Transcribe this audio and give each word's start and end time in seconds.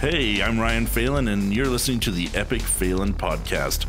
Hey, 0.00 0.42
I'm 0.42 0.60
Ryan 0.60 0.84
Phelan, 0.84 1.28
and 1.28 1.56
you're 1.56 1.68
listening 1.68 2.00
to 2.00 2.10
the 2.10 2.28
Epic 2.34 2.60
Phelan 2.60 3.14
podcast. 3.14 3.86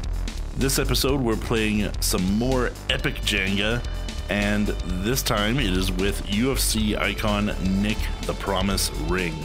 This 0.56 0.80
episode, 0.80 1.20
we're 1.20 1.36
playing 1.36 1.92
some 2.00 2.24
more 2.38 2.72
epic 2.90 3.16
Jenga, 3.16 3.86
and 4.30 4.68
this 5.04 5.22
time 5.22 5.60
it 5.60 5.74
is 5.74 5.92
with 5.92 6.26
UFC 6.28 6.98
icon 6.98 7.48
Nick 7.82 7.98
the 8.22 8.34
Promise 8.36 8.90
Ring. 9.10 9.36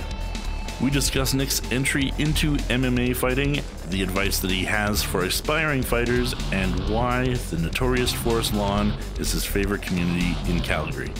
We 0.81 0.89
discuss 0.89 1.35
Nick's 1.35 1.61
entry 1.73 2.13
into 2.19 2.55
MMA 2.69 3.17
fighting, 3.17 3.61
the 3.89 4.05
advice 4.05 4.39
that 4.39 4.53
he 4.53 4.65
has 4.65 5.03
for 5.03 5.25
aspiring 5.25 5.83
fighters, 5.83 6.33
and 6.53 6.89
why 6.89 7.35
the 7.51 7.59
notorious 7.59 8.13
Forest 8.13 8.55
Lawn 8.55 8.97
is 9.19 9.33
his 9.33 9.45
favorite 9.45 9.83
community 9.83 10.37
in 10.49 10.61
Calgary. 10.61 11.13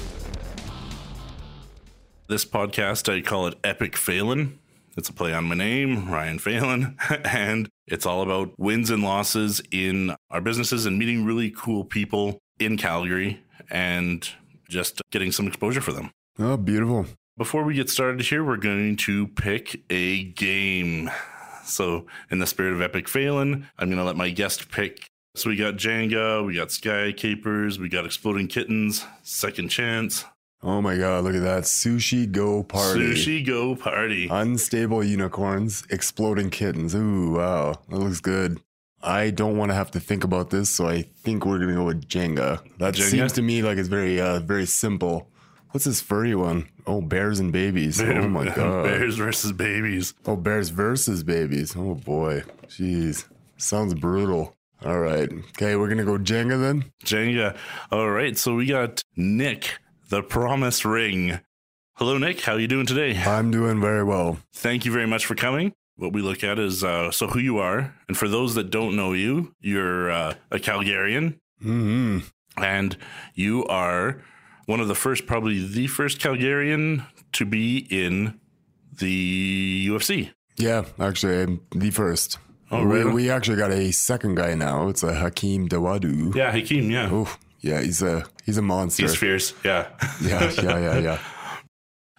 This 2.29 2.45
podcast, 2.45 3.13
I 3.13 3.23
call 3.23 3.49
it 3.49 3.59
Epic 3.65 3.97
Phelan. 3.97 4.61
It's 4.97 5.09
a 5.09 5.13
play 5.13 5.33
on 5.33 5.45
my 5.45 5.55
name, 5.55 6.11
Ryan 6.11 6.39
Phelan, 6.39 6.97
and 7.25 7.69
it's 7.87 8.05
all 8.05 8.23
about 8.23 8.53
wins 8.59 8.91
and 8.91 9.03
losses 9.03 9.63
in 9.71 10.15
our 10.31 10.41
businesses 10.41 10.85
and 10.85 10.99
meeting 10.99 11.25
really 11.25 11.51
cool 11.51 11.85
people 11.85 12.39
in 12.59 12.77
Calgary 12.77 13.43
and 13.71 14.29
just 14.69 15.01
getting 15.11 15.33
some 15.33 15.47
exposure 15.47 15.81
for 15.81 15.93
them. 15.93 16.11
Oh, 16.39 16.57
beautiful. 16.57 17.07
Before 17.39 17.65
we 17.65 17.75
get 17.75 17.89
started 17.89 18.21
here, 18.21 18.45
we're 18.45 18.59
going 18.59 18.97
to 18.99 19.29
pick 19.29 19.83
a 19.89 20.25
game. 20.25 21.11
So, 21.65 22.07
in 22.31 22.39
the 22.39 22.47
spirit 22.47 22.75
of 22.75 22.83
Epic 22.83 23.09
Phelan, 23.09 23.69
I'm 23.79 23.89
going 23.89 23.99
to 23.99 24.05
let 24.05 24.17
my 24.17 24.29
guest 24.29 24.71
pick. 24.71 25.07
So, 25.35 25.49
we 25.49 25.57
got 25.57 25.77
Jenga, 25.77 26.45
we 26.45 26.55
got 26.55 26.71
Sky 26.71 27.13
Capers, 27.13 27.79
we 27.79 27.89
got 27.89 28.05
Exploding 28.05 28.49
Kittens, 28.49 29.07
Second 29.23 29.69
Chance, 29.69 30.27
Oh 30.63 30.81
my 30.81 30.97
god, 30.97 31.25
look 31.25 31.35
at 31.35 31.43
that. 31.43 31.65
Sushi 31.65 32.31
Go 32.31 32.63
Party. 32.63 33.01
Sushi 33.01 33.45
Go 33.45 33.75
Party. 33.75 34.29
Unstable 34.31 35.03
unicorns, 35.03 35.85
exploding 35.91 36.51
kittens. 36.51 36.95
Ooh, 36.95 37.33
wow. 37.33 37.75
That 37.89 37.97
looks 37.99 38.21
good. 38.21 38.61
I 39.03 39.31
don't 39.31 39.57
want 39.57 39.71
to 39.71 39.75
have 39.75 39.91
to 39.93 40.01
think 40.01 40.23
about 40.23 40.51
this, 40.51 40.71
so 40.71 40.87
I 40.89 41.03
think 41.03 41.45
we're 41.45 41.59
gonna 41.59 41.75
go 41.75 41.85
with 41.87 42.09
Jenga. 42.09 42.61
That 42.79 42.95
Jenga? 42.95 43.11
seems 43.11 43.33
to 43.33 43.43
me 43.43 43.61
like 43.63 43.77
it's 43.79 43.89
very 43.89 44.21
uh 44.21 44.39
very 44.41 44.67
simple. 44.67 45.29
What's 45.73 45.87
this 45.87 46.01
furry 46.01 46.35
one? 46.37 46.69
Oh, 46.87 47.01
bears 47.01 47.41
and 47.41 47.51
babies. 47.53 48.01
Oh 48.01 48.29
my 48.29 48.45
god. 48.55 48.85
Bears 48.85 49.17
versus 49.17 49.51
babies. 49.53 50.15
Oh, 50.27 50.37
bears 50.37 50.69
versus 50.69 51.25
babies. 51.25 51.75
Oh 51.77 51.95
boy. 51.97 52.45
Jeez. 52.69 53.25
Sounds 53.57 53.95
brutal. 53.95 54.55
All 54.85 54.99
right. 55.01 55.29
Okay, 55.33 55.75
we're 55.75 55.89
gonna 55.89 56.05
go 56.05 56.19
Jenga 56.19 56.61
then. 56.61 56.85
Jenga. 57.05 57.57
All 57.91 58.11
right, 58.11 58.37
so 58.39 58.55
we 58.55 58.67
got 58.67 59.03
Nick, 59.17 59.79
the 60.13 60.23
Promise 60.23 60.85
Ring. 60.85 61.41
Hello, 61.95 62.19
Nick. 62.19 62.43
How 62.43 62.53
are 62.53 62.61
you 62.61 62.69
doing 62.69 62.85
today? 62.85 63.17
I'm 63.17 63.51
doing 63.51 63.81
very 63.81 64.05
well. 64.05 64.37
Thank 64.53 64.85
you 64.85 64.93
very 64.93 65.07
much 65.07 65.25
for 65.25 65.35
coming. 65.35 65.73
What 65.97 66.13
we 66.13 66.21
look 66.21 66.45
at 66.45 66.59
is 66.59 66.85
uh, 66.85 67.11
so 67.11 67.29
who 67.29 67.39
you 67.39 67.57
are, 67.57 67.95
and 68.09 68.15
for 68.15 68.29
those 68.29 68.55
that 68.57 68.71
don't 68.71 68.95
know 68.95 69.15
you, 69.15 69.55
you're 69.59 70.11
uh, 70.11 70.35
a 70.51 70.59
Calgarian, 70.59 71.39
hmm 71.63 72.19
and 72.59 72.99
you 73.35 73.65
are 73.69 74.21
one 74.67 74.81
of 74.81 74.89
the 74.89 74.95
first, 74.95 75.25
probably 75.25 75.67
the 75.67 75.87
first 75.87 76.21
Calgarian 76.21 77.07
to 77.33 77.47
be 77.47 77.87
in 77.89 78.39
the 78.99 79.89
UFC. 79.89 80.33
Yeah, 80.59 80.85
actually, 81.01 81.41
I'm 81.41 81.61
the 81.75 81.91
first. 81.91 82.37
Oh, 82.71 82.87
we, 82.87 83.03
we 83.07 83.31
actually 83.31 83.57
got 83.57 83.71
a 83.71 83.91
second 83.93 84.35
guy 84.35 84.57
now. 84.57 84.89
It's 84.89 85.03
a 85.03 85.15
Hakeem 85.15 85.71
Dawodu. 85.71 86.35
Yeah, 86.35 86.53
Hakeem. 86.53 86.91
Yeah, 86.91 87.25
yeah, 87.63 87.81
he's 87.81 88.03
a 88.03 88.25
he's 88.45 88.59
a 88.59 88.63
monster. 88.63 89.03
he's 89.05 89.17
fierce. 89.17 89.55
Yeah. 89.65 89.89
yeah, 90.21 90.51
yeah, 90.63 90.79
yeah, 90.79 90.99
yeah. 90.99 91.19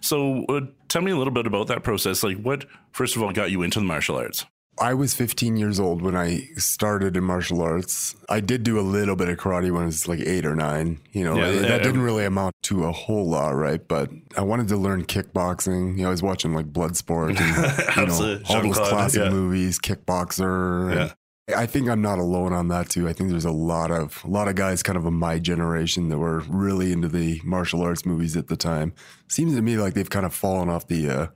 So, 0.02 0.44
uh, 0.50 0.62
tell 0.90 1.02
me 1.02 1.12
a 1.12 1.18
little 1.18 1.32
bit 1.32 1.48
about 1.48 1.68
that 1.68 1.82
process. 1.84 2.24
Like, 2.24 2.36
what 2.42 2.66
first 2.92 3.16
of 3.16 3.24
all 3.24 3.32
got 3.32 3.52
you 3.52 3.62
into 3.62 3.80
the 3.80 3.86
martial 3.86 4.18
arts? 4.18 4.46
I 4.78 4.96
was 4.96 5.14
15 5.14 5.56
years 5.56 5.80
old 5.80 6.02
when 6.02 6.14
I 6.16 6.50
started 6.58 7.16
in 7.16 7.24
martial 7.24 7.62
arts. 7.62 8.14
I 8.28 8.40
did 8.42 8.64
do 8.64 8.78
a 8.80 8.82
little 8.82 9.16
bit 9.16 9.30
of 9.30 9.38
karate 9.38 9.72
when 9.72 9.84
I 9.84 9.86
was 9.86 10.08
like 10.08 10.20
eight 10.20 10.46
or 10.46 10.56
nine. 10.56 11.00
You 11.14 11.24
know, 11.24 11.36
Yeah, 11.36 11.52
that 11.52 11.70
yeah. 11.70 11.78
didn't 11.78 12.02
really 12.02 12.26
amount 12.26 12.56
to 12.64 12.84
a 12.86 12.92
whole 12.92 13.30
lot, 13.30 13.52
right? 13.52 13.88
But 13.88 14.10
I 14.36 14.42
wanted 14.42 14.68
to 14.70 14.78
learn 14.78 15.06
kickboxing. 15.06 15.96
You 15.96 16.02
know, 16.04 16.08
I 16.08 16.12
was 16.12 16.24
watching 16.24 16.54
like 16.54 16.74
Bloodsport 16.74 17.40
and 17.40 17.40
you 17.98 18.06
know 18.08 18.42
all 18.50 18.62
those 18.62 18.90
classic 18.90 19.24
yeah. 19.24 19.30
movies, 19.30 19.80
Kickboxer. 19.80 20.90
and 20.92 20.96
Yeah. 20.96 21.14
I 21.56 21.66
think 21.66 21.90
I'm 21.90 22.02
not 22.02 22.20
alone 22.20 22.54
on 22.54 22.70
that 22.70 22.90
too. 22.90 23.10
I 23.10 23.14
think 23.14 23.30
there's 23.30 23.44
a 23.44 23.52
lot 23.52 23.92
of 23.92 24.24
a 24.24 24.28
lot 24.30 24.48
of 24.48 24.56
guys 24.56 24.82
kind 24.82 24.98
of 24.98 25.06
of 25.06 25.12
my 25.12 25.40
generation 25.40 26.08
that 26.10 26.18
were 26.18 26.40
really 26.48 26.94
into 26.94 27.10
the 27.10 27.42
martial 27.44 27.82
arts 27.82 28.06
movies 28.06 28.38
at 28.38 28.48
the 28.48 28.56
time. 28.56 28.94
Seems 29.28 29.54
to 29.56 29.62
me 29.62 29.76
like 29.78 29.94
they've 29.94 30.10
kind 30.10 30.26
of 30.26 30.34
fallen 30.34 30.70
off 30.70 30.88
the 30.88 31.10
uh, 31.10 31.28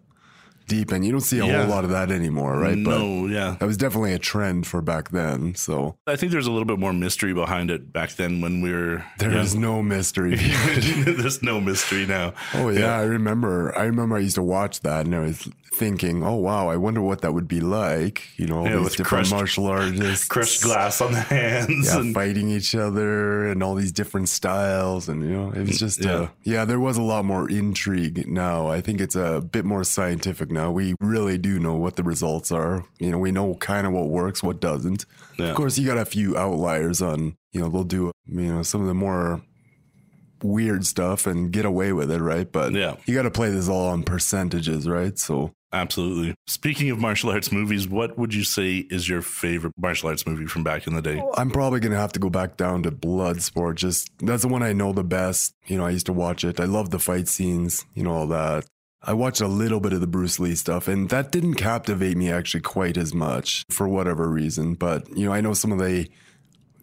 deep 0.70 0.94
end. 0.94 1.06
You 1.06 1.12
don't 1.12 1.20
see 1.20 1.40
a 1.40 1.46
Yeah. 1.46 1.60
whole 1.66 1.70
lot 1.76 1.84
of 1.84 1.90
that 1.90 2.10
anymore, 2.10 2.58
right? 2.58 2.78
No, 2.78 3.28
yeah. 3.28 3.58
That 3.60 3.66
was 3.66 3.76
definitely 3.76 4.14
a 4.14 4.20
trend 4.20 4.66
for 4.66 4.82
back 4.82 5.10
then. 5.10 5.56
So 5.56 5.98
I 6.08 6.16
think 6.16 6.32
there's 6.32 6.48
a 6.48 6.52
little 6.52 6.66
bit 6.66 6.80
more 6.80 6.94
mystery 6.94 7.34
behind 7.34 7.70
it 7.70 7.92
back 7.92 8.12
then 8.14 8.40
when 8.40 8.62
we 8.62 8.72
were. 8.72 9.04
there 9.20 9.32
young. 9.32 9.42
is 9.42 9.56
no 9.56 9.84
mystery. 9.84 10.36
there's 11.04 11.44
no 11.44 11.60
mystery 11.60 12.06
now. 12.06 12.34
Oh 12.54 12.70
yeah, 12.70 12.98
I 12.98 13.04
remember. 13.04 13.78
I 13.78 13.84
remember 13.84 14.16
I 14.16 14.20
used 14.20 14.36
to 14.36 14.44
watch 14.44 14.80
that, 14.82 15.06
and 15.06 15.14
I 15.14 15.20
was 15.20 15.50
thinking, 15.74 16.24
"Oh 16.24 16.36
wow, 16.36 16.70
I 16.70 16.78
wonder 16.78 17.02
what 17.02 17.22
that 17.22 17.34
would 17.34 17.48
be 17.48 17.60
like." 17.60 18.28
You 18.38 18.48
know, 18.48 18.60
all 18.60 18.66
Yeah, 18.66 18.76
these 18.78 18.84
with 18.86 18.92
different 18.98 19.08
crushed- 19.28 19.32
martial 19.32 19.66
artists, 19.68 20.28
Crushed 20.30 20.64
glass 20.64 21.02
on 21.02 21.12
the 21.14 21.20
hands. 21.22 21.88
yeah, 21.88 22.00
and, 22.00 22.14
fighting 22.14 22.50
each 22.50 22.74
other 22.76 23.46
and 23.48 23.62
all 23.62 23.76
these 23.76 23.92
different 23.92 24.30
styles, 24.30 25.08
and 25.10 25.22
you 25.24 25.30
know, 25.32 25.52
it 25.52 25.68
was 25.68 25.78
just, 25.80 26.04
Yeah. 26.04 26.12
yeah, 26.12 26.18
uh, 26.20 26.28
yeah, 26.44 26.66
there 26.66 26.80
was 26.80 26.98
a 26.98 27.02
lot 27.02 27.26
more 27.26 27.50
intrigue. 27.50 28.28
Now 28.28 28.68
I 28.68 28.82
think 28.82 29.00
it's 29.02 29.16
a 29.16 29.42
bit 29.42 29.66
more 29.66 29.84
scientific. 29.84 30.52
Now 30.52 30.72
we 30.72 30.96
really 31.00 31.38
do 31.38 31.60
know 31.60 31.76
what 31.76 31.96
the 31.96 32.04
results 32.04 32.52
are. 32.52 32.86
You 33.00 33.12
know, 33.12 33.20
we 33.20 33.32
know 33.32 33.56
kind 33.56 33.86
of 33.86 33.94
what 33.94 34.10
works, 34.10 34.42
what 34.42 34.60
doesn't. 34.60 35.06
Yeah. 35.38 35.48
Of 35.50 35.56
course, 35.56 35.78
you 35.78 35.86
got 35.86 35.98
a 35.98 36.06
few 36.06 36.38
outliers 36.38 37.02
on. 37.02 37.36
You 37.54 37.62
know, 37.62 37.70
they'll 37.70 37.84
do 37.84 38.12
you 38.28 38.54
know 38.54 38.64
some 38.64 38.82
of 38.82 38.88
the 38.88 38.94
more 38.94 39.42
weird 40.44 40.86
stuff 40.86 41.26
and 41.26 41.52
get 41.52 41.66
away 41.66 41.92
with 41.94 42.12
it, 42.12 42.20
right? 42.22 42.52
But 42.52 42.74
Yeah. 42.74 42.96
you 43.06 43.16
got 43.16 43.24
to 43.24 43.32
play 43.32 43.50
this 43.50 43.68
all 43.68 43.88
on 43.88 44.04
percentages, 44.04 44.88
right? 44.88 45.18
So 45.18 45.52
Absolutely. 45.74 46.34
Speaking 46.48 46.90
of 46.92 47.00
martial 47.00 47.30
arts 47.30 47.52
movies, 47.52 47.88
what 47.88 48.18
would 48.18 48.34
you 48.34 48.44
say 48.44 48.78
is 48.90 49.10
your 49.10 49.22
favorite 49.22 49.74
martial 49.78 50.10
arts 50.10 50.26
movie 50.26 50.46
from 50.46 50.64
back 50.64 50.88
in 50.88 50.96
the 50.96 51.02
day? 51.02 51.22
I'm 51.36 51.52
probably 51.52 51.80
gonna 51.80 51.98
have 51.98 52.14
to 52.14 52.20
go 52.20 52.30
back 52.30 52.56
down 52.56 52.84
to 52.84 52.92
Bloodsport. 52.92 53.76
Just 53.76 54.10
that's 54.20 54.44
the 54.44 54.48
one 54.48 54.64
I 54.64 54.74
know 54.74 54.94
the 54.94 55.04
best. 55.04 55.54
You 55.66 55.78
know, 55.78 55.86
I 55.86 55.90
used 55.90 56.06
to 56.06 56.14
watch 56.14 56.44
it. 56.44 56.60
I 56.60 56.66
love 56.66 56.92
the 56.92 57.00
fight 57.00 57.28
scenes. 57.28 57.86
You 57.94 58.04
know 58.04 58.14
all 58.14 58.28
that. 58.28 58.66
I 59.04 59.14
watched 59.14 59.42
a 59.42 59.48
little 59.48 59.80
bit 59.80 59.94
of 59.94 60.02
the 60.02 60.08
Bruce 60.08 60.40
Lee 60.40 60.56
stuff, 60.56 60.88
and 60.88 61.10
that 61.10 61.32
didn't 61.32 61.56
captivate 61.56 62.18
me 62.18 62.32
actually 62.32 62.62
quite 62.62 62.98
as 62.98 63.14
much 63.14 63.64
for 63.70 63.88
whatever 63.88 64.30
reason. 64.30 64.74
But 64.74 65.08
you 65.16 65.26
know, 65.26 65.34
I 65.34 65.42
know 65.42 65.54
some 65.54 65.72
of 65.72 65.80
the 65.80 66.08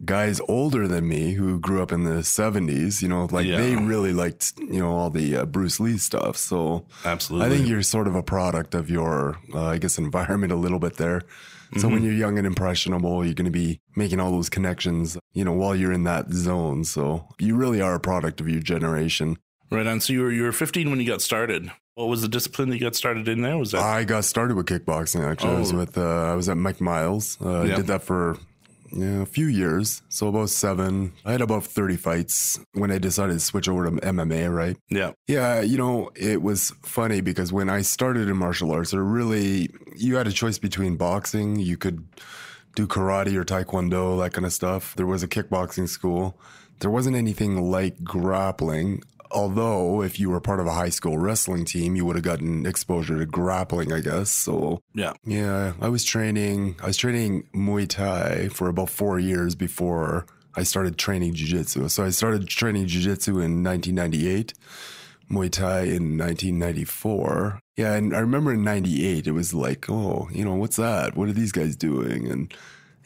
guys 0.05 0.41
older 0.49 0.87
than 0.89 1.07
me 1.09 1.33
who 1.33 1.59
grew 1.59 1.83
up 1.83 1.93
in 1.93 2.05
the 2.05 2.23
70s. 2.23 3.03
You 3.03 3.09
know, 3.09 3.27
like 3.31 3.47
Yeah. 3.47 3.59
they 3.59 3.77
really 3.77 4.13
liked 4.13 4.53
you 4.59 4.81
know 4.81 4.93
all 4.93 5.11
the 5.11 5.37
uh, 5.37 5.45
Bruce 5.47 5.81
Lee 5.81 5.99
stuff. 5.99 6.37
So 6.37 6.87
Absolutely. 7.05 7.47
I 7.47 7.51
think 7.57 7.69
you're 7.69 7.83
sort 7.83 8.07
of 8.09 8.15
a 8.15 8.23
product 8.23 8.75
of 8.75 8.89
your, 8.91 9.39
uh, 9.55 9.67
I 9.67 9.79
guess, 9.79 9.99
environment 9.99 10.53
a 10.53 10.57
little 10.57 10.79
bit 10.79 10.97
there. 10.97 11.23
So 11.77 11.89
when 11.89 12.05
you're 12.05 12.13
young 12.13 12.39
and 12.39 12.47
impressionable, 12.47 13.25
you're 13.25 13.35
going 13.35 13.47
to 13.47 13.51
be 13.51 13.81
making 13.97 14.21
all 14.21 14.31
those 14.31 14.49
connections, 14.49 15.19
you 15.33 15.45
know, 15.45 15.53
while 15.53 15.75
you're 15.75 15.91
in 15.91 16.05
that 16.05 16.31
zone. 16.31 16.85
So 16.85 17.27
you 17.41 17.57
really 17.57 17.81
are 17.81 17.95
a 17.97 18.01
product 18.01 18.41
of 18.41 18.49
your 18.49 18.61
generation. 18.61 19.39
right 19.73 19.85
on. 19.85 19.99
So 20.01 20.13
you 20.13 20.23
were 20.23 20.31
you 20.31 20.43
were 20.45 20.53
15 20.53 20.89
when 20.91 21.01
you 21.01 21.07
got 21.07 21.21
started. 21.21 21.73
What 21.97 22.07
was 22.09 22.23
the 22.23 22.29
discipline 22.29 22.69
that 22.69 22.77
you 22.77 22.81
got 22.83 22.95
started 22.95 23.27
in 23.29 23.43
there? 23.43 23.59
Was 23.59 23.73
that 23.73 23.81
I 23.83 24.05
got 24.05 24.25
started 24.25 24.57
with 24.57 24.67
kickboxing 24.67 25.25
actually. 25.29 25.57
I 25.57 25.59
was 25.59 25.73
Oh. 25.73 25.77
with, 25.79 25.99
uh, 25.99 26.33
I 26.33 26.35
was 26.37 26.49
at 26.49 26.57
Mike 26.57 26.81
Miles. 26.81 27.39
Uh, 27.45 27.63
Yeah. 27.63 27.73
I 27.73 27.77
did 27.77 27.87
that 27.89 28.03
for 28.05 28.39
yeah, 28.97 29.23
a 29.23 29.27
few 29.27 29.47
years. 29.47 30.03
So 30.09 30.29
about 30.29 30.51
seven. 30.51 31.13
I 31.25 31.33
had 31.33 31.41
about 31.41 31.65
30 31.65 31.97
fights 31.97 32.61
when 32.73 32.91
I 32.91 32.99
decided 32.99 33.35
to 33.35 33.41
switch 33.41 33.69
over 33.69 33.85
to 33.87 33.91
MMA, 33.91 34.55
right? 34.55 34.77
yeah. 34.89 35.13
Yeah, 35.27 35.61
you 35.61 35.77
know, 35.77 36.11
it 36.15 36.43
was 36.43 36.73
funny 36.83 37.21
because 37.21 37.53
when 37.53 37.69
I 37.69 37.83
started 37.83 38.29
in 38.29 38.37
martial 38.37 38.71
arts, 38.71 38.93
there 38.93 39.03
really 39.03 39.71
you 39.97 40.17
had 40.17 40.27
a 40.27 40.33
choice 40.33 40.59
between 40.59 40.97
boxing, 40.97 41.59
you 41.59 41.77
could 41.77 42.07
do 42.75 42.87
karate 42.87 43.35
or 43.35 43.45
taekwondo, 43.45 44.23
that 44.23 44.33
kind 44.33 44.47
of 44.47 44.53
stuff. 44.53 44.95
There 44.97 45.07
was 45.07 45.23
a 45.23 45.29
kickboxing 45.29 45.89
school. 45.89 46.39
There 46.81 46.91
wasn't 46.91 47.17
anything 47.17 47.71
like 47.71 48.03
grappling. 48.03 49.03
Although, 49.35 50.03
if 50.03 50.21
you 50.21 50.31
were 50.31 50.41
part 50.41 50.61
of 50.61 50.67
a 50.67 50.73
high 50.73 50.89
school 50.91 51.19
wrestling 51.19 51.65
team, 51.65 51.97
you 51.97 52.05
would 52.07 52.15
have 52.17 52.25
gotten 52.25 52.65
exposure 52.67 53.19
to 53.19 53.27
grappling, 53.27 53.93
I 53.93 54.01
guess. 54.01 54.31
So, 54.31 54.81
Yeah. 54.95 55.13
yeah, 55.27 55.73
I 55.81 55.89
was 55.89 56.05
training. 56.05 56.77
I 56.83 56.87
was 56.87 56.97
training 56.97 57.45
Muay 57.55 57.89
Thai 57.89 58.49
for 58.49 58.69
about 58.69 58.91
four 58.91 59.19
years 59.19 59.55
before 59.57 60.25
I 60.57 60.63
started 60.63 60.97
training 60.97 61.35
Jiu 61.35 61.49
Jitsu. 61.49 61.89
So 61.89 62.05
I 62.05 62.11
started 62.11 62.47
training 62.49 62.87
Jiu 62.87 63.01
Jitsu 63.03 63.33
in 63.41 63.63
1998, 63.65 64.55
Muay 65.29 65.51
Thai 65.51 65.81
in 65.81 66.17
1994. 66.17 67.59
Yeah, 67.77 67.95
and 67.95 68.15
I 68.15 68.21
remember 68.21 68.53
in 68.53 68.63
'98 68.63 69.27
it 69.27 69.33
was 69.33 69.53
like, 69.53 69.91
oh, 69.91 70.29
you 70.33 70.45
know, 70.45 70.55
what's 70.55 70.77
that? 70.77 71.17
What 71.17 71.29
are 71.29 71.33
these 71.33 71.51
guys 71.51 71.75
doing? 71.75 72.31
And 72.31 72.55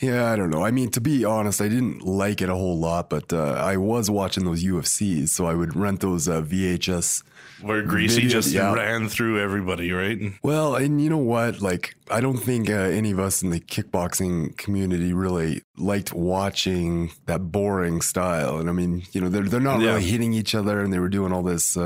Yeah, 0.00 0.30
I 0.30 0.36
don't 0.36 0.50
know. 0.50 0.64
I 0.64 0.70
mean, 0.70 0.90
to 0.92 1.00
be 1.00 1.24
honest, 1.24 1.60
I 1.60 1.68
didn't 1.68 2.02
like 2.02 2.40
it 2.40 2.48
a 2.48 2.54
whole 2.54 2.78
lot, 2.78 3.10
but 3.10 3.32
uh, 3.32 3.54
I 3.54 3.76
was 3.76 4.08
watching 4.10 4.44
those 4.44 4.62
UFCs, 4.64 5.30
so 5.30 5.46
I 5.46 5.54
would 5.54 5.74
rent 5.74 6.00
those 6.00 6.28
uh, 6.28 6.40
VHS. 6.42 7.24
Where 7.62 7.82
Gracie 7.82 8.14
Video- 8.22 8.30
just 8.30 8.52
yeah. 8.52 8.72
ran 8.72 9.08
through 9.08 9.40
everybody, 9.40 9.90
right? 9.90 10.32
Well, 10.44 10.76
and 10.76 11.02
you 11.02 11.10
know 11.10 11.18
what? 11.18 11.60
Like, 11.60 11.96
I 12.08 12.20
don't 12.20 12.36
think 12.36 12.70
uh, 12.70 12.74
any 12.74 13.10
of 13.10 13.18
us 13.18 13.42
in 13.42 13.50
the 13.50 13.58
kickboxing 13.58 14.56
community 14.56 15.12
really 15.12 15.62
liked 15.76 16.12
watching 16.12 17.10
that 17.26 17.50
boring 17.50 18.00
style. 18.00 18.58
And 18.58 18.68
I 18.68 18.72
mean, 18.72 19.02
you 19.12 19.20
know, 19.20 19.28
they're 19.28 19.42
they're 19.48 19.58
not 19.58 19.80
Yeah. 19.80 19.94
really 19.94 20.04
hitting 20.04 20.32
each 20.32 20.54
other, 20.54 20.80
and 20.80 20.92
they 20.92 21.00
were 21.00 21.08
doing 21.08 21.32
all 21.32 21.42
this. 21.42 21.76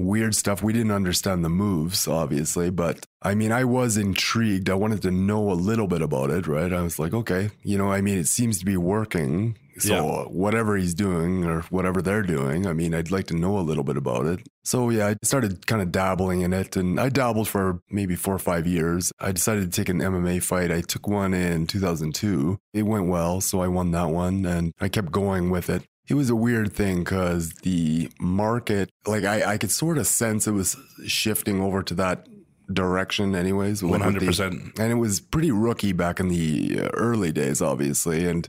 Weird 0.00 0.36
stuff. 0.36 0.62
We 0.62 0.72
didn't 0.72 0.92
understand 0.92 1.44
the 1.44 1.48
moves, 1.48 2.06
obviously, 2.06 2.70
but 2.70 3.04
I 3.20 3.34
mean, 3.34 3.50
I 3.50 3.64
was 3.64 3.96
intrigued. 3.96 4.70
I 4.70 4.74
wanted 4.74 5.02
to 5.02 5.10
know 5.10 5.50
a 5.50 5.54
little 5.54 5.88
bit 5.88 6.02
about 6.02 6.30
it, 6.30 6.46
right? 6.46 6.72
I 6.72 6.82
was 6.82 7.00
like, 7.00 7.12
okay, 7.12 7.50
you 7.64 7.76
know, 7.76 7.90
I 7.90 8.00
mean, 8.00 8.16
it 8.16 8.28
seems 8.28 8.60
to 8.60 8.64
be 8.64 8.76
working. 8.76 9.56
So 9.80 9.94
Yeah. 9.94 10.22
whatever 10.24 10.76
he's 10.76 10.94
doing 10.94 11.44
or 11.44 11.62
whatever 11.70 12.00
they're 12.00 12.22
doing, 12.22 12.66
I 12.66 12.72
mean, 12.74 12.94
I'd 12.94 13.10
like 13.10 13.26
to 13.28 13.34
know 13.36 13.58
a 13.58 13.60
little 13.68 13.82
bit 13.84 13.96
about 13.96 14.26
it. 14.26 14.40
So 14.64 14.90
yeah, 14.90 15.08
I 15.08 15.16
started 15.24 15.66
kind 15.66 15.82
of 15.82 15.90
dabbling 15.90 16.42
in 16.42 16.52
it 16.52 16.76
and 16.76 16.98
I 17.00 17.08
dabbled 17.08 17.48
for 17.48 17.80
maybe 17.90 18.14
four 18.14 18.34
or 18.34 18.40
five 18.40 18.66
years. 18.68 19.12
I 19.18 19.32
decided 19.32 19.64
to 19.72 19.80
take 19.80 19.88
an 19.88 20.00
MMA 20.00 20.40
fight. 20.42 20.70
I 20.70 20.80
took 20.80 21.08
one 21.08 21.34
in 21.34 21.66
2002. 21.66 22.58
It 22.72 22.82
went 22.82 23.08
well. 23.08 23.40
So 23.40 23.60
I 23.62 23.68
won 23.68 23.90
that 23.92 24.10
one 24.10 24.44
and 24.46 24.72
I 24.80 24.88
kept 24.88 25.10
going 25.10 25.50
with 25.50 25.68
it. 25.70 25.82
It 26.08 26.14
was 26.14 26.30
a 26.30 26.36
weird 26.36 26.72
thing 26.72 27.00
because 27.00 27.50
the 27.62 28.10
market, 28.18 28.90
like 29.06 29.24
I, 29.24 29.52
I 29.52 29.58
could 29.58 29.70
sort 29.70 29.98
of 29.98 30.06
sense 30.06 30.46
it 30.46 30.52
was 30.52 30.76
shifting 31.06 31.60
over 31.60 31.82
to 31.82 31.94
that 31.94 32.26
direction 32.72 33.34
anyways. 33.34 33.82
One 33.82 34.00
hundred 34.00 34.24
percent. 34.24 34.78
and 34.78 34.92
it 34.92 34.96
was 34.96 35.20
pretty 35.20 35.50
rookie 35.50 35.92
back 35.92 36.20
in 36.20 36.28
the 36.28 36.80
uh, 36.80 36.88
early 36.94 37.32
days, 37.32 37.60
obviously. 37.60 38.26
And 38.26 38.48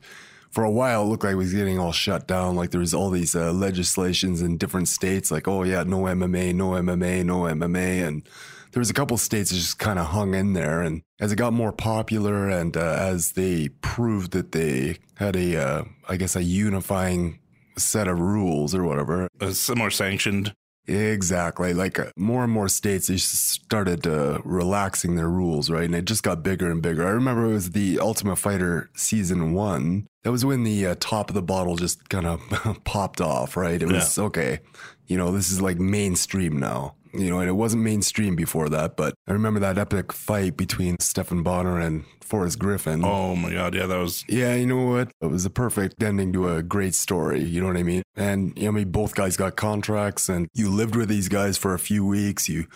for 0.52 0.64
a 0.64 0.72
while, 0.72 1.04
it 1.04 1.06
looked 1.06 1.24
like 1.24 1.34
it 1.34 1.38
was 1.38 1.54
getting 1.54 1.80
all 1.80 1.92
shut 1.92 2.28
down. 2.28 2.56
Like 2.56 2.72
there 2.72 2.80
was 2.80 2.94
all 2.94 3.10
these 3.10 3.36
uh, 3.36 3.52
legislations 3.52 4.42
in 4.42 4.58
different 4.58 4.88
states, 4.88 5.32
like, 5.32 5.48
oh, 5.48 5.64
yeah, 5.64 5.84
no 5.84 6.04
MMA, 6.04 6.54
no 6.56 6.72
MMA, 6.72 7.24
no 7.24 7.42
MMA. 7.42 8.08
And 8.08 8.28
there 8.72 8.82
was 8.82 8.90
a 8.90 8.94
couple 8.94 9.18
states 9.18 9.52
that 9.52 9.58
just 9.58 9.80
kind 9.80 10.00
of 10.00 10.08
hung 10.08 10.34
in 10.34 10.54
there. 10.54 10.82
And 10.82 11.04
as 11.20 11.32
it 11.32 11.36
got 11.36 11.54
more 11.54 11.72
popular 11.72 12.50
and 12.50 12.76
uh, 12.76 12.96
as 13.00 13.34
they 13.34 13.70
proved 13.82 14.32
that 14.32 14.52
they 14.52 14.98
had 15.16 15.36
a, 15.36 15.56
uh, 15.58 15.84
I 16.08 16.18
guess, 16.18 16.36
a 16.36 16.44
unifying 16.44 17.40
set 17.80 18.08
of 18.08 18.20
rules 18.20 18.76
or 18.76 18.84
whatever, 18.84 19.28
some 19.52 19.78
more 19.78 19.92
sanctioned. 19.92 20.54
Exactly. 20.90 21.74
Like 21.74 22.00
uh, 22.00 22.12
more 22.18 22.44
and 22.44 22.52
more 22.52 22.68
states, 22.68 23.08
they 23.08 23.18
started 23.18 24.08
uh, 24.08 24.40
relaxing 24.44 25.16
their 25.16 25.30
rules, 25.30 25.70
right? 25.70 25.84
And 25.84 25.96
it 25.96 26.06
just 26.06 26.24
got 26.24 26.42
bigger 26.42 26.72
and 26.72 26.82
bigger. 26.82 27.06
I 27.06 27.12
remember 27.12 27.46
it 27.46 27.54
was 27.54 27.72
the 27.72 28.00
Ultimate 28.00 28.38
Fighter 28.38 28.90
season 28.96 29.54
one. 29.54 30.08
That 30.24 30.32
was 30.32 30.44
when 30.44 30.64
the 30.64 30.88
uh, 30.88 30.96
top 31.00 31.30
of 31.30 31.36
the 31.36 31.42
bottle 31.42 31.76
just 31.76 32.10
kind 32.10 32.26
of 32.26 32.42
popped 32.86 33.22
off, 33.22 33.56
right? 33.56 33.82
It 33.82 33.88
was 33.88 34.18
okay. 34.18 34.60
You 35.06 35.18
know, 35.18 35.32
this 35.32 35.52
is 35.52 35.62
like 35.62 35.78
mainstream 35.78 36.60
now. 36.60 36.96
You 37.14 37.32
know, 37.32 37.40
and 37.40 37.50
it 37.50 37.54
wasn't 37.54 37.84
mainstream 37.84 38.36
before 38.36 38.70
that, 38.70 38.96
but 38.96 39.16
I 39.28 39.34
remember 39.34 39.60
that 39.62 39.78
epic 39.78 40.14
fight 40.14 40.56
between 40.56 40.98
Stephan 41.00 41.42
Bonnar 41.42 41.80
and 41.80 42.06
Forrest 42.22 42.60
Griffin. 42.60 43.04
Oh 43.04 43.36
my 43.36 43.52
god, 43.52 43.74
yeah, 43.74 43.88
that 43.88 43.98
was 43.98 44.24
Yeah, 44.28 44.54
you 44.54 44.68
know 44.68 44.86
what? 44.86 45.12
It 45.20 45.26
was 45.26 45.46
a 45.46 45.50
perfect 45.50 46.02
ending 46.04 46.32
to 46.34 46.50
a 46.50 46.62
great 46.62 46.94
story. 46.94 47.44
You 47.44 47.62
know 47.62 47.68
what 47.68 47.78
I 47.78 47.84
mean? 47.84 48.04
And 48.16 48.56
you 48.56 48.66
know, 48.66 48.70
I 48.70 48.72
mean, 48.72 48.92
both 48.92 49.16
guys 49.16 49.38
got 49.38 49.56
contracts, 49.56 50.30
and 50.30 50.48
you 50.54 50.70
lived 50.70 50.96
with 50.96 51.10
these 51.10 51.30
guys 51.30 51.58
for 51.58 51.74
a 51.74 51.80
few 51.80 52.06
weeks. 52.06 52.48
You 52.48 52.68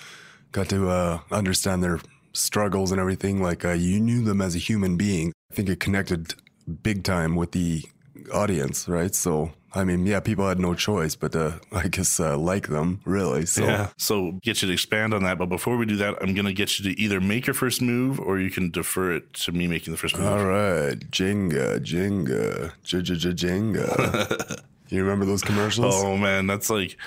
got 0.51 0.69
to 0.69 0.89
uh, 0.89 1.19
understand 1.31 1.83
their 1.83 1.99
struggles 2.33 2.91
and 2.91 2.99
everything. 2.99 3.41
Like 3.41 3.63
uh, 3.63 3.73
you 3.73 3.99
knew 3.99 4.23
them 4.23 4.41
as 4.41 4.55
a 4.55 4.59
human 4.59 4.97
being. 4.97 5.31
I 5.51 5.55
think 5.55 5.69
it 5.69 5.79
connected 5.79 6.33
big 6.81 7.03
time 7.03 7.35
with 7.35 7.51
the 7.51 7.83
audience, 8.33 8.87
right? 8.87 9.13
So. 9.13 9.51
I 9.75 9.83
mean, 9.83 10.05
yeah, 10.05 10.19
people 10.19 10.47
had 10.47 10.59
no 10.59 10.75
choice 10.75 11.15
but 11.15 11.31
to, 11.31 11.59
I 11.71 11.87
guess, 11.87 12.19
uh, 12.19 12.37
like 12.37 12.67
them, 12.67 13.01
really. 13.05 13.45
So, 13.45 13.63
yeah. 13.63 13.89
So 13.97 14.33
get 14.43 14.61
you 14.61 14.67
to 14.67 14.73
expand 14.73 15.13
on 15.13 15.23
that, 15.23 15.37
but 15.37 15.47
before 15.47 15.77
we 15.77 15.85
do 15.85 15.95
that, 15.97 16.21
I'm 16.21 16.33
gonna 16.33 16.53
get 16.53 16.79
you 16.79 16.93
to 16.93 17.01
either 17.01 17.19
make 17.19 17.47
your 17.47 17.53
first 17.53 17.81
move 17.81 18.19
or 18.19 18.39
you 18.39 18.51
can 18.51 18.69
defer 18.69 19.13
it 19.13 19.33
to 19.33 19.51
me 19.51 19.67
making 19.67 19.91
the 19.91 19.97
first 19.97 20.17
move. 20.17 20.27
all 20.27 20.45
right, 20.45 20.99
Jenga, 21.11 21.79
Jenga, 21.79 22.71
Jenga. 22.83 24.61
you 24.89 25.03
remember 25.03 25.25
those 25.25 25.41
commercials? 25.41 25.95
Oh 25.95 26.17
man, 26.17 26.47
that's 26.47 26.69
like 26.69 26.97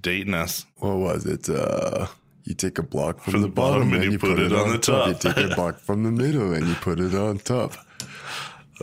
dating 0.00 0.34
us. 0.34 0.66
what 0.78 0.96
was 0.96 1.24
it? 1.26 1.48
Uh, 1.48 2.08
you 2.44 2.54
take 2.54 2.78
a 2.78 2.82
block 2.82 3.20
from, 3.20 3.40
the, 3.40 3.48
bottom, 3.48 3.92
and 3.92 4.12
you 4.12 4.18
put, 4.18 4.38
it, 4.38 4.52
on, 4.52 4.70
the 4.70 4.78
top. 4.78 5.06
You 5.06 5.14
take 5.14 5.36
a 5.36 5.54
block 5.54 5.78
from 5.78 6.02
the 6.02 6.10
middle 6.10 6.52
and 6.52 6.66
you 6.66 6.74
put 6.74 7.00
it 7.00 7.14
on 7.14 7.38
top. 7.38 7.74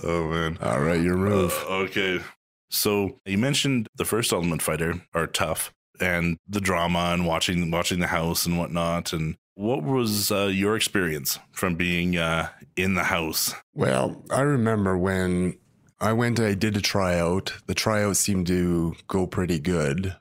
Oh 0.02 0.30
man. 0.30 0.58
All 0.62 0.80
right, 0.80 1.02
your 1.02 1.18
move. 1.18 1.52
Okay. 1.68 2.22
So 2.70 3.20
you 3.26 3.38
mentioned 3.38 3.88
the 3.96 4.06
first 4.06 4.32
Ultimate 4.32 4.62
Fighter 4.62 5.02
are 5.14 5.28
tough 5.28 5.74
and 6.00 6.38
the 6.48 6.62
drama 6.62 7.12
and 7.14 7.26
watching 7.26 7.72
watching 7.72 8.00
the 8.00 8.08
house 8.08 8.46
and 8.46 8.58
whatnot. 8.58 9.14
And 9.14 9.36
what 9.56 9.84
was 9.84 10.32
uh, 10.32 10.46
your 10.46 10.76
experience 10.76 11.40
from 11.52 11.76
being 11.76 12.18
uh, 12.18 12.50
in 12.76 12.94
the 12.96 13.04
house? 13.04 13.54
well, 13.74 14.24
I 14.32 14.42
remember 14.42 14.98
when 14.98 15.58
I 16.00 16.14
went, 16.14 16.40
I 16.40 16.54
did 16.54 16.78
a 16.78 16.82
tryout. 16.82 17.54
The 17.68 17.74
tryout 17.74 18.16
seemed 18.16 18.48
to 18.48 18.96
go 19.08 19.28
pretty 19.28 19.60
good. 19.60 20.16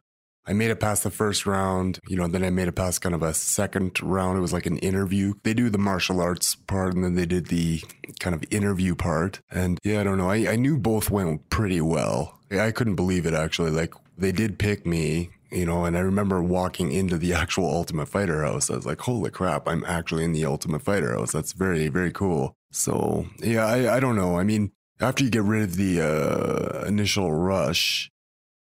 I 0.48 0.54
made 0.54 0.70
it 0.70 0.80
past 0.80 1.02
the 1.02 1.10
first 1.10 1.44
round, 1.44 2.00
you 2.08 2.16
know, 2.16 2.26
then 2.26 2.42
I 2.42 2.48
made 2.48 2.68
it 2.68 2.72
past 2.72 3.02
kind 3.02 3.14
of 3.14 3.22
a 3.22 3.34
second 3.34 4.02
round. 4.02 4.38
It 4.38 4.40
was 4.40 4.52
like 4.52 4.64
an 4.64 4.78
interview. 4.78 5.34
They 5.42 5.52
do 5.52 5.68
the 5.68 5.76
martial 5.76 6.22
arts 6.22 6.54
part 6.54 6.94
and 6.94 7.04
then 7.04 7.16
they 7.16 7.26
did 7.26 7.48
the 7.48 7.82
kind 8.18 8.34
of 8.34 8.42
interview 8.50 8.94
part. 8.94 9.40
And 9.50 9.78
yeah, 9.84 10.00
I 10.00 10.04
don't 10.04 10.16
know. 10.16 10.30
I, 10.30 10.52
I 10.52 10.56
knew 10.56 10.78
both 10.78 11.10
went 11.10 11.50
pretty 11.50 11.82
well. 11.82 12.38
I 12.50 12.70
couldn't 12.70 12.96
believe 12.96 13.26
it 13.26 13.34
actually. 13.34 13.72
Like 13.72 13.92
they 14.16 14.32
did 14.32 14.58
pick 14.58 14.86
me, 14.86 15.28
you 15.50 15.66
know, 15.66 15.84
and 15.84 15.94
I 15.98 16.00
remember 16.00 16.42
walking 16.42 16.92
into 16.92 17.18
the 17.18 17.34
actual 17.42 17.66
Ultimate 17.66 18.06
Fighter 18.06 18.42
house. 18.42 18.70
I 18.70 18.76
was 18.76 18.86
like, 18.86 19.02
holy 19.02 19.30
crap, 19.30 19.68
I'm 19.68 19.84
actually 19.84 20.24
in 20.24 20.32
the 20.32 20.46
Ultimate 20.46 20.80
Fighter 20.80 21.12
house. 21.12 21.32
That's 21.32 21.52
very, 21.52 21.88
very 21.88 22.10
cool. 22.10 22.54
So 22.70 23.26
yeah, 23.38 23.66
I, 23.66 23.96
I 23.96 24.00
don't 24.00 24.16
know. 24.16 24.38
I 24.38 24.44
mean, 24.44 24.72
after 24.98 25.24
you 25.24 25.30
get 25.30 25.42
rid 25.42 25.62
of 25.62 25.76
the 25.76 26.00
uh, 26.00 26.84
initial 26.86 27.32
rush, 27.34 28.10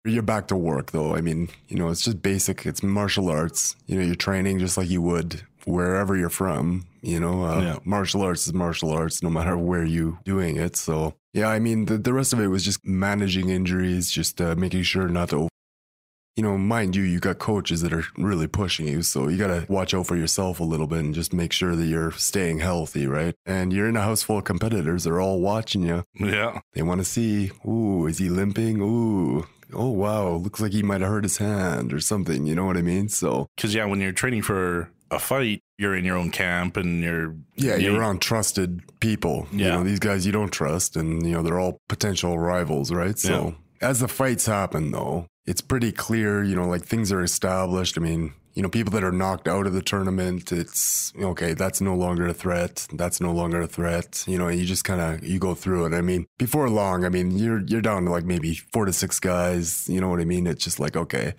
you're 0.05 0.21
back 0.23 0.47
to 0.47 0.55
work 0.55 0.91
though. 0.91 1.15
I 1.15 1.21
mean, 1.21 1.49
you 1.67 1.77
know, 1.77 1.89
it's 1.89 2.01
just 2.03 2.21
basic. 2.21 2.65
It's 2.65 2.83
martial 2.83 3.29
arts. 3.29 3.75
You 3.87 3.97
know, 3.97 4.03
you're 4.05 4.15
training 4.15 4.59
just 4.59 4.77
like 4.77 4.89
you 4.89 5.01
would 5.01 5.41
wherever 5.65 6.15
you're 6.15 6.29
from. 6.29 6.85
You 7.01 7.19
know, 7.19 7.43
uh, 7.45 7.61
Yeah. 7.61 7.77
martial 7.85 8.21
arts 8.21 8.47
is 8.47 8.53
martial 8.53 8.91
arts 8.91 9.23
no 9.23 9.29
matter 9.29 9.57
where 9.57 9.85
you 9.85 10.19
doing 10.25 10.57
it. 10.57 10.75
So 10.75 11.15
yeah, 11.33 11.47
I 11.47 11.59
mean, 11.59 11.85
the, 11.85 11.97
the 11.97 12.13
rest 12.13 12.33
of 12.33 12.39
it 12.39 12.47
was 12.47 12.63
just 12.65 12.85
managing 12.85 13.49
injuries, 13.49 14.11
just 14.11 14.39
uh, 14.41 14.55
making 14.55 14.83
sure 14.83 15.07
not 15.07 15.29
to. 15.29 15.35
Over- 15.37 15.49
You 16.35 16.41
know, 16.43 16.57
mind 16.57 16.95
you, 16.95 17.03
you 17.03 17.19
got 17.19 17.37
coaches 17.37 17.81
that 17.83 17.93
are 17.93 18.05
really 18.17 18.47
pushing 18.47 18.87
you, 18.87 19.03
so 19.03 19.27
you 19.29 19.37
got 19.37 19.47
to 19.53 19.65
watch 19.71 19.93
out 19.93 20.07
for 20.07 20.15
yourself 20.17 20.59
a 20.59 20.63
little 20.63 20.87
bit 20.87 20.99
and 20.99 21.13
just 21.13 21.31
make 21.31 21.53
sure 21.53 21.75
that 21.75 21.85
you're 21.85 22.11
staying 22.13 22.59
healthy, 22.59 23.05
right? 23.05 23.35
And 23.45 23.71
you're 23.71 23.87
in 23.87 23.95
a 23.95 24.01
house 24.01 24.23
full 24.23 24.39
of 24.39 24.43
competitors; 24.43 25.03
they're 25.03 25.21
all 25.21 25.39
watching 25.41 25.83
you. 25.83 26.03
Yeah. 26.19 26.61
They 26.73 26.81
want 26.81 27.01
to 27.01 27.05
see, 27.05 27.51
ooh, 27.67 28.07
is 28.07 28.17
he 28.17 28.29
limping? 28.29 28.81
Ooh, 28.81 29.45
oh 29.75 29.89
wow, 29.89 30.29
looks 30.35 30.59
like 30.61 30.71
he 30.71 30.83
might 30.83 31.01
have 31.01 31.09
hurt 31.09 31.23
his 31.23 31.37
hand 31.37 31.93
or 31.93 31.99
something. 31.99 32.45
You 32.45 32.55
know 32.55 32.65
what 32.65 32.77
I 32.77 32.81
mean? 32.81 33.09
So 33.09 33.47
Because, 33.55 33.73
yeah, 33.73 33.85
when 33.85 33.99
you're 34.01 34.11
training 34.11 34.41
for 34.43 34.89
a 35.11 35.19
fight, 35.19 35.59
you're 35.77 35.95
in 35.95 36.05
your 36.05 36.17
own 36.17 36.31
camp 36.31 36.77
and 36.77 37.01
you're. 37.03 37.35
yeah, 37.55 37.75
you- 37.75 37.91
you're 37.91 37.99
around 37.99 38.21
trusted 38.21 38.81
people. 38.99 39.47
You 39.51 39.65
Yeah. 39.65 39.75
know, 39.75 39.83
these 39.83 39.99
guys 39.99 40.25
you 40.25 40.31
don't 40.31 40.51
trust, 40.51 40.95
and 40.95 41.25
you 41.25 41.33
know 41.33 41.43
they're 41.43 41.59
all 41.59 41.77
potential 41.89 42.37
rivals, 42.39 42.91
right? 42.91 43.17
So 43.19 43.55
as 43.81 43.99
the 43.99 44.07
fights 44.07 44.45
happen, 44.45 44.91
though, 44.91 45.27
it's 45.45 45.61
pretty 45.61 45.91
clear. 45.91 46.43
You 46.43 46.55
know, 46.55 46.67
like 46.67 46.83
things 46.83 47.11
are 47.11 47.21
established. 47.23 47.97
I 47.97 48.01
mean. 48.01 48.33
You 48.55 48.61
know, 48.61 48.69
people 48.69 48.91
that 48.93 49.03
are 49.03 49.11
knocked 49.11 49.47
out 49.47 49.65
of 49.65 49.73
the 49.73 49.81
tournament, 49.81 50.51
it's 50.51 51.11
okay. 51.19 51.53
That's 51.53 51.81
no 51.81 51.95
longer 51.95 52.27
a 52.27 52.33
threat. 52.33 52.87
That's 52.93 53.19
no 53.19 53.31
longer 53.31 53.61
a 53.61 53.67
threat. 53.67 54.23
You 54.27 54.37
know, 54.37 54.47
you 54.47 54.63
just 54.65 54.83
kind 54.83 55.01
of 55.01 55.23
you 55.27 55.39
go 55.39 55.55
through 55.55 55.85
it. 55.87 55.93
I 55.93 56.01
mean, 56.01 56.27
before 56.37 56.69
long, 56.69 57.03
I 57.03 57.09
mean, 57.09 57.31
you're 57.37 57.61
you're 57.65 57.81
down 57.81 58.05
to 58.05 58.11
like 58.11 58.25
maybe 58.25 58.53
four 58.53 58.85
to 58.85 58.93
six 58.93 59.19
guys. 59.19 59.89
You 59.89 59.99
know 60.01 60.09
what 60.09 60.19
I 60.19 60.25
mean? 60.25 60.45
It's 60.45 60.63
just 60.63 60.79
like 60.79 60.95
okay, 60.95 61.33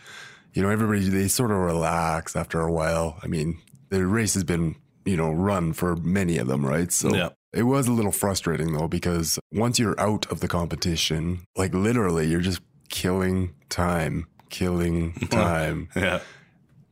you 0.55 0.63
know, 0.63 0.71
everybody 0.71 1.09
they 1.09 1.29
sort 1.29 1.51
of 1.53 1.59
relax 1.59 2.35
after 2.35 2.61
a 2.61 2.73
while. 2.73 3.19
I 3.23 3.29
mean, 3.29 3.59
the 3.91 4.05
race 4.07 4.35
has 4.35 4.43
been 4.45 4.75
you 5.05 5.17
know 5.17 5.31
run 5.33 5.73
for 5.73 5.95
many 5.97 6.37
of 6.39 6.49
them, 6.49 6.67
right? 6.67 6.91
So 6.91 7.15
Yeah. 7.15 7.29
it 7.53 7.63
was 7.63 7.87
a 7.87 7.93
little 7.93 8.11
frustrating 8.13 8.73
though 8.73 8.89
because 8.89 9.39
once 9.53 9.79
you're 9.79 10.01
out 10.01 10.27
of 10.33 10.41
the 10.41 10.49
competition, 10.49 11.45
like 11.55 11.73
literally, 11.75 12.27
you're 12.27 12.41
just 12.41 12.61
killing 12.89 13.55
time, 13.69 14.27
killing 14.51 15.13
time. 15.31 15.89
Yeah. 15.95 16.21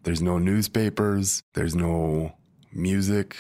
There's 0.03 0.23
no 0.23 0.39
newspapers. 0.39 1.43
There's 1.55 1.75
no 1.75 2.33
music. 2.73 3.37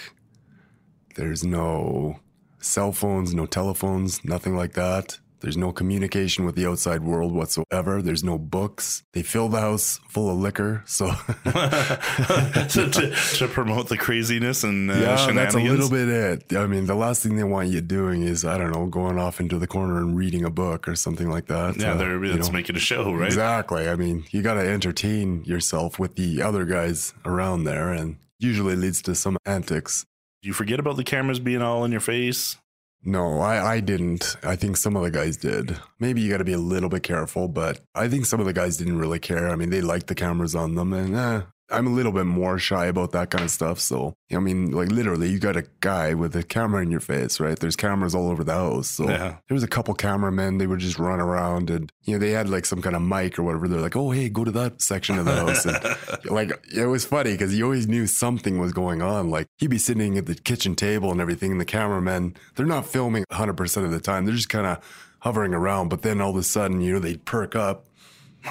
There's 1.16 1.44
no 1.44 2.20
cell 2.60 2.92
phones, 2.92 3.34
no 3.34 3.46
telephones, 3.46 4.24
nothing 4.24 4.56
like 4.56 4.74
that. 4.74 5.18
There's 5.42 5.56
no 5.56 5.72
communication 5.72 6.44
with 6.46 6.54
the 6.54 6.66
outside 6.66 7.02
world 7.02 7.32
whatsoever. 7.32 8.00
There's 8.00 8.24
no 8.24 8.38
books. 8.38 9.02
They 9.12 9.22
fill 9.22 9.48
the 9.48 9.60
house 9.60 10.00
full 10.08 10.30
of 10.30 10.38
liquor. 10.38 10.82
So, 10.86 11.06
to, 11.44 12.88
to, 12.92 13.14
to 13.38 13.48
promote 13.48 13.88
the 13.88 13.96
craziness 13.98 14.64
and 14.64 14.90
uh, 14.90 14.94
yeah, 14.94 15.32
that's 15.32 15.54
a 15.54 15.58
little 15.58 15.90
bit 15.90 16.08
it. 16.08 16.56
I 16.56 16.66
mean, 16.66 16.86
the 16.86 16.94
last 16.94 17.22
thing 17.22 17.36
they 17.36 17.44
want 17.44 17.68
you 17.68 17.80
doing 17.80 18.22
is, 18.22 18.44
I 18.44 18.56
don't 18.56 18.70
know, 18.70 18.86
going 18.86 19.18
off 19.18 19.40
into 19.40 19.58
the 19.58 19.66
corner 19.66 19.98
and 19.98 20.16
reading 20.16 20.44
a 20.44 20.50
book 20.50 20.88
or 20.88 20.96
something 20.96 21.28
like 21.28 21.46
that. 21.46 21.76
Yeah, 21.76 21.92
Uh, 21.92 21.96
they're 21.96 22.24
you 22.24 22.34
know, 22.34 22.50
making 22.50 22.76
a 22.76 22.80
show, 22.80 23.12
right? 23.12 23.26
Exactly. 23.26 23.88
I 23.88 23.96
mean, 23.96 24.24
you 24.30 24.42
got 24.42 24.54
to 24.54 24.60
entertain 24.66 25.44
yourself 25.44 25.98
with 25.98 26.16
the 26.16 26.42
other 26.42 26.64
guys 26.64 27.14
around 27.24 27.64
there, 27.64 27.92
and 27.92 28.16
usually 28.38 28.76
leads 28.76 29.02
to 29.02 29.14
some 29.14 29.36
antics. 29.44 30.06
Do 30.42 30.48
you 30.48 30.52
forget 30.52 30.80
about 30.80 30.96
the 30.96 31.04
cameras 31.04 31.38
being 31.40 31.62
all 31.62 31.84
in 31.84 31.92
your 31.92 32.00
face? 32.00 32.56
No, 33.04 33.40
I, 33.40 33.74
I 33.74 33.80
didn't. 33.80 34.36
I 34.44 34.54
think 34.54 34.76
some 34.76 34.94
of 34.94 35.02
the 35.02 35.10
guys 35.10 35.36
did. 35.36 35.76
Maybe 35.98 36.20
you 36.20 36.30
got 36.30 36.38
to 36.38 36.44
be 36.44 36.52
a 36.52 36.58
little 36.58 36.88
bit 36.88 37.02
careful, 37.02 37.48
but 37.48 37.80
I 37.94 38.08
think 38.08 38.26
some 38.26 38.38
of 38.38 38.46
the 38.46 38.52
guys 38.52 38.76
didn't 38.76 38.98
really 38.98 39.18
care. 39.18 39.48
I 39.50 39.56
mean, 39.56 39.70
they 39.70 39.80
liked 39.80 40.06
the 40.06 40.14
cameras 40.14 40.54
on 40.54 40.76
them, 40.76 40.92
and 40.92 41.16
eh, 41.16 41.42
I'm 41.72 41.86
a 41.86 41.90
little 41.90 42.12
bit 42.12 42.26
more 42.26 42.58
shy 42.58 42.86
about 42.86 43.12
that 43.12 43.30
kind 43.30 43.42
of 43.44 43.50
stuff. 43.50 43.80
So, 43.80 44.14
I 44.32 44.38
mean, 44.38 44.70
like 44.72 44.90
literally, 44.90 45.28
you 45.30 45.38
got 45.38 45.56
a 45.56 45.64
guy 45.80 46.14
with 46.14 46.36
a 46.36 46.42
camera 46.42 46.82
in 46.82 46.90
your 46.90 47.00
face, 47.00 47.40
right? 47.40 47.58
There's 47.58 47.76
cameras 47.76 48.14
all 48.14 48.28
over 48.30 48.44
the 48.44 48.52
house. 48.52 48.88
So 48.88 49.08
Yeah. 49.08 49.36
there 49.48 49.54
was 49.54 49.62
a 49.62 49.68
couple 49.68 49.94
cameramen. 49.94 50.58
They 50.58 50.66
would 50.66 50.78
just 50.80 50.98
run 50.98 51.20
around, 51.20 51.70
and 51.70 51.90
you 52.04 52.14
know, 52.14 52.18
they 52.18 52.30
had 52.30 52.48
like 52.48 52.66
some 52.66 52.82
kind 52.82 52.94
of 52.94 53.02
mic 53.02 53.38
or 53.38 53.42
whatever. 53.42 53.66
They're 53.68 53.80
like, 53.80 53.96
"Oh, 53.96 54.10
hey, 54.10 54.28
go 54.28 54.44
to 54.44 54.50
that 54.52 54.82
section 54.82 55.18
of 55.18 55.24
the 55.24 55.34
house." 55.34 55.64
And 55.64 55.78
like 56.30 56.52
it 56.74 56.86
was 56.86 57.04
funny 57.04 57.32
because 57.32 57.56
you 57.56 57.64
always 57.64 57.88
knew 57.88 58.06
something 58.06 58.58
was 58.58 58.72
going 58.72 59.02
on. 59.02 59.30
Like 59.30 59.46
he'd 59.58 59.70
be 59.70 59.78
sitting 59.78 60.18
at 60.18 60.26
the 60.26 60.34
kitchen 60.34 60.74
table 60.74 61.10
and 61.10 61.20
everything, 61.20 61.52
and 61.52 61.60
the 61.60 61.64
cameramen 61.64 62.36
they're 62.56 62.66
not 62.66 62.86
filming 62.86 63.24
100 63.30 63.54
percent 63.56 63.86
of 63.86 63.92
the 63.92 64.00
time. 64.00 64.24
They're 64.26 64.34
just 64.34 64.48
kind 64.48 64.66
of 64.66 64.78
hovering 65.20 65.54
around. 65.54 65.88
But 65.88 66.02
then 66.02 66.20
all 66.20 66.30
of 66.30 66.36
a 66.36 66.42
sudden, 66.42 66.80
you 66.80 66.92
know, 66.94 66.98
they'd 66.98 67.24
perk 67.24 67.54
up. 67.54 67.86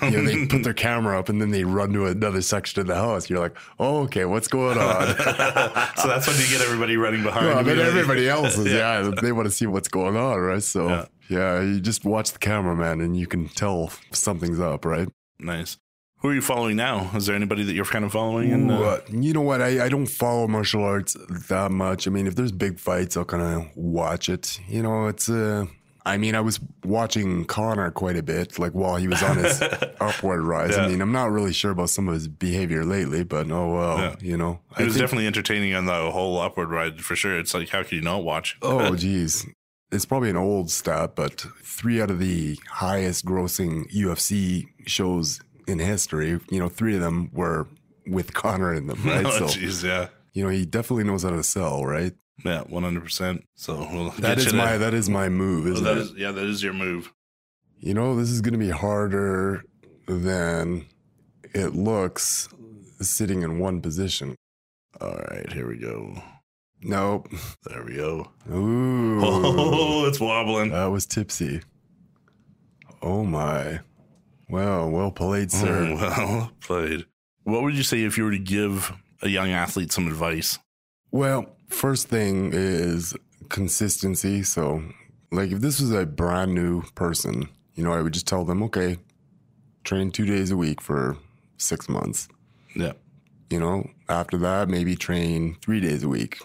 You 0.02 0.12
know, 0.12 0.24
they 0.24 0.46
put 0.48 0.64
their 0.64 0.74
camera 0.74 1.20
up 1.20 1.30
and 1.30 1.42
then 1.42 1.52
they 1.52 1.64
run 1.64 1.92
to 1.94 2.06
another 2.08 2.42
section 2.42 2.82
of 2.82 2.88
the 2.88 2.96
house. 2.96 3.30
You're 3.30 3.40
like, 3.40 3.56
oh, 3.80 4.04
okay, 4.04 4.26
what's 4.26 4.48
going 4.48 4.78
on? 4.78 5.08
so 5.98 6.08
that's 6.08 6.28
when 6.28 6.38
you 6.38 6.48
get 6.50 6.62
everybody 6.62 6.98
running 6.98 7.24
behind. 7.24 7.46
well, 7.48 7.64
then 7.64 7.80
everybody 7.80 8.28
else 8.38 8.58
is, 8.58 8.72
yeah, 8.72 9.12
they 9.22 9.32
want 9.32 9.48
to 9.48 9.52
see 9.52 9.66
what's 9.68 9.88
going 9.88 10.16
on, 10.16 10.40
right? 10.40 10.64
So, 10.64 10.88
Yeah. 10.88 11.06
yeah. 11.30 11.62
you 11.62 11.80
just 11.80 12.06
watch 12.06 12.32
the 12.32 12.40
cameraman 12.40 13.02
and 13.02 13.18
you 13.18 13.28
can 13.28 13.48
tell 13.50 13.92
something's 14.12 14.60
up, 14.60 14.86
right? 14.86 15.08
Nice. 15.40 15.78
Who 16.20 16.30
are 16.30 16.34
you 16.36 16.42
following 16.42 16.76
now? 16.76 17.10
Is 17.16 17.26
there 17.26 17.36
anybody 17.36 17.64
that 17.64 17.74
you're 17.74 17.84
kind 17.84 18.06
of 18.06 18.12
following? 18.12 18.52
And, 18.54 18.70
uh, 18.72 18.76
uh, 18.80 19.00
you 19.10 19.34
know 19.34 19.42
what? 19.42 19.60
I, 19.60 19.86
I 19.86 19.90
don't 19.90 20.06
follow 20.06 20.48
martial 20.48 20.84
arts 20.84 21.18
that 21.50 21.72
much. 21.72 22.08
I 22.08 22.12
mean, 22.12 22.28
if 22.28 22.36
there's 22.36 22.52
big 22.52 22.80
fights, 22.80 23.18
I'll 23.18 23.26
kind 23.26 23.42
of 23.42 23.76
watch 23.76 24.30
it. 24.30 24.60
You 24.68 24.84
know, 24.84 25.08
it's 25.08 25.30
uh, 25.30 25.66
I 26.06 26.18
mean, 26.18 26.34
I 26.34 26.42
was 26.42 26.60
watching 26.84 27.46
Conor 27.46 27.92
quite 27.92 28.16
a 28.16 28.24
bit, 28.24 28.58
like 28.58 28.72
while 28.72 28.96
he 28.96 29.08
was 29.08 29.22
on 29.22 29.38
his 29.38 29.62
upward 30.02 30.42
rise. 30.44 30.76
Yeah. 30.76 30.86
I 30.86 30.88
mean, 30.88 31.00
I'm 31.02 31.12
not 31.12 31.32
really 31.32 31.54
sure 31.54 31.72
about 31.72 31.90
some 31.92 32.08
of 32.08 32.16
his 32.16 32.28
behavior 32.28 32.84
lately, 32.84 33.24
but 33.24 33.50
oh 33.52 33.72
well, 33.74 33.98
Yeah. 34.00 34.16
you 34.20 34.36
know. 34.38 34.60
it 34.72 34.82
I 34.82 34.84
was 34.86 34.94
think- 34.94 35.04
definitely 35.04 35.28
entertaining 35.28 35.76
on 35.76 35.86
the 35.86 36.12
whole 36.12 36.40
upward 36.40 36.70
ride 36.70 37.02
for 37.02 37.16
sure. 37.16 37.38
It's 37.38 37.54
like, 37.54 37.70
how 37.70 37.84
can 37.84 37.98
you 37.98 38.04
not 38.04 38.24
watch? 38.24 38.58
Oh, 38.64 38.96
geez. 39.04 39.46
It's 39.92 40.06
probably 40.06 40.30
an 40.30 40.38
old 40.38 40.72
stat, 40.72 41.16
but 41.16 41.46
three 41.64 42.02
out 42.02 42.10
of 42.10 42.18
the 42.20 42.58
highest 42.70 43.26
grossing 43.26 43.86
UFC 43.94 44.66
shows 44.88 45.40
in 45.68 45.80
history, 45.80 46.40
you 46.50 46.60
know, 46.60 46.70
three 46.70 46.96
of 46.96 47.02
them 47.02 47.30
were 47.34 47.68
with 48.08 48.34
Conor 48.34 48.74
in 48.74 48.88
them, 48.88 49.00
oh, 49.06 49.10
right? 49.10 49.26
oh, 49.26 49.48
so, 49.48 49.60
jeez, 49.60 49.84
yeah. 49.84 50.08
you 50.34 50.44
know, 50.44 50.50
he 50.50 50.66
definitely 50.66 51.04
knows 51.04 51.24
how 51.24 51.30
to 51.30 51.44
sell, 51.44 51.86
right? 51.86 52.14
Yeah, 52.44 52.64
100%. 52.70 53.44
So 53.56 53.88
we'll 53.92 54.10
That 54.12 54.38
is 54.40 54.54
my 54.54 54.78
that 54.78 54.94
is 54.94 55.10
my 55.10 55.30
move, 55.30 55.66
Oh, 55.68 55.72
isn't 55.74 55.84
that 55.84 55.98
it? 55.98 56.02
is, 56.02 56.14
yeah, 56.14 56.32
that 56.32 56.46
is 56.46 56.64
your 56.64 56.74
move. 56.74 57.12
You 57.80 57.94
know, 57.94 58.16
this 58.16 58.30
is 58.30 58.42
going 58.42 58.54
to 58.54 58.60
be 58.60 58.70
harder 58.70 59.64
than 60.08 60.86
it 61.54 61.76
looks 61.76 62.48
sitting 63.00 63.42
in 63.42 63.60
one 63.60 63.82
position. 63.82 64.36
All 65.00 65.16
right, 65.32 65.52
here 65.52 65.68
we 65.68 65.78
go. 65.78 66.22
Nope. 66.84 67.28
There 67.68 67.84
we 67.84 67.96
go. 67.96 68.32
Ooh. 68.52 69.22
Oh, 69.24 70.06
it's 70.08 70.20
wobbling. 70.20 70.72
That 70.72 70.86
was 70.86 71.06
tipsy. 71.06 71.62
Oh 73.02 73.24
my. 73.24 73.80
Well, 74.50 74.90
well 74.90 75.12
played, 75.12 75.52
sir. 75.52 75.68
Mm, 75.68 76.00
well 76.02 76.52
played. 76.60 77.06
What 77.44 77.64
would 77.64 77.76
you 77.76 77.84
say 77.84 78.04
if 78.04 78.18
you 78.18 78.24
were 78.26 78.32
to 78.32 78.38
give 78.40 78.92
a 79.22 79.30
young 79.30 79.52
athlete 79.52 79.92
some 79.92 80.08
advice? 80.08 80.60
Well, 81.12 81.56
first 81.72 82.08
thing 82.08 82.52
is 82.54 83.16
consistency. 83.50 84.44
So, 84.44 84.84
like, 85.32 85.52
if 85.52 85.60
this 85.60 85.80
was 85.80 85.92
a 85.92 86.06
brand 86.06 86.54
new 86.54 86.84
person, 86.96 87.50
you 87.76 87.84
know, 87.84 87.94
I 87.94 88.02
would 88.02 88.14
just 88.14 88.28
tell 88.28 88.46
them, 88.46 88.62
okay, 88.64 88.98
train 89.84 90.12
two 90.12 90.26
days 90.26 90.52
a 90.52 90.58
week 90.58 90.82
for 90.82 91.18
six 91.58 91.90
months. 91.90 92.28
Yeah. 92.76 92.94
You 93.50 93.60
know, 93.60 93.90
after 94.08 94.38
that, 94.38 94.70
maybe 94.70 94.96
train 94.96 95.58
three 95.62 95.80
days 95.82 96.04
a 96.04 96.08
week 96.08 96.40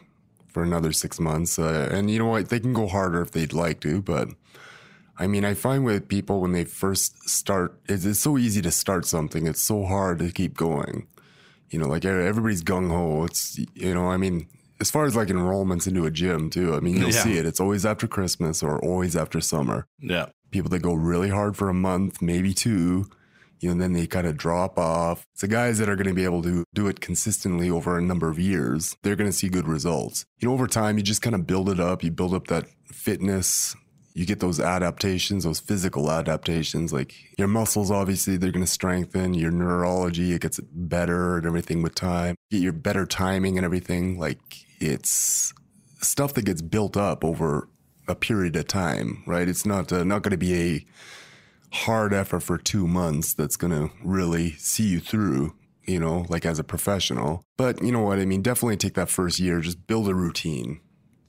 for 0.49 0.63
another 0.63 0.93
six 0.93 1.21
months. 1.21 1.59
Uh, 1.59 1.89
and 1.93 2.11
you 2.11 2.19
know 2.19 2.27
what? 2.27 2.49
They 2.49 2.61
can 2.61 2.73
go 2.73 2.87
harder 2.87 3.21
if 3.21 3.33
they'd 3.33 3.53
like 3.53 3.81
to, 3.81 4.03
but 4.03 4.29
I 5.19 5.27
mean, 5.27 5.45
I 5.45 5.55
find 5.55 5.85
with 5.85 6.09
people 6.09 6.41
when 6.41 6.53
they 6.53 6.65
first 6.65 7.29
start, 7.29 7.79
it's, 7.89 8.05
it's 8.05 8.19
so 8.19 8.37
easy 8.37 8.61
to 8.63 8.71
start 8.71 9.07
something. 9.07 9.47
It's 9.47 9.63
so 9.63 9.85
hard 9.85 10.19
to 10.19 10.31
keep 10.31 10.57
going. 10.57 11.07
You 11.71 11.79
know, 11.79 11.89
like 11.89 12.05
everybody's 12.05 12.63
gung 12.63 12.91
ho. 12.91 13.25
It's, 13.25 13.59
you 13.75 13.95
know, 13.95 14.09
I 14.09 14.19
mean, 14.19 14.47
as 14.81 14.91
far 14.91 15.05
as 15.07 15.17
like 15.17 15.29
enrollments 15.29 15.87
into 15.87 16.05
a 16.05 16.11
gym 16.11 16.51
too, 16.51 16.75
I 16.75 16.81
mean, 16.81 16.97
you'll 16.97 17.11
Yeah. 17.11 17.23
see 17.23 17.39
it. 17.39 17.47
It's 17.47 17.61
always 17.61 17.87
after 17.87 18.07
Christmas 18.07 18.63
or 18.63 18.79
always 18.85 19.17
after 19.17 19.41
summer. 19.41 19.87
Yeah. 20.01 20.27
People 20.51 20.71
that 20.71 20.81
go 20.83 20.95
really 20.95 21.31
hard 21.31 21.57
for 21.57 21.69
a 21.69 21.75
month, 21.75 22.21
maybe 22.23 22.53
two, 22.55 23.07
you 23.61 23.69
know, 23.69 23.73
and 23.73 23.81
then 23.81 23.93
they 23.95 24.07
kind 24.07 24.27
of 24.27 24.37
drop 24.37 24.79
off. 24.79 25.25
It's 25.33 25.41
the 25.41 25.49
guys 25.49 25.79
that 25.79 25.89
are 25.89 25.97
going 25.97 26.09
to 26.09 26.15
be 26.15 26.25
able 26.25 26.43
to 26.43 26.65
do 26.75 26.87
it 26.89 27.01
consistently 27.01 27.71
over 27.71 27.97
a 27.99 28.03
number 28.03 28.29
of 28.29 28.39
years. 28.39 28.97
They're 29.03 29.17
going 29.17 29.31
to 29.31 29.37
see 29.37 29.49
good 29.49 29.67
results. 29.67 30.25
You 30.41 30.49
know, 30.49 30.55
over 30.55 30.67
time, 30.67 30.99
you 30.99 31.03
just 31.03 31.23
kind 31.23 31.35
of 31.35 31.47
build 31.47 31.69
it 31.71 31.81
up. 31.81 32.05
You 32.05 32.11
build 32.11 32.35
up 32.35 32.47
that 32.49 32.67
fitness. 32.93 33.75
You 34.17 34.25
get 34.25 34.41
those 34.41 34.59
adaptations, 34.59 35.45
those 35.45 35.61
physical 35.61 36.11
adaptations. 36.11 36.91
Like 36.91 37.15
your 37.37 37.49
muscles, 37.49 37.91
obviously, 37.91 38.39
they're 38.39 38.51
going 38.51 38.65
to 38.65 38.71
strengthen. 38.71 39.35
Your 39.35 39.51
neurology, 39.51 40.33
it 40.33 40.41
gets 40.41 40.59
better 40.73 41.37
and 41.37 41.47
everything 41.47 41.83
with 41.83 41.95
time. 41.95 42.35
Get 42.51 42.63
your 42.63 42.73
better 42.73 43.05
timing 43.05 43.59
and 43.59 43.65
everything. 43.67 44.19
Like 44.19 44.39
it's 44.81 45.53
stuff 46.01 46.33
that 46.33 46.47
gets 46.47 46.63
built 46.63 46.97
up 46.97 47.25
over 47.27 47.69
a 48.09 48.15
period 48.15 48.57
of 48.57 48.67
time, 48.67 49.23
right? 49.27 49.49
It's 49.49 49.67
not 49.67 49.93
uh, 49.93 50.03
not 50.03 50.23
going 50.23 50.31
to 50.31 50.39
be 50.39 50.55
a 50.55 50.87
hard 51.77 52.15
effort 52.15 52.41
for 52.41 52.57
two 52.57 52.87
months 52.87 53.35
that's 53.35 53.59
going 53.59 53.73
to 53.73 53.93
really 54.03 54.53
see 54.53 54.85
you 54.85 54.99
through, 54.99 55.55
you 55.85 56.01
know, 56.01 56.25
like 56.31 56.47
as 56.47 56.59
a 56.59 56.65
professional. 56.65 57.43
But 57.59 57.83
you 57.83 57.93
know 57.93 58.01
what? 58.01 58.19
I 58.19 58.25
mean, 58.25 58.41
definitely 58.41 58.79
take 58.79 58.95
that 58.95 59.11
first 59.11 59.39
year, 59.39 59.61
just 59.61 59.87
build 59.87 60.09
a 60.09 60.15
routine, 60.15 60.81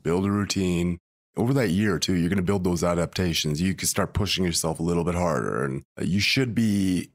build 0.03 0.25
a 0.25 0.31
routine. 0.31 0.99
Over 1.37 1.53
that 1.53 1.69
year 1.69 1.95
or 1.95 1.99
two, 1.99 2.15
you're 2.15 2.29
going 2.29 2.37
to 2.37 2.43
build 2.43 2.63
those 2.63 2.83
adaptations. 2.83 3.61
You 3.61 3.75
can 3.75 3.87
start 3.87 4.13
pushing 4.13 4.43
yourself 4.43 4.79
a 4.79 4.83
little 4.83 5.03
bit 5.03 5.15
harder, 5.15 5.63
and 5.63 5.83
uh, 5.99 6.03
you 6.03 6.19
should 6.19 6.55
be 6.55 7.11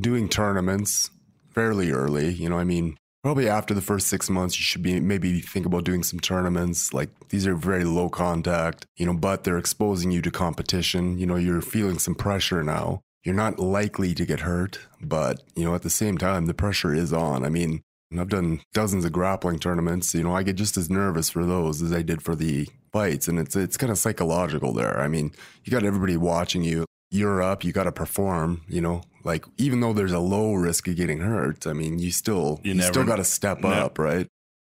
doing 0.00 0.28
tournaments 0.28 1.10
fairly 1.52 1.90
early. 1.90 2.32
You 2.32 2.48
know, 2.48 2.58
I 2.58 2.64
mean, 2.64 2.96
probably 3.22 3.48
after 3.48 3.74
the 3.74 3.82
first 3.82 4.06
six 4.06 4.30
months, 4.30 4.58
you 4.58 4.62
should 4.62 4.82
be 4.82 5.00
maybe 5.00 5.40
think 5.40 5.66
about 5.66 5.84
doing 5.84 6.02
some 6.02 6.20
tournaments. 6.20 6.94
Like 6.94 7.10
these 7.30 7.46
are 7.46 7.54
very 7.54 7.84
low 7.84 8.08
contact, 8.08 8.86
you 8.96 9.06
know, 9.06 9.14
but 9.14 9.44
they're 9.44 9.58
exposing 9.58 10.10
you 10.10 10.22
to 10.22 10.30
competition. 10.30 11.18
You 11.18 11.26
know, 11.26 11.36
you're 11.36 11.60
feeling 11.60 11.98
some 11.98 12.14
pressure 12.14 12.62
now. 12.62 13.00
You're 13.24 13.34
not 13.34 13.58
likely 13.58 14.14
to 14.14 14.24
get 14.24 14.40
hurt, 14.40 14.78
but 15.00 15.42
you 15.56 15.64
know, 15.64 15.74
at 15.74 15.82
the 15.82 15.90
same 15.90 16.18
time, 16.18 16.46
the 16.46 16.54
pressure 16.54 16.94
is 16.94 17.12
on. 17.12 17.44
I 17.44 17.48
mean, 17.48 17.82
I've 18.16 18.28
done 18.28 18.60
dozens 18.72 19.04
of 19.04 19.12
grappling 19.12 19.58
tournaments. 19.58 20.14
You 20.14 20.22
know, 20.22 20.34
I 20.34 20.42
get 20.42 20.56
just 20.56 20.76
as 20.76 20.88
nervous 20.88 21.28
for 21.30 21.44
those 21.44 21.82
as 21.82 21.92
I 21.92 22.02
did 22.02 22.22
for 22.22 22.34
the 22.34 22.68
fights, 22.92 23.28
and 23.28 23.38
it's 23.38 23.54
it's 23.56 23.76
kind 23.76 23.90
of 23.92 23.98
psychological 23.98 24.72
there. 24.72 24.98
I 25.00 25.08
mean, 25.08 25.32
you 25.64 25.70
got 25.70 25.84
everybody 25.84 26.16
watching 26.16 26.62
you. 26.64 26.84
You're 27.10 27.42
up. 27.42 27.64
You 27.64 27.72
got 27.72 27.84
to 27.84 27.92
perform. 27.92 28.62
You 28.68 28.80
know, 28.80 29.02
like 29.24 29.44
even 29.58 29.80
though 29.80 29.92
there's 29.92 30.12
a 30.12 30.18
low 30.20 30.54
risk 30.54 30.88
of 30.88 30.96
getting 30.96 31.18
hurt, 31.20 31.66
I 31.66 31.72
mean, 31.74 31.98
you 31.98 32.10
still 32.10 32.60
You 32.62 32.70
you, 32.70 32.74
never- 32.78 32.92
still 32.92 33.04
got 33.04 33.16
to 33.16 33.24
step 33.24 33.64
up, 33.64 33.98
right? 33.98 34.26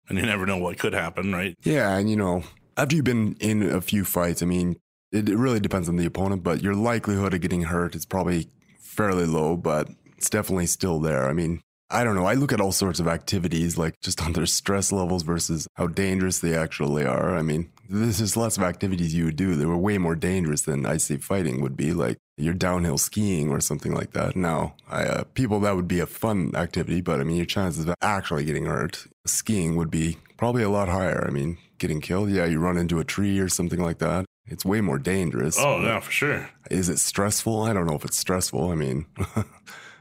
And 0.10 0.18
you 0.18 0.26
never 0.26 0.46
know 0.46 0.58
what 0.58 0.78
could 0.78 0.94
happen, 0.94 1.32
right? 1.34 1.56
Yeah, 1.64 1.96
and 1.98 2.10
you 2.10 2.16
know, 2.18 2.44
after 2.78 2.96
you've 2.96 3.06
been 3.06 3.36
in 3.40 3.64
a 3.64 3.82
few 3.82 4.04
fights, 4.04 4.44
I 4.44 4.46
mean, 4.46 4.76
it, 5.12 5.30
it 5.30 5.38
really 5.38 5.60
depends 5.62 5.88
on 5.88 5.96
the 5.96 6.06
opponent, 6.06 6.44
but 6.44 6.62
your 6.62 6.76
likelihood 6.76 7.34
of 7.34 7.40
getting 7.42 7.64
hurt 7.64 7.96
is 7.96 8.06
probably 8.06 8.50
fairly 8.80 9.26
low, 9.26 9.56
but 9.56 9.90
it's 10.18 10.30
definitely 10.30 10.66
still 10.66 11.00
there. 11.00 11.30
I 11.30 11.34
mean, 11.34 11.62
I 11.90 12.04
don't 12.04 12.16
know. 12.16 12.26
I 12.26 12.34
look 12.34 12.52
at 12.52 12.62
all 12.62 12.72
sorts 12.72 13.00
of 13.00 13.08
activities, 13.08 13.78
like 13.78 14.00
just 14.02 14.22
on 14.24 14.34
their 14.34 14.46
stress 14.46 14.92
levels 14.92 15.24
versus 15.24 15.68
how 15.76 15.88
dangerous 15.88 16.40
they 16.40 16.56
actually 16.56 17.06
are. 17.06 17.38
I 17.38 17.42
mean, 17.42 17.72
there's 17.90 18.18
just 18.18 18.38
lots 18.38 18.58
of 18.58 18.64
activities 18.64 19.14
you 19.14 19.26
would 19.26 19.36
do 19.36 19.56
that 19.56 19.68
were 19.68 19.78
way 19.78 19.98
more 19.98 20.16
dangerous 20.16 20.62
than 20.64 20.86
I 20.86 20.98
say 20.98 21.18
fighting 21.18 21.62
would 21.62 21.78
be, 21.78 21.94
like 21.94 22.18
your 22.38 22.54
downhill 22.54 22.98
skiing 22.98 23.52
or 23.52 23.60
something 23.60 23.94
like 23.94 24.14
that. 24.14 24.36
Now, 24.36 24.76
I, 24.90 25.04
uh, 25.04 25.24
people 25.36 25.60
that 25.62 25.76
would 25.76 25.88
be 25.88 26.00
a 26.00 26.08
fun 26.08 26.52
activity, 26.56 27.02
but 27.02 27.20
I 27.20 27.24
mean, 27.24 27.36
your 27.36 27.46
chances 27.46 27.88
of 27.88 27.96
actually 28.02 28.46
getting 28.46 28.66
hurt 28.66 29.06
skiing 29.26 29.76
would 29.76 29.92
be 29.92 30.18
probably 30.38 30.64
a 30.64 30.70
lot 30.70 30.90
higher. 30.90 31.26
I 31.28 31.32
mean, 31.32 31.58
getting 31.78 32.02
killed, 32.02 32.30
yeah, 32.32 32.46
you 32.46 32.60
run 32.60 32.78
into 32.78 33.00
a 33.00 33.04
tree 33.04 33.40
or 33.40 33.50
something 33.50 33.80
like 33.80 34.00
that. 34.00 34.26
It's 34.46 34.66
way 34.66 34.82
more 34.82 35.00
dangerous. 35.00 35.58
Oh, 35.60 35.82
yeah, 35.82 36.00
for 36.00 36.12
sure. 36.12 36.50
Is 36.70 36.90
it 36.90 37.00
stressful? 37.00 37.62
I 37.62 37.74
don't 37.74 37.86
know 37.86 37.96
if 37.96 38.04
it's 38.04 38.18
stressful. 38.18 38.72
I 38.72 38.76
mean, 38.76 39.06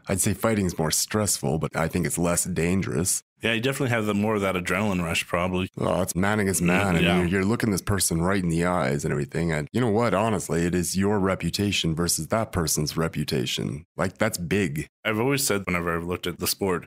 I'd 0.09 0.21
say 0.21 0.35
fighting 0.35 0.67
is 0.67 0.79
more 0.79 0.91
stressful, 0.91 1.59
but 1.59 1.77
I 1.77 1.89
think 1.89 2.07
it's 2.07 2.19
less 2.19 2.45
dangerous. 2.45 3.23
Yeah, 3.43 3.55
you 3.55 3.61
definitely 3.61 3.91
have 3.91 4.07
the 4.07 4.15
more 4.15 4.37
of 4.37 4.41
that 4.43 4.55
adrenaline 4.55 5.03
rush, 5.03 5.27
probably. 5.27 5.69
Oh, 5.77 6.01
it's 6.03 6.15
man 6.15 6.39
against 6.39 6.63
man. 6.63 6.95
and 6.95 7.05
yeah. 7.05 7.19
you're, 7.19 7.27
you're 7.27 7.45
looking 7.45 7.73
this 7.73 7.83
person 7.83 8.23
right 8.23 8.43
in 8.43 8.49
the 8.49 8.65
eyes 8.65 9.05
and 9.05 9.11
everything. 9.11 9.51
And 9.51 9.69
you 9.73 9.81
know 9.81 9.91
what? 9.91 10.15
Honestly, 10.15 10.65
it 10.65 10.75
is 10.77 10.97
your 10.97 11.19
reputation 11.19 11.95
versus 11.95 12.29
that 12.29 12.53
person's 12.53 12.97
reputation. 12.97 13.85
Like, 13.97 14.19
that's 14.19 14.39
big. 14.39 14.87
I've 15.05 15.19
always 15.19 15.45
said 15.45 15.67
whenever 15.67 15.97
I've 15.97 16.05
looked 16.05 16.29
at 16.29 16.39
the 16.39 16.47
sport, 16.47 16.87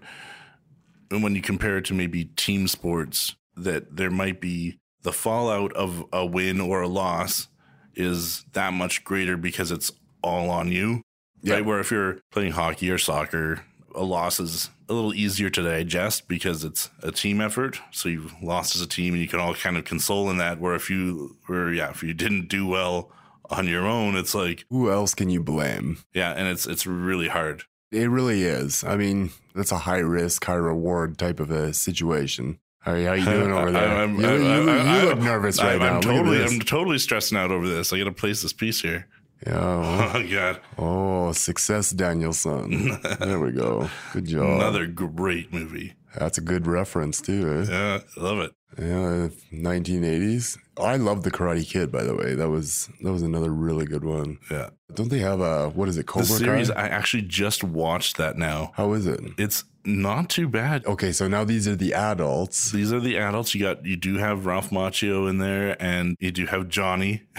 and 1.12 1.22
when 1.24 1.36
you 1.36 1.42
compare 1.42 1.78
it 1.78 1.86
to 1.86 1.94
maybe 1.94 2.26
team 2.26 2.68
sports, 2.68 3.36
that 3.58 3.98
there 3.98 4.12
might 4.12 4.40
be 4.40 4.80
the 5.04 5.14
fallout 5.14 5.74
of 5.74 6.06
a 6.12 6.26
win 6.26 6.60
or 6.60 6.82
a 6.82 6.88
loss 6.88 7.48
is 7.96 8.44
that 8.54 8.74
much 8.74 9.04
greater 9.04 9.38
because 9.38 9.72
it's 9.72 9.92
all 10.22 10.50
on 10.50 10.72
you. 10.72 11.02
Yeah. 11.46 11.56
Right. 11.56 11.66
Where 11.66 11.80
if 11.80 11.92
you're 11.92 12.20
playing 12.32 12.52
hockey 12.54 12.90
or 12.92 12.98
soccer, 12.98 13.62
a 13.94 14.04
loss 14.04 14.40
is 14.40 14.70
a 14.90 14.94
little 14.94 15.14
easier 15.14 15.50
to 15.50 15.64
digest 15.64 16.28
because 16.28 16.64
it's 16.64 16.90
a 17.02 17.12
team 17.12 17.40
effort. 17.42 17.80
So 17.92 18.10
you've 18.10 18.34
lost 18.42 18.76
as 18.76 18.82
a 18.82 18.88
team 18.88 19.14
and 19.14 19.22
you 19.22 19.28
can 19.28 19.40
all 19.40 19.54
kind 19.56 19.78
of 19.78 19.86
console 19.86 20.30
in 20.30 20.38
that. 20.38 20.60
Where 20.60 20.76
if 20.76 20.90
you 20.90 21.38
where 21.48 21.72
yeah, 21.74 21.90
if 21.92 22.04
you 22.04 22.14
didn't 22.14 22.50
do 22.50 22.68
well 22.68 23.12
on 23.50 23.68
your 23.68 23.86
own, 23.86 24.16
it's 24.16 24.34
like 24.36 24.66
Who 24.70 24.92
else 24.92 25.14
can 25.14 25.30
you 25.30 25.42
blame? 25.42 26.00
yeah, 26.14 26.32
and 26.32 26.48
it's 26.48 26.66
it's 26.66 26.86
really 26.88 27.28
hard. 27.30 27.64
It 27.92 28.10
really 28.10 28.42
is. 28.44 28.84
I 28.84 28.98
mean, 28.98 29.30
that's 29.54 29.72
a 29.72 29.78
high 29.78 30.00
risk, 30.00 30.44
high 30.44 30.56
reward 30.56 31.18
type 31.18 31.40
of 31.40 31.52
a 31.52 31.72
situation. 31.74 32.60
How, 32.80 32.92
how 32.94 33.14
you 33.14 33.24
doing 33.24 33.52
over 33.54 33.72
there? 33.72 33.88
I- 33.88 34.00
I'm- 34.02 34.20
you, 34.20 34.28
I- 34.28 34.36
you- 34.36 35.02
you 35.02 35.10
look 35.10 35.20
nervous 35.20 35.62
right 35.62 35.80
now. 35.80 35.96
I'm 35.98 36.02
totally. 36.02 36.44
I'm 36.44 36.60
totally 36.60 36.98
stressing 36.98 37.38
out 37.38 37.52
over 37.52 37.68
this. 37.68 37.94
I 37.94 37.98
got 38.00 38.04
to 38.06 38.12
place 38.12 38.42
this 38.42 38.52
piece 38.54 38.82
here. 38.82 39.08
Yeah. 39.46 40.12
Oh 40.16 40.24
God, 40.32 40.62
Oh, 40.78 41.32
success, 41.34 41.92
Daniel-san. 41.92 43.00
there 43.20 43.40
we 43.40 43.52
go. 43.52 43.90
Good 44.14 44.26
job. 44.26 44.60
another 44.60 44.86
great 44.88 45.52
movie. 45.54 45.94
That's 46.18 46.38
a 46.38 46.42
good 46.42 46.66
reference 46.68 47.20
too. 47.22 47.66
Eh? 47.68 47.72
Yeah, 47.72 48.00
I 48.18 48.20
love 48.22 48.40
it. 48.40 48.52
Yeah, 48.78 49.28
1980s. 49.54 50.58
I 50.78 50.98
love 50.98 51.24
the 51.24 51.32
Karate 51.32 51.68
Kid. 51.68 51.92
By 51.92 52.04
the 52.04 52.16
way, 52.16 52.36
that 52.36 52.50
was 52.50 52.90
that 53.02 53.12
was 53.12 53.22
another 53.22 53.50
really 53.50 53.86
good 53.86 54.04
one. 54.04 54.38
Yeah, 54.52 54.70
Don't 54.94 55.10
they 55.10 55.20
have 55.20 55.42
a 55.42 55.70
what 55.70 55.88
is 55.90 55.98
it? 55.98 56.08
the 56.08 56.24
series. 56.24 56.70
Kai? 56.70 56.84
I 56.84 56.88
actually 56.88 57.24
just 57.24 57.64
watched 57.64 58.18
that 58.18 58.38
now. 58.38 58.72
How 58.76 58.94
is 58.94 59.06
it? 59.08 59.20
It's 59.38 59.64
not 59.86 60.30
too 60.30 60.48
bad. 60.48 60.86
Okay, 60.86 61.12
so 61.12 61.28
now 61.28 61.44
these 61.44 61.68
are 61.68 61.76
the 61.76 61.94
adults. 61.94 62.72
These 62.72 62.92
are 62.92 63.00
the 63.00 63.18
adults. 63.18 63.54
You 63.56 63.62
got 63.62 63.86
you 63.86 63.96
do 63.96 64.18
have 64.18 64.46
Ralph 64.46 64.70
Macchio 64.72 65.30
in 65.30 65.38
there, 65.38 65.82
and 65.82 66.16
you 66.20 66.32
do 66.32 66.46
have 66.48 66.68
Johnny. 66.70 67.24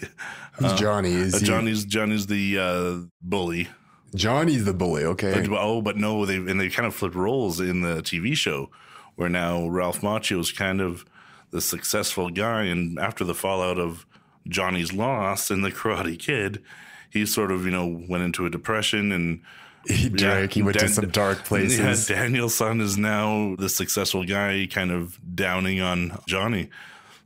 Who's 0.54 0.72
Johnny? 0.74 1.12
Is 1.12 1.34
Uh, 1.34 1.38
he, 1.38 1.44
Johnny's 1.46 1.84
Johnny's 1.84 2.26
the 2.26 2.58
uh, 2.58 2.96
bully. 3.22 3.68
Johnny's 4.14 4.64
the 4.64 4.74
bully. 4.74 5.04
Okay. 5.04 5.46
Oh, 5.50 5.80
but 5.80 5.96
no, 5.96 6.26
they 6.26 6.36
and 6.36 6.60
they 6.60 6.68
kind 6.68 6.86
of 6.86 6.94
flipped 6.94 7.14
roles 7.14 7.60
in 7.60 7.80
the 7.80 8.02
TV 8.02 8.36
show, 8.36 8.70
where 9.16 9.28
now 9.30 9.66
Ralph 9.68 10.00
Macchio 10.02 10.38
is 10.40 10.52
kind 10.52 10.80
of 10.80 11.04
the 11.50 11.60
successful 11.60 12.28
guy, 12.30 12.64
and 12.64 12.98
after 12.98 13.24
the 13.24 13.34
fallout 13.34 13.78
of 13.78 14.04
Johnny's 14.48 14.92
loss 14.92 15.50
in 15.50 15.62
the 15.62 15.70
Karate 15.70 16.18
Kid, 16.18 16.62
he 17.10 17.24
sort 17.24 17.50
of 17.50 17.64
you 17.64 17.70
know 17.70 18.04
went 18.08 18.24
into 18.24 18.46
a 18.46 18.50
depression 18.50 19.12
and. 19.12 19.40
He 19.88 20.08
drank. 20.08 20.52
he 20.52 20.62
went 20.62 20.74
to 20.78 20.84
Dan- 20.84 20.94
some 20.94 21.08
dark 21.08 21.44
places. 21.44 22.08
Yeah, 22.08 22.16
Daniel-san 22.16 22.80
is 22.80 22.96
now 22.96 23.56
the 23.58 23.68
successful 23.68 24.24
guy, 24.24 24.68
kind 24.70 24.92
of 24.92 25.18
downing 25.34 25.80
on 25.80 26.16
Johnny. 26.28 26.70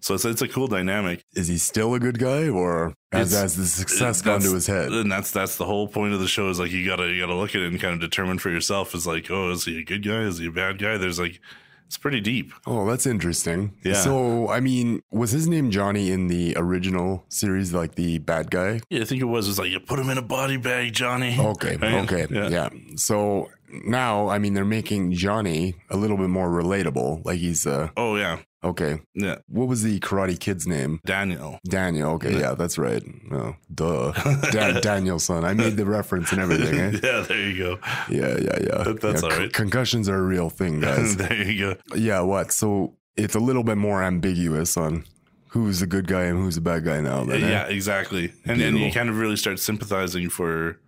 So 0.07 0.15
it's, 0.15 0.25
it's 0.25 0.41
a 0.41 0.47
cool 0.47 0.69
dynamic. 0.69 1.25
Is 1.35 1.49
he 1.49 1.59
still 1.59 1.93
a 1.95 1.99
good 1.99 2.21
guy, 2.21 2.49
or 2.49 2.95
has, 3.11 3.33
has 3.33 3.57
the 3.57 3.67
success 3.67 4.23
gone 4.23 4.41
to 4.41 4.55
his 4.55 4.69
head? 4.69 4.93
and 4.93 5.11
that's 5.11 5.33
that's 5.33 5.57
the 5.57 5.65
whole 5.65 5.89
point 5.89 6.15
of 6.15 6.21
the 6.21 6.29
show. 6.29 6.49
Is 6.49 6.61
like 6.61 6.71
you 6.71 6.87
gotta 6.87 7.09
you 7.09 7.21
gotta 7.21 7.35
look 7.35 7.57
at 7.57 7.63
it 7.63 7.73
and 7.73 7.81
kind 7.81 7.93
of 7.93 7.99
determine 7.99 8.39
for 8.39 8.49
yourself. 8.49 8.95
Is 8.95 9.05
like, 9.05 9.33
oh, 9.33 9.51
is 9.51 9.65
he 9.65 9.81
a 9.81 9.85
good 9.85 10.05
guy? 10.05 10.21
Is 10.21 10.39
he 10.39 10.47
a 10.47 10.53
bad 10.53 10.79
guy? 10.79 10.97
There's 10.97 11.19
like, 11.19 11.41
it's 11.89 11.97
pretty 11.97 12.21
deep. 12.21 12.53
Oh, 12.69 12.89
that's 12.89 13.05
interesting. 13.05 13.73
Yeah. 13.83 13.95
So, 13.95 14.49
I 14.49 14.61
mean, 14.61 15.03
was 15.11 15.33
his 15.33 15.49
name 15.49 15.73
Johnny 15.73 16.13
in 16.13 16.29
the 16.29 16.55
original 16.57 17.25
series, 17.29 17.75
like 17.75 17.97
the 17.97 18.19
bad 18.19 18.53
guy? 18.53 18.83
Yeah, 18.91 19.01
I 19.03 19.07
think 19.07 19.21
it 19.21 19.27
was. 19.27 19.49
It's 19.49 19.59
like 19.59 19.73
you 19.73 19.81
put 19.81 19.99
him 19.99 20.09
in 20.11 20.19
a 20.19 20.23
body 20.23 20.57
bag, 20.57 20.93
Johnny. 20.93 21.37
Okay. 21.37 21.77
Right? 21.81 21.95
Okay. 22.05 22.27
Yeah. 22.31 22.49
Yeah. 22.49 22.69
So 22.95 23.51
now, 23.71 24.29
I 24.29 24.39
mean, 24.39 24.55
they're 24.55 24.65
making 24.65 25.13
Johnny 25.13 25.75
a 25.91 25.97
little 25.97 26.17
bit 26.17 26.29
more 26.29 26.49
relatable. 26.51 27.25
Like 27.25 27.39
he's, 27.39 27.67
uh, 27.67 27.91
Oh 27.97 28.17
yeah, 28.17 28.39
okay. 28.65 29.01
yeah. 29.15 29.37
What 29.49 29.69
was 29.69 29.83
the 29.83 29.99
Karate 30.01 30.39
Kid's 30.39 30.67
name? 30.67 31.01
Daniel. 31.05 31.59
Daniel. 31.69 32.13
Okay. 32.13 32.39
Yeah, 32.39 32.55
that's 32.55 32.79
right. 32.79 33.03
Oh, 33.33 33.55
duh. 33.75 34.13
Da- 34.53 34.81
Daniel-san. 34.81 35.45
I 35.45 35.55
made 35.55 35.77
the 35.77 35.87
reference 35.87 36.33
and 36.33 36.41
everything. 36.41 36.79
Eh? 36.79 36.91
yeah, 37.03 37.21
there 37.27 37.41
you 37.49 37.59
go. 37.59 37.79
Yeah. 38.11 38.37
Yeah. 38.39 38.59
Yeah. 38.61 38.83
That- 38.85 39.01
that's 39.01 39.23
yeah, 39.23 39.29
all 39.29 39.37
con- 39.37 39.51
Concussions 39.51 40.09
are 40.09 40.19
a 40.19 40.23
real 40.23 40.51
thing, 40.51 40.81
guys. 40.87 41.17
there 41.17 41.35
you 41.43 41.59
go. 41.59 41.77
yeah. 41.97 42.21
What? 42.21 42.53
So 42.53 42.95
it's 43.17 43.35
a 43.35 43.41
little 43.41 43.65
bit 43.65 43.77
more 43.79 44.03
ambiguous 44.03 44.77
on 44.77 45.05
who's 45.49 45.81
the 45.81 45.87
good 45.87 46.07
guy 46.07 46.25
and 46.25 46.39
who's 46.39 46.57
the 46.57 46.61
bad 46.61 46.85
guy 46.85 47.01
now. 47.01 47.25
Then, 47.25 47.43
eh? 47.43 47.49
Yeah, 47.51 47.67
exactly. 47.67 48.33
And 48.45 48.61
then 48.61 48.77
you 48.77 48.93
kind 48.93 49.09
of 49.09 49.19
really 49.19 49.37
start 49.37 49.59
sympathizing 49.59 50.29
for, 50.29 50.79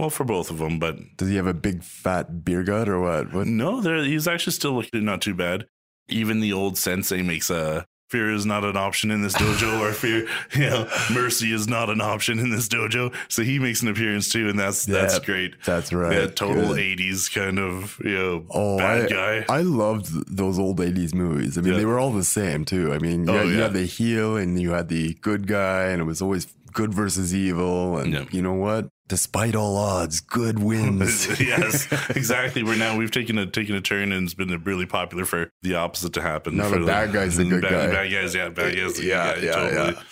well, 0.00 0.10
for 0.10 0.24
both 0.24 0.50
of 0.50 0.58
them. 0.58 0.78
But 0.78 0.96
Does 1.16 1.28
he 1.28 1.36
have 1.36 1.46
a 1.46 1.54
big 1.54 1.82
fat 1.82 2.44
beer 2.44 2.62
gut 2.64 2.88
or 2.88 3.00
what? 3.00 3.32
What? 3.32 3.46
no, 3.46 3.80
he's 4.02 4.26
actually 4.26 4.52
still 4.54 4.72
looking 4.72 5.04
not 5.04 5.20
too 5.22 5.34
bad. 5.34 5.66
Even 6.08 6.40
the 6.40 6.52
old 6.52 6.76
sensei 6.76 7.22
makes 7.22 7.50
a 7.50 7.86
fear 8.08 8.32
is 8.32 8.44
not 8.44 8.64
an 8.64 8.76
option 8.76 9.12
in 9.12 9.22
this 9.22 9.34
dojo, 9.34 9.78
or 9.78 9.92
fear, 10.02 10.26
you 10.54 10.68
know, 10.68 10.88
mercy 11.12 11.52
is 11.52 11.68
not 11.68 11.88
an 11.88 12.00
option 12.00 12.40
in 12.40 12.50
this 12.50 12.66
dojo. 12.66 13.14
So 13.28 13.42
he 13.44 13.60
makes 13.60 13.82
an 13.82 13.88
appearance 13.88 14.28
too, 14.28 14.48
and 14.48 14.58
that's 14.58 14.84
that's 14.84 15.20
great. 15.20 15.54
That's 15.64 15.92
right. 15.92 16.12
Yeah, 16.12 16.26
total. 16.26 16.70
'80s 16.74 17.32
kind 17.32 17.60
of 17.60 18.00
you 18.04 18.18
know 18.18 18.46
Oh, 18.50 18.78
bad 18.78 19.04
I, 19.04 19.08
guy. 19.42 19.44
I 19.48 19.60
loved 19.62 20.08
those 20.36 20.58
old 20.58 20.78
80s 20.80 21.14
movies. 21.14 21.56
I 21.56 21.60
mean, 21.60 21.74
Yeah. 21.74 21.78
they 21.78 21.86
were 21.86 22.00
all 22.00 22.10
the 22.10 22.24
same, 22.24 22.64
too. 22.64 22.92
I 22.92 22.98
mean, 22.98 23.26
you, 23.26 23.30
Oh, 23.30 23.38
had, 23.38 23.46
you 23.46 23.52
yeah. 23.54 23.62
had 23.62 23.74
the 23.74 23.84
heel 23.84 24.36
and 24.36 24.60
you 24.60 24.70
had 24.72 24.88
the 24.88 25.14
good 25.20 25.46
guy, 25.46 25.84
and 25.90 26.00
it 26.00 26.04
was 26.04 26.20
always 26.20 26.48
good 26.72 26.92
versus 26.92 27.32
evil. 27.32 27.98
And 27.98 28.26
you 28.32 28.42
know 28.42 28.54
what? 28.54 28.88
Despite 29.10 29.56
all 29.56 29.76
odds, 29.76 30.20
good 30.20 30.58
wins. 30.62 31.40
yes, 31.40 31.88
exactly. 32.10 32.62
We're 32.62 32.76
now 32.76 32.96
we've 32.96 33.10
taken 33.10 33.36
a 33.38 33.46
taken 33.46 33.74
a 33.74 33.80
turn, 33.80 34.12
and 34.12 34.24
it's 34.24 34.34
been 34.34 34.48
really 34.64 34.86
popular 34.86 35.24
for 35.24 35.50
the 35.62 35.74
opposite 35.74 36.12
to 36.14 36.22
happen. 36.22 36.58
For 36.62 36.78
the 36.78 36.86
bad 36.86 37.12
guy's 37.12 37.36
the 37.36 37.44
good 37.44 37.60
bad, 37.62 37.70
guy. 37.72 37.86
Bad 37.88 38.10
guys, 38.12 38.34
yeah, 38.36 38.48
bad 38.50 38.76
guys, 38.76 39.02
Yeah, 39.04 39.34
guy. 39.34 39.40
yeah, 39.42 39.52
totally, 39.52 39.92
yeah. 39.92 40.02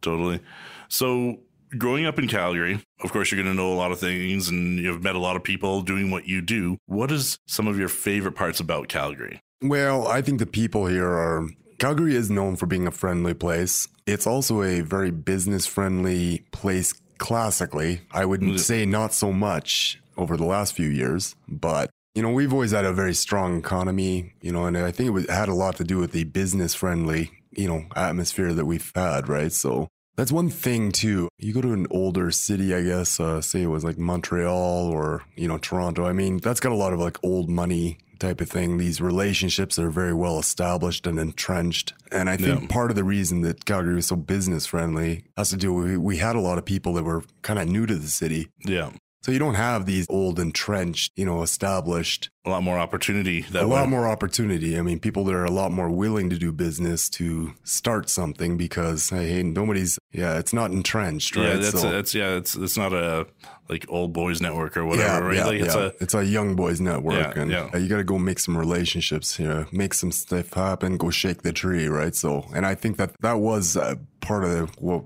totally. 0.00 0.40
So, 0.88 1.40
growing 1.76 2.06
up 2.06 2.16
in 2.20 2.28
Calgary, 2.28 2.78
of 3.02 3.10
course, 3.12 3.32
you're 3.32 3.42
going 3.42 3.52
to 3.54 3.60
know 3.60 3.72
a 3.72 3.74
lot 3.74 3.90
of 3.90 3.98
things, 3.98 4.48
and 4.48 4.78
you've 4.78 5.02
met 5.02 5.16
a 5.16 5.18
lot 5.18 5.34
of 5.34 5.42
people 5.42 5.82
doing 5.82 6.12
what 6.12 6.28
you 6.28 6.40
do. 6.40 6.78
What 6.86 7.10
is 7.10 7.38
some 7.48 7.66
of 7.66 7.76
your 7.76 7.88
favorite 7.88 8.36
parts 8.36 8.60
about 8.60 8.86
Calgary? 8.88 9.40
Well, 9.62 10.06
I 10.06 10.22
think 10.22 10.38
the 10.38 10.46
people 10.46 10.86
here 10.86 11.08
are. 11.08 11.48
Calgary 11.80 12.14
is 12.14 12.30
known 12.30 12.54
for 12.54 12.66
being 12.66 12.86
a 12.86 12.92
friendly 12.92 13.34
place. 13.34 13.88
It's 14.06 14.28
also 14.28 14.62
a 14.62 14.80
very 14.80 15.10
business 15.10 15.66
friendly 15.66 16.44
place 16.52 16.94
classically. 17.18 18.00
I 18.12 18.24
would 18.24 18.40
Mm. 18.40 18.58
say 18.58 18.84
not 18.86 19.12
so 19.14 19.32
much 19.32 20.00
over 20.16 20.36
the 20.36 20.44
last 20.44 20.74
few 20.74 20.88
years, 20.88 21.34
but 21.48 21.90
you 22.14 22.22
know, 22.22 22.30
we've 22.30 22.52
always 22.52 22.70
had 22.70 22.84
a 22.84 22.92
very 22.92 23.12
strong 23.14 23.58
economy, 23.58 24.32
you 24.40 24.52
know, 24.52 24.66
and 24.66 24.78
I 24.78 24.92
think 24.92 25.08
it 25.08 25.10
was, 25.10 25.28
had 25.28 25.48
a 25.48 25.54
lot 25.54 25.74
to 25.78 25.84
do 25.84 25.98
with 25.98 26.12
the 26.12 26.22
business 26.22 26.72
friendly, 26.72 27.32
you 27.50 27.66
know, 27.66 27.86
atmosphere 27.96 28.52
that 28.54 28.66
we've 28.66 28.92
had, 28.94 29.28
right? 29.28 29.50
So 29.52 29.88
that's 30.16 30.30
one 30.30 30.48
thing 30.48 30.92
too. 30.92 31.28
You 31.38 31.52
go 31.52 31.60
to 31.60 31.72
an 31.72 31.88
older 31.90 32.30
city, 32.30 32.72
I 32.72 32.82
guess, 32.82 33.18
uh, 33.18 33.40
say 33.40 33.62
it 33.62 33.66
was 33.66 33.82
like 33.82 33.98
Montreal 33.98 34.86
or, 34.92 35.22
you 35.34 35.48
know, 35.48 35.58
Toronto. 35.58 36.06
I 36.06 36.12
mean, 36.12 36.38
that's 36.38 36.60
got 36.60 36.70
a 36.70 36.76
lot 36.76 36.92
of 36.92 37.00
like 37.00 37.18
old 37.24 37.50
money 37.50 37.98
type 38.18 38.40
of 38.40 38.48
thing. 38.48 38.78
These 38.78 39.00
relationships 39.00 39.78
are 39.78 39.90
very 39.90 40.12
well 40.14 40.38
established 40.38 41.06
and 41.06 41.18
entrenched. 41.18 41.92
And 42.12 42.28
I 42.30 42.36
think 42.36 42.60
Yeah. 42.62 42.66
part 42.68 42.90
of 42.90 42.96
the 42.96 43.04
reason 43.04 43.40
that 43.42 43.64
Calgary 43.64 43.94
was 43.94 44.06
so 44.06 44.16
business 44.16 44.66
friendly 44.66 45.24
has 45.36 45.50
to 45.50 45.56
do 45.56 45.72
with 45.72 45.96
we 45.98 46.18
had 46.18 46.36
a 46.36 46.40
lot 46.40 46.58
of 46.58 46.64
people 46.64 46.94
that 46.94 47.04
were 47.04 47.22
kind 47.42 47.58
of 47.58 47.68
new 47.68 47.86
to 47.86 47.94
the 47.96 48.08
city. 48.08 48.48
Yeah, 48.64 48.90
So 49.24 49.32
you 49.32 49.38
don't 49.38 49.54
have 49.54 49.86
these 49.86 50.04
old 50.10 50.38
entrenched, 50.38 51.12
you 51.16 51.24
know, 51.24 51.42
established 51.42 52.28
a 52.44 52.50
lot 52.50 52.62
more 52.62 52.78
opportunity. 52.78 53.40
That 53.52 53.62
a 53.62 53.66
lot 53.66 53.88
more 53.88 54.06
opportunity. 54.06 54.78
I 54.78 54.82
mean, 54.82 55.00
people 55.00 55.24
that 55.24 55.34
are 55.34 55.46
a 55.46 55.50
lot 55.50 55.72
more 55.72 55.88
willing 55.88 56.28
to 56.28 56.36
do 56.36 56.52
business 56.52 57.08
to 57.10 57.54
start 57.62 58.10
something 58.10 58.58
because 58.58 59.08
hey, 59.08 59.42
nobody's 59.42 59.98
yeah, 60.12 60.38
it's 60.38 60.52
not 60.52 60.72
entrenched, 60.72 61.36
right? 61.36 61.46
Yeah, 61.46 61.56
that's 61.56 61.80
So- 61.80 61.90
that's 61.90 62.14
yeah, 62.14 62.36
it's 62.36 62.54
it's 62.54 62.76
not 62.76 62.92
a 62.92 63.26
like 63.70 63.86
old 63.88 64.12
boys 64.12 64.42
network 64.42 64.76
or 64.76 64.84
whatever, 64.84 65.08
yeah, 65.08 65.26
right? 65.26 65.36
yeah, 65.36 65.46
like 65.46 65.60
it's 65.62 65.74
yeah. 65.74 65.84
a 65.84 65.92
it's 66.00 66.12
a 66.12 66.22
young 66.22 66.54
boys 66.54 66.82
network, 66.82 67.34
Yeah, 67.34 67.40
and 67.40 67.50
yeah. 67.50 67.70
uh, 67.72 67.78
you 67.78 67.88
got 67.88 67.96
to 67.96 68.04
go 68.04 68.18
make 68.18 68.38
some 68.38 68.58
relationships 68.58 69.38
here, 69.38 69.66
make 69.72 69.94
some 69.94 70.12
stuff 70.12 70.52
happen, 70.52 70.98
go 70.98 71.08
shake 71.08 71.40
the 71.40 71.52
tree, 71.54 71.86
right? 71.88 72.14
So, 72.14 72.44
and 72.54 72.66
I 72.66 72.74
think 72.74 72.98
that 72.98 73.18
that 73.22 73.38
was 73.38 73.74
uh, 73.74 73.94
part 74.20 74.44
of 74.44 74.50
the, 74.50 74.66
what 74.80 75.04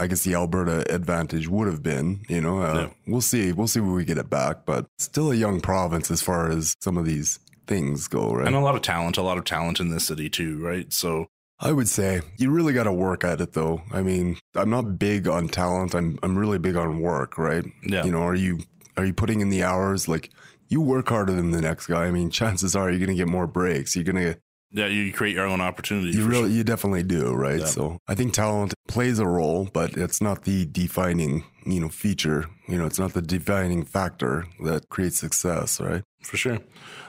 I 0.00 0.06
guess 0.06 0.22
the 0.24 0.34
Alberta 0.34 0.84
advantage 0.94 1.48
would 1.48 1.66
have 1.66 1.82
been. 1.82 2.20
You 2.28 2.40
know, 2.40 2.60
uh, 2.62 2.74
Yeah. 2.74 2.88
we'll 3.06 3.20
see, 3.20 3.52
we'll 3.52 3.68
see 3.68 3.80
when 3.80 3.92
we 3.94 4.04
get 4.04 4.18
it 4.18 4.30
back, 4.30 4.64
but 4.66 4.86
still 4.98 5.30
a 5.32 5.34
young 5.34 5.60
province 5.60 6.10
as 6.10 6.22
far 6.22 6.48
as 6.50 6.74
some 6.80 6.96
of 6.96 7.04
these 7.04 7.38
things 7.66 8.08
go, 8.08 8.34
right? 8.34 8.46
and 8.46 8.56
a 8.56 8.60
lot 8.60 8.74
of 8.74 8.82
talent, 8.82 9.16
a 9.16 9.22
lot 9.22 9.38
of 9.38 9.44
talent 9.44 9.80
in 9.80 9.90
this 9.90 10.06
city 10.06 10.28
too, 10.28 10.62
right? 10.62 10.92
So 10.92 11.26
I 11.60 11.72
would 11.72 11.88
say 11.88 12.20
you 12.36 12.50
really 12.50 12.72
got 12.74 12.82
to 12.84 12.92
work 12.92 13.24
at 13.24 13.40
it 13.40 13.52
though. 13.54 13.82
I 13.92 14.02
mean, 14.02 14.36
I'm 14.54 14.68
not 14.70 14.98
big 14.98 15.26
on 15.28 15.48
talent. 15.48 15.94
I'm 15.94 16.18
I'm 16.22 16.36
really 16.36 16.58
big 16.58 16.76
on 16.76 17.00
work, 17.00 17.38
right? 17.38 17.64
Yeah. 17.86 18.04
You 18.04 18.12
know, 18.12 18.22
are 18.22 18.34
you 18.34 18.60
are 18.96 19.04
you 19.06 19.14
putting 19.14 19.40
in 19.40 19.48
the 19.48 19.62
hours 19.62 20.08
like 20.08 20.30
you 20.68 20.80
work 20.80 21.08
harder 21.08 21.32
than 21.32 21.52
the 21.52 21.60
next 21.62 21.86
guy? 21.86 22.04
I 22.06 22.10
mean, 22.10 22.28
chances 22.40 22.76
are 22.76 22.90
you're 22.90 22.98
going 22.98 23.08
to 23.08 23.14
get 23.14 23.28
more 23.28 23.46
breaks. 23.46 23.94
You're 23.96 24.04
going 24.04 24.16
to 24.34 24.38
Yeah, 24.74 24.86
you 24.86 25.12
create 25.12 25.36
your 25.36 25.46
own 25.46 25.60
opportunities. 25.60 26.16
you 26.16 26.26
really 26.26 26.48
sure. 26.48 26.56
you 26.56 26.64
definitely 26.64 27.04
do, 27.04 27.32
right? 27.32 27.60
Yeah. 27.60 27.66
So, 27.66 27.98
I 28.08 28.16
think 28.16 28.34
talent 28.34 28.74
plays 28.88 29.20
a 29.20 29.26
role, 29.26 29.68
but 29.72 29.96
it's 29.96 30.20
not 30.20 30.42
the 30.42 30.66
defining, 30.66 31.44
you 31.64 31.78
know, 31.78 31.88
feature. 31.88 32.46
You 32.66 32.78
know, 32.78 32.84
it's 32.84 32.98
not 32.98 33.12
the 33.12 33.22
defining 33.22 33.84
factor 33.84 34.46
that 34.64 34.88
creates 34.88 35.16
success, 35.18 35.80
right? 35.80 36.02
For 36.22 36.36
sure. 36.36 36.58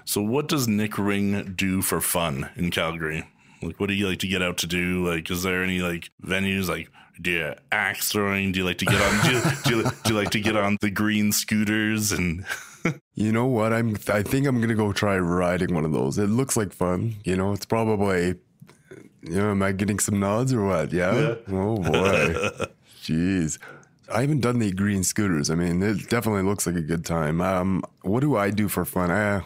So, 0.06 0.22
what 0.22 0.48
does 0.48 0.68
Nick 0.68 1.00
Ring 1.00 1.56
do 1.56 1.82
for 1.82 2.02
fun 2.02 2.52
in 2.56 2.70
Calgary? 2.70 3.28
Like, 3.64 3.80
what 3.80 3.88
do 3.88 3.96
you 3.96 4.08
like 4.08 4.20
to 4.20 4.28
get 4.28 4.44
out 4.44 4.58
to 4.60 4.68
do? 4.68 5.08
Like, 5.08 5.32
is 5.32 5.42
there 5.42 5.64
any 5.64 5.80
like 5.80 6.12
venues? 6.24 6.70
Like, 6.70 6.90
do 7.22 7.32
you 7.32 7.54
axe 7.72 8.12
throwing? 8.12 8.52
Do 8.52 8.60
you 8.60 8.66
like 8.66 8.78
to 8.80 8.86
get 8.86 9.02
on? 9.02 9.26
do, 9.26 9.32
you, 9.32 9.42
do, 9.64 9.78
you, 9.78 9.84
do 10.04 10.14
you 10.14 10.20
like 10.20 10.32
to 10.32 10.40
get 10.40 10.56
on 10.56 10.78
the 10.82 10.90
green 10.90 11.32
scooters? 11.32 12.12
And 12.12 12.46
You 13.16 13.32
know 13.32 13.46
what? 13.46 13.74
I'm. 13.74 13.96
I 14.10 14.24
think 14.24 14.46
I'm 14.48 14.60
gonna 14.62 14.76
go 14.76 14.92
try 14.92 15.18
riding 15.18 15.74
one 15.74 15.86
of 15.86 15.92
those. 15.92 16.18
It 16.18 16.28
looks 16.28 16.58
like 16.58 16.74
fun. 16.74 17.16
You 17.24 17.36
know, 17.36 17.54
it's 17.54 17.66
probably. 17.66 18.36
You 19.22 19.36
know, 19.38 19.52
am 19.52 19.64
I 19.64 19.72
getting 19.72 20.00
some 20.00 20.20
nods 20.20 20.54
or 20.54 20.66
what? 20.66 20.92
Yeah. 20.92 21.16
Yeah. 21.16 21.36
Oh 21.50 21.78
boy. 21.78 22.36
Jeez. 23.02 23.58
I 24.14 24.22
haven't 24.22 24.42
done 24.42 24.60
the 24.60 24.72
green 24.72 25.04
scooters. 25.04 25.50
I 25.50 25.56
mean, 25.56 25.82
it 25.82 26.10
definitely 26.10 26.44
looks 26.44 26.68
like 26.68 26.76
a 26.76 26.82
good 26.82 27.06
time. 27.06 27.42
Um, 27.42 27.84
what 28.04 28.20
do 28.20 28.36
I 28.36 28.52
do 28.52 28.68
for 28.68 28.86
fun? 28.86 29.10
I, 29.10 29.42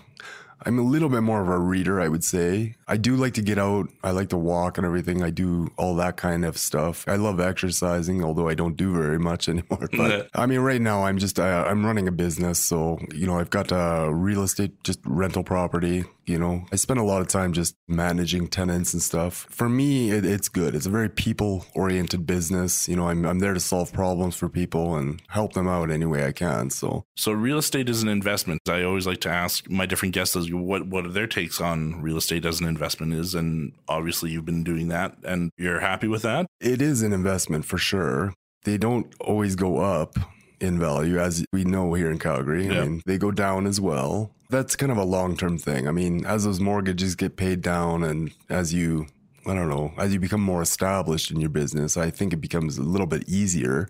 I'm 0.66 0.78
a 0.78 0.82
little 0.82 1.08
bit 1.08 1.22
more 1.22 1.42
of 1.42 1.48
a 1.48 1.58
reader, 1.58 2.02
I 2.02 2.10
would 2.10 2.26
say. 2.26 2.76
I 2.90 2.98
do 2.98 3.16
like 3.16 3.36
to 3.36 3.44
get 3.44 3.60
out. 3.60 3.88
I 4.04 4.10
like 4.12 4.30
to 4.30 4.38
walk 4.38 4.80
and 4.80 4.86
everything. 4.86 5.22
I 5.22 5.30
do 5.30 5.70
all 5.78 5.96
that 5.98 6.18
kind 6.18 6.44
of 6.44 6.58
stuff. 6.58 7.06
I 7.08 7.18
love 7.18 7.40
exercising, 7.40 8.24
although 8.24 8.50
I 8.50 8.56
don't 8.56 8.76
do 8.76 8.92
very 8.94 9.20
much 9.20 9.48
anymore. 9.50 9.88
But 9.92 10.30
I 10.34 10.48
mean, 10.48 10.62
right 10.62 10.82
now 10.82 11.04
I'm 11.06 11.20
just 11.20 11.40
uh, 11.40 11.66
I'm 11.68 11.86
running 11.86 12.08
a 12.08 12.12
business, 12.12 12.58
so 12.58 12.98
you 13.14 13.28
know 13.28 13.40
I've 13.40 13.52
got 13.52 13.72
uh, 13.72 14.10
real 14.12 14.42
estate, 14.42 14.84
just 14.84 15.00
rental 15.06 15.44
property. 15.44 16.04
You 16.26 16.40
know, 16.40 16.66
I 16.72 16.76
spend 16.76 17.00
a 17.00 17.04
lot 17.04 17.22
of 17.22 17.28
time 17.28 17.54
just 17.54 17.76
managing 17.88 18.50
tenants 18.50 18.94
and 18.94 19.02
stuff. 19.02 19.48
For 19.50 19.68
me, 19.68 20.12
it, 20.12 20.26
it's 20.26 20.48
good. 20.48 20.76
It's 20.76 20.86
a 20.86 20.90
very 20.90 21.10
people 21.10 21.66
oriented 21.76 22.26
business. 22.26 22.90
You 22.90 22.96
know, 22.96 23.08
I'm 23.10 23.24
I'm 23.24 23.40
there 23.40 23.54
to 23.54 23.60
solve 23.60 23.94
problems 23.94 24.36
for 24.36 24.50
people 24.50 24.96
and 24.96 25.22
help 25.28 25.54
them 25.54 25.68
out 25.68 25.92
any 25.92 26.06
way 26.06 26.26
I 26.26 26.32
can. 26.32 26.72
So 26.72 27.06
so, 27.16 27.32
real 27.32 27.60
estate 27.60 27.88
is 27.88 28.02
an 28.02 28.10
investment. 28.10 28.62
I 28.68 28.82
always 28.84 29.06
like 29.06 29.22
to 29.22 29.30
ask 29.30 29.70
my 29.70 29.86
different 29.86 30.16
guests 30.16 30.36
as 30.36 30.52
what 30.52 31.06
are 31.06 31.12
their 31.12 31.28
takes 31.28 31.62
on 31.62 32.02
real 32.02 32.18
estate 32.18 32.46
as 32.46 32.60
an 32.60 32.66
investment 32.66 32.79
is, 32.82 33.36
and 33.36 33.74
obviously 33.88 34.32
you've 34.32 34.46
been 34.46 34.64
doing 34.64 34.88
that, 34.90 35.18
and 35.24 35.52
you're 35.58 35.80
happy 35.80 36.08
with 36.08 36.22
that. 36.24 36.48
it 36.60 36.82
is 36.82 37.02
an 37.02 37.14
investment 37.14 37.66
for 37.66 37.78
sure. 37.78 38.34
They 38.64 38.78
don't 38.78 39.14
always 39.20 39.56
go 39.56 39.80
up 39.80 40.18
in 40.60 40.80
value, 40.80 41.20
as 41.20 41.46
we 41.54 41.64
know 41.64 41.94
here 41.94 42.12
in 42.12 42.20
Calgary. 42.20 42.68
Yeah. 42.68 42.82
I 42.82 42.82
mean, 42.84 43.02
they 43.06 43.18
go 43.18 43.32
down 43.32 43.66
as 43.66 43.80
well. 43.80 44.32
That's 44.50 44.76
kind 44.76 44.92
of 44.92 44.98
a 44.98 45.04
long 45.04 45.38
term 45.38 45.58
thing. 45.58 45.88
I 45.88 45.92
mean, 45.92 46.26
as 46.26 46.44
those 46.44 46.60
mortgages 46.60 47.16
get 47.16 47.38
paid 47.38 47.62
down 47.62 48.04
and 48.04 48.32
as 48.50 48.74
you, 48.74 49.08
I 49.46 49.54
don't 49.54 49.70
know, 49.70 49.94
as 49.98 50.14
you 50.14 50.20
become 50.20 50.42
more 50.42 50.62
established 50.62 51.32
in 51.32 51.40
your 51.40 51.50
business, 51.50 51.96
I 51.98 52.10
think 52.10 52.34
it 52.34 52.42
becomes 52.42 52.78
a 52.78 52.84
little 52.84 53.08
bit 53.08 53.28
easier. 53.30 53.88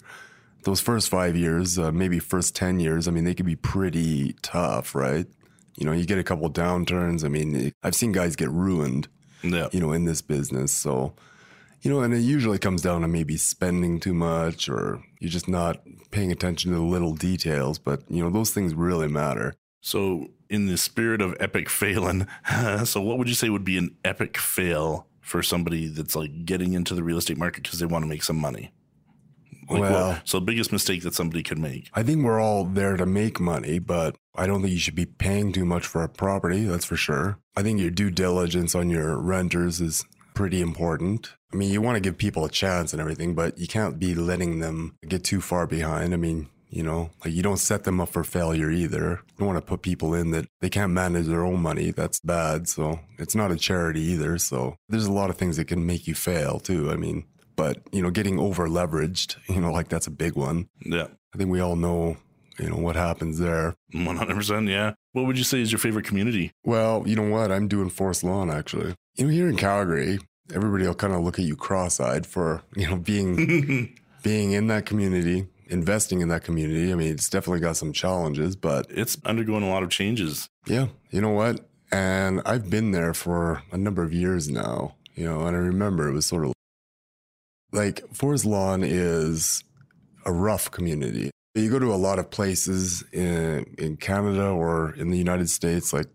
Those 0.64 0.82
first 0.82 1.10
five 1.10 1.36
years, 1.36 1.80
uh, 1.80 1.92
maybe 1.92 2.20
first 2.20 2.56
10 2.56 2.80
years, 2.82 3.08
I 3.08 3.12
mean, 3.12 3.24
they 3.24 3.34
could 3.34 3.46
be 3.46 3.56
pretty 3.56 4.36
tough, 4.42 4.94
right? 4.94 5.26
You 5.80 5.86
know, 5.86 5.94
you 5.94 6.06
get 6.06 6.18
a 6.20 6.24
couple 6.24 6.50
downturns. 6.52 7.24
I 7.24 7.30
mean, 7.30 7.72
I've 7.82 7.96
seen 7.96 8.12
guys 8.12 8.36
get 8.36 8.52
ruined 8.52 9.08
Yeah, 9.42 9.70
you 9.72 9.80
know, 9.80 9.94
in 9.94 10.04
this 10.04 10.22
business. 10.22 10.74
So, 10.74 11.14
you 11.82 11.90
know, 11.90 12.02
and 12.02 12.14
it 12.14 12.20
usually 12.20 12.58
comes 12.58 12.82
down 12.82 13.02
to 13.02 13.08
maybe 13.08 13.38
spending 13.38 14.02
too 14.02 14.14
much 14.14 14.68
or 14.68 15.02
you're 15.22 15.32
just 15.32 15.48
not 15.48 15.82
paying 16.12 16.34
attention 16.34 16.72
to 16.72 16.78
the 16.78 16.84
little 16.84 17.14
details. 17.14 17.80
But, 17.80 18.02
you 18.10 18.22
know, 18.22 18.30
those 18.30 18.52
things 18.52 18.74
really 18.74 19.08
matter. 19.08 19.56
So, 19.80 20.28
in 20.50 20.66
the 20.66 20.78
spirit 20.78 21.22
of 21.22 21.38
epic 21.40 21.70
failing, 21.70 22.28
so 22.84 23.00
what 23.00 23.18
would 23.18 23.30
you 23.30 23.36
say 23.36 23.48
would 23.48 23.64
be 23.64 23.78
an 23.78 23.96
epic 24.04 24.38
fail 24.38 25.08
for 25.22 25.42
somebody 25.42 25.88
that's 25.88 26.16
like 26.16 26.44
getting 26.44 26.74
into 26.74 26.94
the 26.94 27.04
real 27.04 27.20
estate 27.20 27.38
market 27.38 27.64
because 27.64 27.80
they 27.80 27.86
want 27.86 28.04
to 28.04 28.10
make 28.10 28.24
some 28.24 28.38
money? 28.38 28.74
Like 29.70 29.82
what- 29.82 29.92
Well- 29.92 30.20
so 30.26 30.40
the 30.40 30.46
biggest 30.46 30.72
mistake 30.72 31.04
that 31.04 31.14
somebody 31.14 31.44
could 31.44 31.60
make. 31.60 31.90
I 31.94 32.04
think 32.04 32.24
we're 32.24 32.40
all 32.42 32.64
there 32.66 32.98
to 32.98 33.06
make 33.06 33.40
money, 33.40 33.80
but 33.80 34.16
I 34.36 34.48
don't 34.48 34.62
think 34.62 34.74
you 34.74 34.80
should 34.80 34.96
be 34.96 35.06
paying 35.06 35.52
too 35.52 35.66
much 35.66 35.86
for 35.86 36.04
a 36.04 36.10
property. 36.10 36.66
That's 36.66 36.86
for 36.86 36.96
sure. 36.98 37.40
I 37.56 37.62
think 37.64 37.80
your 37.80 37.92
due 37.92 38.10
diligence 38.12 38.74
on 38.76 38.90
your 38.90 39.18
renters 39.18 39.82
is 39.82 40.06
pretty 40.34 40.62
important. 40.62 41.34
I 41.54 41.58
mean, 41.58 41.72
you 41.72 41.82
want 41.82 41.96
to 41.96 42.00
give 42.02 42.18
people 42.18 42.46
a 42.46 42.50
chance 42.50 42.94
and 42.94 43.02
everything, 43.02 43.34
but 43.36 43.58
you 43.58 43.68
can't 43.68 44.00
be 44.00 44.16
letting 44.16 44.60
them 44.60 44.96
get 45.08 45.24
too 45.24 45.42
far 45.42 45.68
behind. 45.68 46.14
I 46.14 46.18
mean, 46.18 46.48
you 46.70 46.84
know, 46.84 47.10
like 47.26 47.34
you 47.34 47.42
don't 47.42 47.58
set 47.58 47.84
them 47.84 48.00
up 48.00 48.10
for 48.10 48.24
failure 48.24 48.70
either. 48.70 49.10
You 49.28 49.36
don't 49.40 49.48
want 49.48 49.58
to 49.58 49.66
put 49.68 49.82
people 49.82 50.14
in 50.14 50.30
that 50.32 50.46
they 50.62 50.70
can't 50.70 50.94
manage 50.94 51.26
their 51.26 51.44
own 51.44 51.62
money. 51.62 51.92
That's 51.92 52.20
bad. 52.20 52.70
So 52.70 53.00
it's 53.18 53.34
not 53.36 53.52
a 53.52 53.56
charity 53.58 54.02
either. 54.02 54.38
So 54.38 54.76
there's 54.88 55.08
a 55.08 55.12
lot 55.12 55.32
of 55.32 55.38
things 55.38 55.58
that 55.58 55.66
can 55.68 55.86
make 55.86 56.08
you 56.08 56.14
fail 56.14 56.60
too. 56.60 56.92
I 56.92 56.96
mean, 56.96 57.26
but 57.60 57.78
you 57.92 58.02
know, 58.02 58.10
getting 58.10 58.40
over 58.40 58.70
leveraged, 58.70 59.36
you 59.50 59.60
know, 59.60 59.72
like 59.72 59.90
that's 59.90 60.08
a 60.08 60.12
big 60.12 60.36
one. 60.36 60.70
Yeah, 60.86 61.08
I 61.34 61.38
think 61.38 61.50
we 61.50 61.60
all 61.60 61.76
know, 61.76 62.16
you 62.58 62.70
know, 62.70 62.78
what 62.78 62.96
happens 62.96 63.38
there. 63.38 63.76
one 63.94 64.16
hundred 64.16 64.36
percent. 64.38 64.70
Yeah. 64.70 64.94
What 65.12 65.26
would 65.26 65.38
you 65.38 65.44
say 65.44 65.60
is 65.60 65.70
your 65.72 65.80
favorite 65.80 66.06
community? 66.06 66.52
Well, 66.64 67.04
you 67.06 67.18
know 67.18 67.30
what? 67.30 67.52
I'm 67.52 67.68
doing 67.68 67.90
Forest 67.90 68.24
lawn 68.24 68.50
actually. 68.50 68.96
You 69.16 69.26
know, 69.26 69.32
here 69.32 69.50
in 69.50 69.58
Calgary, 69.58 70.20
everybody 70.54 70.86
will 70.88 70.96
kind 70.96 71.14
of 71.14 71.22
look 71.22 71.38
at 71.38 71.44
you 71.46 71.58
cross-eyed 71.58 72.26
for, 72.26 72.62
you 72.78 72.88
know, 72.90 72.96
being 72.96 73.94
being 74.24 74.54
in 74.54 74.68
that 74.68 74.86
community, 74.86 75.48
investing 75.68 76.22
in 76.22 76.30
that 76.30 76.44
community. 76.46 76.94
I 76.94 76.96
mean, 76.96 77.12
it's 77.12 77.28
definitely 77.30 77.60
got 77.60 77.76
some 77.76 77.92
challenges, 77.92 78.56
but 78.56 78.88
it's 78.90 79.18
undergoing 79.26 79.64
a 79.64 79.70
lot 79.70 79.84
of 79.84 79.90
changes. 79.90 80.48
yeah, 80.66 80.88
you 81.12 81.20
know 81.20 81.32
what? 81.32 81.68
And 81.92 82.42
I've 82.46 82.70
been 82.70 82.92
there 82.92 83.14
for 83.14 83.64
a 83.74 83.78
number 83.78 84.04
of 84.04 84.14
years 84.14 84.48
now, 84.48 84.96
you 85.16 85.26
know, 85.26 85.46
and 85.48 85.58
I 85.58 85.60
remember 85.60 86.08
it 86.08 86.14
was 86.14 86.26
sort 86.26 86.46
of 86.46 86.54
like 87.72 88.04
Forest 88.14 88.46
Lawn 88.46 88.84
is 88.84 89.64
a 90.26 90.32
rough 90.32 90.72
community. 90.72 91.32
You 91.56 91.70
go 91.70 91.80
to 91.80 91.94
a 91.94 91.96
lot 91.96 92.20
of 92.20 92.30
places 92.30 93.04
in 93.12 93.66
in 93.78 93.98
Canada 93.98 94.48
or 94.50 94.94
in 94.96 95.10
the 95.10 95.18
United 95.18 95.50
States, 95.50 95.92
like 95.92 96.08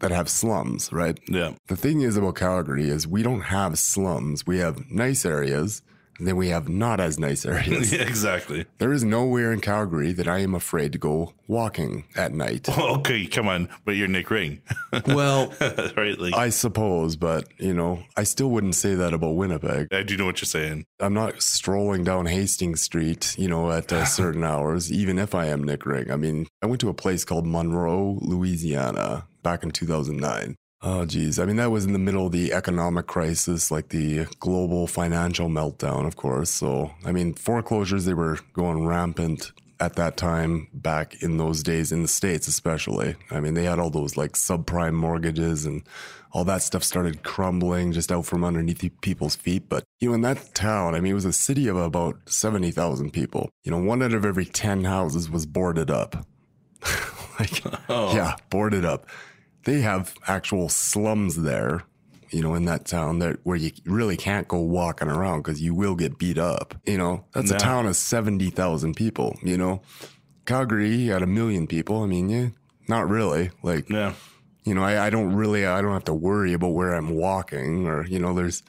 that 0.00 0.10
have 0.10 0.28
slums, 0.28 0.92
right? 0.92 1.18
Yeah. 1.28 1.54
The 1.68 1.76
thing 1.76 2.00
is 2.00 2.16
about 2.16 2.36
Calgary 2.36 2.88
is 2.88 3.06
we 3.06 3.22
don't 3.22 3.42
have 3.42 3.78
slums. 3.78 4.46
We 4.46 4.58
have 4.58 4.90
nice 4.90 5.24
areas, 5.24 5.82
then 6.26 6.36
we 6.36 6.48
have 6.48 6.68
not 6.68 7.00
as 7.00 7.18
nice 7.18 7.44
areas. 7.46 7.92
yeah, 7.92 8.02
exactly. 8.02 8.66
there 8.78 8.92
is 8.92 9.04
nowhere 9.04 9.52
in 9.52 9.60
Calgary 9.60 10.12
that 10.12 10.28
I 10.28 10.38
am 10.38 10.54
afraid 10.54 10.92
to 10.92 10.98
go 10.98 11.32
walking 11.46 12.04
at 12.16 12.32
night. 12.32 12.68
Okay, 13.00 13.26
come 13.26 13.48
on, 13.48 13.68
but 13.84 13.92
you're 13.92 14.08
Nick 14.08 14.30
Ring, 14.30 14.60
Well, 15.06 15.52
right? 15.96 16.18
Like 16.18 16.34
I, 16.34 16.44
I 16.44 16.48
suppose, 16.48 17.16
but 17.16 17.46
you 17.58 17.72
know, 17.72 18.02
I 18.16 18.24
still 18.24 18.50
wouldn't 18.50 18.74
say 18.74 18.94
that 18.94 19.14
about 19.14 19.36
Winnipeg. 19.36 19.88
I 19.92 20.02
do 20.02 20.16
know 20.16 20.26
what 20.26 20.40
you're 20.40 20.46
saying. 20.46 20.84
I'm 20.98 21.14
not 21.14 21.40
strolling 21.42 22.04
down 22.04 22.26
Hastings 22.26 22.82
Street, 22.82 23.34
you 23.38 23.48
know, 23.48 23.70
at 23.70 23.92
uh, 23.92 24.04
certain 24.04 24.44
hours, 24.44 24.92
even 24.92 25.18
if 25.18 25.34
I 25.34 25.46
am 25.46 25.62
Nick 25.64 25.86
Ring. 25.86 26.10
I 26.10 26.16
mean, 26.16 26.46
I 26.62 26.66
went 26.66 26.80
to 26.82 26.88
a 26.88 26.94
place 26.94 27.24
called 27.24 27.46
Monroe, 27.46 28.18
Louisiana, 28.20 29.26
back 29.42 29.62
in 29.62 29.70
2009. 29.70 30.56
Oh, 30.82 31.04
geez. 31.04 31.38
I 31.38 31.44
mean, 31.44 31.56
that 31.56 31.70
was 31.70 31.84
in 31.84 31.92
the 31.92 31.98
middle 31.98 32.26
of 32.26 32.32
the 32.32 32.54
economic 32.54 33.06
crisis, 33.06 33.70
like 33.70 33.90
the 33.90 34.26
global 34.38 34.86
financial 34.86 35.48
meltdown, 35.48 36.06
of 36.06 36.16
course. 36.16 36.48
So, 36.50 36.92
I 37.04 37.12
mean, 37.12 37.34
foreclosures, 37.34 38.06
they 38.06 38.14
were 38.14 38.38
going 38.54 38.86
rampant 38.86 39.52
at 39.78 39.96
that 39.96 40.16
time 40.16 40.68
back 40.72 41.22
in 41.22 41.36
those 41.36 41.62
days 41.62 41.92
in 41.92 42.02
the 42.02 42.08
States, 42.08 42.48
especially. 42.48 43.14
I 43.30 43.40
mean, 43.40 43.54
they 43.54 43.64
had 43.64 43.78
all 43.78 43.90
those 43.90 44.16
like 44.16 44.32
subprime 44.32 44.94
mortgages 44.94 45.66
and 45.66 45.82
all 46.32 46.44
that 46.44 46.62
stuff 46.62 46.84
started 46.84 47.24
crumbling 47.24 47.92
just 47.92 48.10
out 48.12 48.24
from 48.24 48.42
underneath 48.42 48.82
people's 49.02 49.36
feet. 49.36 49.68
But, 49.68 49.84
you 50.00 50.08
know, 50.08 50.14
in 50.14 50.20
that 50.22 50.54
town, 50.54 50.94
I 50.94 51.00
mean, 51.00 51.12
it 51.12 51.14
was 51.14 51.24
a 51.26 51.32
city 51.32 51.68
of 51.68 51.76
about 51.76 52.16
70,000 52.26 53.10
people. 53.12 53.50
You 53.64 53.70
know, 53.70 53.78
one 53.78 54.02
out 54.02 54.14
of 54.14 54.24
every 54.24 54.46
10 54.46 54.84
houses 54.84 55.28
was 55.28 55.44
boarded 55.44 55.90
up. 55.90 56.26
like, 57.38 57.62
Oh, 57.88 58.14
yeah, 58.14 58.36
boarded 58.48 58.84
up. 58.86 59.06
They 59.64 59.80
have 59.80 60.14
actual 60.26 60.68
slums 60.68 61.36
there, 61.42 61.82
you 62.30 62.42
know, 62.42 62.54
in 62.54 62.64
that 62.64 62.86
town 62.86 63.18
that 63.20 63.38
where 63.44 63.56
you 63.56 63.72
really 63.84 64.16
can't 64.16 64.48
go 64.48 64.58
walking 64.60 65.08
around 65.08 65.40
because 65.42 65.60
you 65.60 65.74
will 65.74 65.94
get 65.94 66.18
beat 66.18 66.38
up. 66.38 66.74
You 66.86 66.98
know, 66.98 67.24
that's 67.32 67.50
Yeah. 67.50 67.56
a 67.56 67.60
town 67.60 67.86
of 67.86 67.96
seventy 67.96 68.50
thousand 68.50 68.94
people. 68.94 69.36
You 69.42 69.56
know, 69.58 69.82
Calgary 70.46 71.06
had 71.06 71.22
a 71.22 71.26
million 71.26 71.66
people. 71.66 72.02
I 72.02 72.06
mean, 72.06 72.28
yeah, 72.28 72.48
not 72.88 73.08
really. 73.08 73.50
Like, 73.62 73.88
yeah. 73.90 74.14
you 74.64 74.74
know, 74.74 74.82
I, 74.82 75.06
I 75.06 75.10
don't 75.10 75.34
really, 75.34 75.66
I 75.66 75.80
don't 75.82 75.92
have 75.92 76.04
to 76.04 76.14
worry 76.14 76.52
about 76.54 76.72
where 76.72 76.94
I'm 76.94 77.10
walking 77.14 77.86
or, 77.86 78.06
you 78.06 78.18
know, 78.18 78.34
there's, 78.34 78.62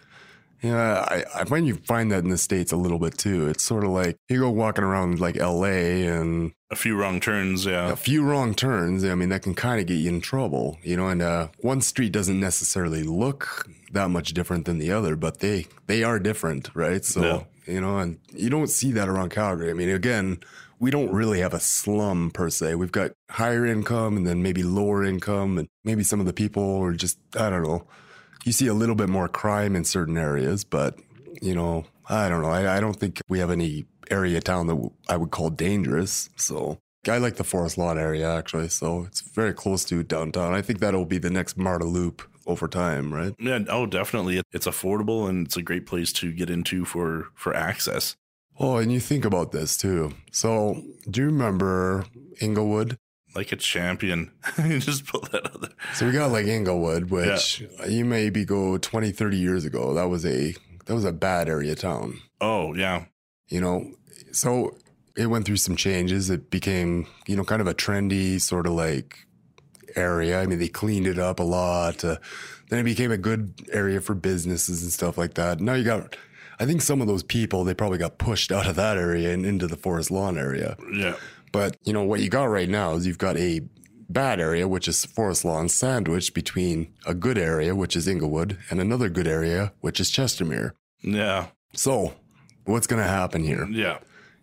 Yeah, 0.62 1.06
I, 1.10 1.24
I 1.42 1.44
find 1.46 1.66
you 1.66 1.76
find 1.76 2.12
that 2.12 2.24
in 2.24 2.30
the 2.30 2.38
States 2.38 2.72
a 2.72 2.78
little 2.78 3.00
bit 3.00 3.18
too. 3.18 3.48
It's 3.48 3.64
sort 3.64 3.84
of 3.84 3.90
like 3.90 4.16
you 4.30 4.40
go 4.40 4.50
walking 4.52 4.84
around 4.84 5.20
like 5.20 5.36
LA 5.38 6.06
and 6.14 6.52
A 6.70 6.76
few 6.76 6.96
wrong 6.96 7.20
turns, 7.20 7.66
yeah. 7.66 7.90
a 7.92 7.96
few 7.96 8.24
wrong 8.24 8.54
turns. 8.54 9.04
I 9.04 9.16
mean, 9.16 9.30
that 9.30 9.42
can 9.42 9.56
kind 9.56 9.82
of 9.82 9.88
get 9.88 9.96
you 9.96 10.10
in 10.10 10.22
trouble, 10.22 10.78
you 10.84 10.96
know. 10.96 11.08
And 11.08 11.22
uh, 11.22 11.48
one 11.60 11.82
street 11.82 12.12
doesn't 12.12 12.40
necessarily 12.40 13.02
look 13.04 13.68
that 13.92 14.10
much 14.10 14.34
different 14.34 14.66
than 14.66 14.78
the 14.78 14.92
other, 14.92 15.16
but 15.16 15.40
they 15.40 15.66
they 15.88 16.04
are 16.04 16.20
different, 16.20 16.70
right? 16.76 17.04
So 17.04 17.22
Yeah. 17.22 17.74
you 17.74 17.82
know, 17.82 17.98
and 17.98 18.20
you 18.34 18.50
don't 18.52 18.68
see 18.70 18.92
that 18.92 19.10
around 19.10 19.32
Calgary. 19.32 19.72
I 19.72 19.74
mean, 19.74 19.90
again, 19.90 20.40
we 20.80 20.92
don't 20.92 21.12
really 21.12 21.40
have 21.40 21.54
a 21.56 21.60
slum 21.60 22.30
per 22.32 22.50
se. 22.52 22.76
We've 22.76 22.92
got 22.92 23.12
higher 23.32 23.66
income 23.66 24.16
and 24.18 24.26
then 24.28 24.42
maybe 24.44 24.62
lower 24.64 25.04
income, 25.04 25.58
and 25.58 25.68
maybe 25.84 26.04
some 26.04 26.20
of 26.20 26.28
the 26.28 26.34
people 26.34 26.82
are 26.84 26.94
just 26.94 27.18
I 27.36 27.50
don't 27.50 27.64
know. 27.64 27.88
You 28.44 28.52
see 28.52 28.68
a 28.68 28.74
little 28.74 28.96
bit 28.96 29.10
more 29.10 29.28
crime 29.28 29.76
in 29.76 29.84
certain 29.84 30.18
areas, 30.18 30.64
but 30.64 31.00
you 31.42 31.56
know, 31.56 31.86
I 32.10 32.30
don't 32.30 32.42
know. 32.42 32.50
I, 32.50 32.78
I 32.78 32.80
don't 32.80 32.96
think 32.96 33.22
we 33.30 33.40
have 33.40 33.52
any 33.52 33.86
area 34.10 34.42
town 34.42 34.68
that 34.68 34.90
I 35.08 35.18
would 35.18 35.32
call 35.32 35.50
dangerous. 35.50 36.30
So 36.36 36.80
I 37.08 37.18
like 37.18 37.36
the 37.36 37.44
Forest 37.44 37.78
Lawn 37.78 37.98
area 37.98 38.30
actually. 38.30 38.70
So 38.70 39.04
it's 39.04 39.22
very 39.22 39.54
close 39.54 39.84
to 39.86 40.04
downtown. 40.04 40.54
I 40.54 40.62
think 40.62 40.80
that'll 40.80 41.06
be 41.06 41.18
the 41.18 41.30
next 41.30 41.58
Marda 41.58 41.86
Loop 41.86 42.22
over 42.46 42.68
time, 42.68 43.14
right? 43.14 43.34
Yeah, 43.40 43.60
oh, 43.70 43.86
definitely. 43.86 44.42
It's 44.52 44.68
affordable 44.68 45.30
and 45.30 45.48
it's 45.48 45.58
a 45.58 45.62
great 45.62 45.86
place 45.86 46.12
to 46.14 46.32
get 46.32 46.50
into 46.50 46.86
for 46.86 47.28
for 47.36 47.56
access. 47.56 48.16
Oh, 48.60 48.78
and 48.78 48.92
you 48.92 49.00
think 49.00 49.26
about 49.26 49.52
this 49.52 49.78
too. 49.78 50.14
So 50.32 50.84
do 51.10 51.22
you 51.22 51.28
remember 51.28 52.06
Inglewood? 52.40 52.98
Like 53.36 53.52
a 53.52 53.56
champion. 53.56 54.32
you 54.66 54.80
just 54.80 55.06
put 55.06 55.32
that 55.32 55.46
out 55.46 55.62
there. 55.62 55.72
So 55.94 56.06
we 56.06 56.12
got 56.12 56.32
like 56.32 56.46
Inglewood, 56.48 57.10
which 57.10 57.64
you 57.88 58.04
maybe 58.06 58.44
go 58.46 58.78
20, 58.78 59.12
30 59.12 59.38
years 59.38 59.66
ago. 59.66 59.94
That 59.94 60.10
was 60.10 60.26
a 60.26 60.54
that 60.86 60.94
was 60.96 61.06
a 61.06 61.12
bad 61.14 61.48
area 61.48 61.76
town. 61.76 62.20
Oh, 62.42 62.74
yeah. 62.74 63.06
you 63.48 63.62
know 63.62 63.86
so 64.32 64.76
it 65.18 65.28
went 65.28 65.46
through 65.46 65.58
some 65.58 65.76
changes 65.76 66.30
it 66.30 66.50
became 66.50 67.06
you 67.28 67.36
know 67.36 67.44
kind 67.44 67.62
of 67.62 67.68
a 67.68 67.74
trendy 67.74 68.40
sort 68.40 68.66
of 68.66 68.72
like 68.74 69.28
area 69.96 70.42
i 70.42 70.46
mean 70.46 70.58
they 70.58 70.70
cleaned 70.70 71.06
it 71.06 71.20
up 71.20 71.40
a 71.40 71.44
lot 71.44 72.04
uh, 72.06 72.16
then 72.70 72.80
it 72.80 72.84
became 72.84 73.12
a 73.12 73.18
good 73.18 73.54
area 73.74 74.00
for 74.00 74.16
businesses 74.16 74.82
and 74.84 74.92
stuff 74.94 75.18
like 75.18 75.34
that 75.34 75.60
now 75.60 75.74
you 75.74 75.84
got 75.84 76.16
i 76.60 76.66
think 76.66 76.82
some 76.82 77.02
of 77.02 77.08
those 77.08 77.24
people 77.24 77.64
they 77.66 77.74
probably 77.74 77.98
got 77.98 78.18
pushed 78.18 78.52
out 78.58 78.66
of 78.68 78.76
that 78.78 78.98
area 78.98 79.34
and 79.34 79.46
into 79.46 79.68
the 79.68 79.76
forest 79.78 80.10
lawn 80.12 80.38
area 80.38 80.78
Yeah. 80.94 81.16
But 81.52 81.78
you 81.84 81.94
know 81.94 82.04
what 82.04 82.20
you 82.20 82.30
got 82.30 82.46
right 82.46 82.70
now 82.70 82.94
is 82.94 83.06
you've 83.08 83.18
got 83.18 83.38
a 83.38 83.62
bad 84.10 84.40
area 84.40 84.68
which 84.68 84.88
is 84.88 85.06
forest 85.06 85.46
lawn 85.46 85.70
sandwiched 85.70 86.34
between 86.34 86.92
a 87.06 87.14
good 87.14 87.38
area 87.38 87.74
which 87.76 87.96
is 87.96 88.08
inglewood 88.08 88.58
and 88.70 88.80
another 88.82 89.08
good 89.10 89.28
area 89.28 89.72
which 89.82 90.00
is 90.00 90.12
chestermere 90.12 90.72
Yeah. 91.02 91.48
so 91.74 92.14
what's 92.66 92.88
going 92.88 93.02
to 93.02 93.08
happen 93.08 93.44
here 93.44 93.66
Yeah. 93.70 94.00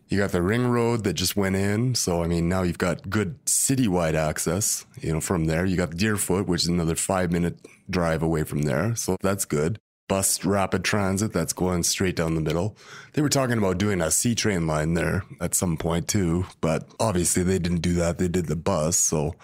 you 0.09 0.16
got 0.18 0.33
the 0.33 0.40
ring 0.42 0.66
road 0.68 1.05
that 1.05 1.12
just 1.14 1.37
went 1.37 1.55
in. 1.57 1.94
So, 1.94 2.23
I 2.25 2.27
mean, 2.29 2.49
now 2.49 2.62
you've 2.62 2.79
got 2.79 3.11
good 3.11 3.44
citywide 3.44 4.14
access, 4.14 4.87
you 5.03 5.12
know, 5.12 5.21
from 5.21 5.44
there. 5.44 5.66
You 5.66 5.77
got 5.77 5.90
Deerfoot, 5.99 6.47
which 6.47 6.62
is 6.62 6.68
another 6.68 6.94
five 6.94 7.31
minute 7.31 7.59
drive 7.90 8.23
away 8.23 8.44
from 8.44 8.62
there. 8.62 8.94
So 8.97 9.18
that's 9.21 9.44
good. 9.44 9.79
Bus 10.09 10.44
rapid 10.44 10.85
transit 10.85 11.33
that's 11.33 11.53
going 11.53 11.83
straight 11.83 12.16
down 12.16 12.35
the 12.35 12.40
middle. 12.40 12.77
They 13.12 13.21
were 13.23 13.29
talking 13.29 13.59
about 13.59 13.79
doing 13.79 14.01
a 14.01 14.11
C 14.11 14.35
train 14.35 14.66
line 14.66 14.94
there 14.94 15.23
at 15.40 15.55
some 15.55 15.77
point 15.77 16.09
too, 16.09 16.47
but 16.61 16.88
obviously 16.99 17.42
they 17.42 17.59
didn't 17.59 17.83
do 17.83 17.92
that. 17.94 18.18
They 18.18 18.29
did 18.29 18.47
the 18.47 18.57
bus. 18.57 18.97
So 18.99 19.35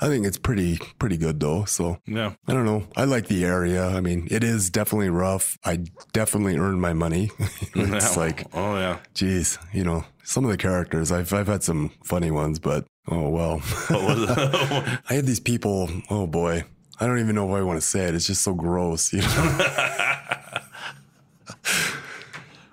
I 0.00 0.06
think 0.08 0.24
it's 0.24 0.38
pretty, 0.38 0.78
pretty 1.00 1.16
good 1.16 1.40
though. 1.40 1.64
So 1.64 1.98
Yeah. 2.06 2.34
I 2.46 2.52
don't 2.52 2.64
know. 2.66 2.86
I 2.96 3.04
like 3.04 3.26
the 3.26 3.44
area. 3.44 3.84
I 3.84 4.00
mean, 4.00 4.28
it 4.30 4.44
is 4.44 4.70
definitely 4.70 5.10
rough. 5.10 5.58
I 5.64 5.80
definitely 6.12 6.56
earned 6.56 6.80
my 6.80 6.92
money. 6.92 7.30
it's 7.74 8.16
like, 8.16 8.46
oh, 8.54 8.76
yeah. 8.76 8.98
Geez, 9.14 9.58
you 9.72 9.82
know, 9.84 10.04
some 10.22 10.44
of 10.44 10.50
the 10.52 10.56
characters, 10.56 11.10
I've, 11.10 11.32
I've 11.32 11.48
had 11.48 11.64
some 11.64 11.90
funny 12.04 12.30
ones, 12.30 12.60
but 12.60 12.86
oh 13.08 13.28
well. 13.28 13.58
What 13.88 14.02
was 14.04 14.30
it? 14.30 14.38
I 15.10 15.14
had 15.14 15.26
these 15.26 15.40
people, 15.40 15.90
oh 16.10 16.28
boy, 16.28 16.64
I 17.00 17.06
don't 17.06 17.18
even 17.18 17.34
know 17.34 17.48
if 17.52 17.60
I 17.60 17.64
want 17.64 17.80
to 17.80 17.86
say 17.86 18.04
it. 18.04 18.14
It's 18.14 18.26
just 18.26 18.42
so 18.42 18.54
gross, 18.54 19.12
you 19.12 19.22
know. 19.22 19.26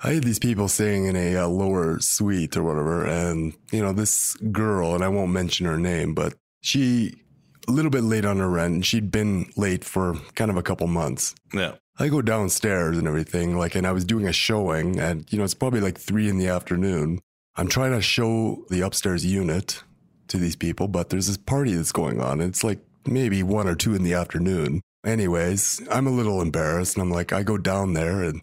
I 0.02 0.14
had 0.14 0.24
these 0.24 0.40
people 0.40 0.68
staying 0.68 1.06
in 1.06 1.16
a 1.16 1.38
uh, 1.38 1.48
lower 1.48 2.00
suite 2.00 2.56
or 2.56 2.64
whatever, 2.64 3.06
and 3.06 3.54
you 3.72 3.82
know, 3.82 3.92
this 3.92 4.36
girl, 4.52 4.96
and 4.96 5.04
I 5.04 5.10
won't 5.10 5.32
mention 5.32 5.66
her 5.66 5.78
name, 5.78 6.14
but 6.14 6.36
she 6.62 7.22
a 7.68 7.72
little 7.72 7.92
bit 7.92 8.04
late 8.04 8.26
on 8.26 8.38
her 8.38 8.50
rent, 8.50 8.74
and 8.74 8.86
she'd 8.86 9.12
been 9.12 9.52
late 9.56 9.84
for 9.84 10.16
kind 10.36 10.50
of 10.50 10.58
a 10.58 10.64
couple 10.64 10.88
months. 10.88 11.36
yeah. 11.54 11.76
I 12.02 12.08
go 12.08 12.22
downstairs 12.22 12.98
and 12.98 13.08
everything, 13.10 13.58
like, 13.58 13.76
and 13.76 13.86
I 13.86 13.92
was 13.92 14.06
doing 14.06 14.26
a 14.26 14.32
showing, 14.32 15.00
and 15.00 15.32
you 15.32 15.38
know, 15.38 15.44
it's 15.44 15.54
probably 15.54 15.82
like 15.82 15.98
three 15.98 16.30
in 16.30 16.38
the 16.38 16.48
afternoon. 16.48 17.20
I'm 17.58 17.68
trying 17.68 17.92
to 17.92 18.02
show 18.02 18.64
the 18.70 18.82
upstairs 18.82 19.26
unit 19.26 19.84
to 20.30 20.38
these 20.38 20.56
people, 20.56 20.88
but 20.88 21.10
there's 21.10 21.28
this 21.28 21.36
party 21.36 21.74
that's 21.74 21.92
going 21.92 22.22
on. 22.22 22.40
And 22.40 22.50
it's 22.50 22.64
like 22.64 22.80
maybe 23.06 23.44
one 23.44 23.68
or 23.68 23.76
two 23.76 23.96
in 23.96 24.04
the 24.04 24.14
afternoon. 24.14 24.82
Anyways, 25.06 25.82
I'm 25.92 26.08
a 26.08 26.12
little 26.12 26.42
embarrassed, 26.42 26.96
and 26.96 27.04
I'm 27.04 27.12
like, 27.12 27.34
I 27.34 27.44
go 27.44 27.58
down 27.58 27.94
there, 27.94 28.24
and 28.24 28.42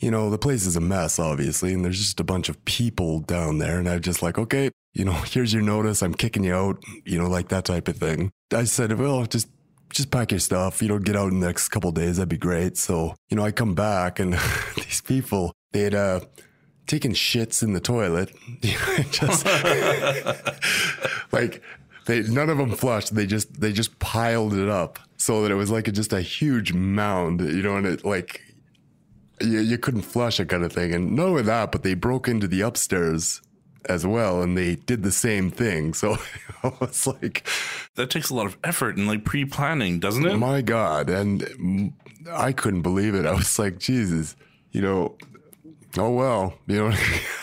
you 0.00 0.10
know, 0.10 0.30
the 0.30 0.38
place 0.38 0.66
is 0.66 0.76
a 0.76 0.80
mess, 0.80 1.18
obviously, 1.18 1.74
and 1.74 1.84
there's 1.84 1.98
just 1.98 2.20
a 2.20 2.24
bunch 2.24 2.48
of 2.48 2.64
people 2.64 3.20
down 3.20 3.58
there, 3.58 3.78
and 3.78 3.88
I'm 3.88 4.00
just 4.00 4.22
like, 4.22 4.38
okay, 4.38 4.70
you 4.94 5.04
know, 5.04 5.12
here's 5.26 5.52
your 5.52 5.62
notice. 5.62 6.02
I'm 6.02 6.14
kicking 6.14 6.44
you 6.44 6.54
out, 6.54 6.82
you 7.04 7.18
know, 7.18 7.28
like 7.28 7.48
that 7.48 7.66
type 7.66 7.86
of 7.86 7.96
thing. 7.96 8.30
I 8.52 8.64
said, 8.64 8.98
well, 8.98 9.24
just 9.26 9.48
just 9.92 10.10
pack 10.10 10.30
your 10.30 10.40
stuff, 10.40 10.80
you 10.82 10.88
know, 10.88 10.98
get 10.98 11.16
out 11.16 11.32
in 11.32 11.40
the 11.40 11.46
next 11.46 11.68
couple 11.68 11.90
days. 11.92 12.16
That'd 12.16 12.28
be 12.28 12.38
great. 12.38 12.76
So, 12.76 13.16
you 13.28 13.36
know, 13.36 13.44
I 13.44 13.50
come 13.50 13.74
back 13.74 14.20
and 14.20 14.34
these 14.76 15.00
people, 15.00 15.52
they 15.72 15.80
had 15.80 15.94
uh, 15.94 16.20
taken 16.86 17.12
shits 17.12 17.62
in 17.62 17.72
the 17.72 17.80
toilet. 17.80 18.32
just 19.10 19.44
like 21.32 21.60
they, 22.06 22.22
none 22.22 22.50
of 22.50 22.58
them 22.58 22.70
flushed. 22.70 23.14
They 23.14 23.26
just, 23.26 23.60
they 23.60 23.72
just 23.72 23.98
piled 23.98 24.54
it 24.54 24.68
up 24.68 25.00
so 25.16 25.42
that 25.42 25.50
it 25.50 25.56
was 25.56 25.72
like 25.72 25.88
a, 25.88 25.92
just 25.92 26.12
a 26.12 26.20
huge 26.20 26.72
mound, 26.72 27.40
you 27.40 27.62
know, 27.62 27.76
and 27.76 27.86
it 27.86 28.04
like, 28.04 28.42
you, 29.40 29.60
you 29.60 29.78
couldn't 29.78 30.02
flush 30.02 30.40
it 30.40 30.48
kind 30.48 30.64
of 30.64 30.72
thing. 30.72 30.92
And 30.94 31.16
not 31.16 31.26
only 31.26 31.42
that, 31.42 31.72
but 31.72 31.82
they 31.82 31.94
broke 31.94 32.28
into 32.28 32.46
the 32.48 32.60
upstairs 32.62 33.40
as 33.86 34.06
well 34.06 34.42
and 34.42 34.56
they 34.58 34.76
did 34.76 35.02
the 35.02 35.10
same 35.12 35.50
thing. 35.50 35.94
So 35.94 36.16
I 36.62 36.72
was 36.80 37.06
like, 37.06 37.46
That 37.94 38.10
takes 38.10 38.30
a 38.30 38.34
lot 38.34 38.46
of 38.46 38.58
effort 38.62 38.96
and 38.96 39.06
like 39.06 39.24
pre 39.24 39.44
planning, 39.44 40.00
doesn't 40.00 40.26
it? 40.26 40.36
my 40.36 40.60
God. 40.62 41.08
And 41.10 41.92
I 42.30 42.52
couldn't 42.52 42.82
believe 42.82 43.14
it. 43.14 43.26
I 43.26 43.32
was 43.32 43.58
like, 43.58 43.78
Jesus, 43.78 44.36
you 44.72 44.82
know, 44.82 45.16
oh 45.98 46.10
well, 46.10 46.54
you 46.66 46.76
know, 46.76 46.96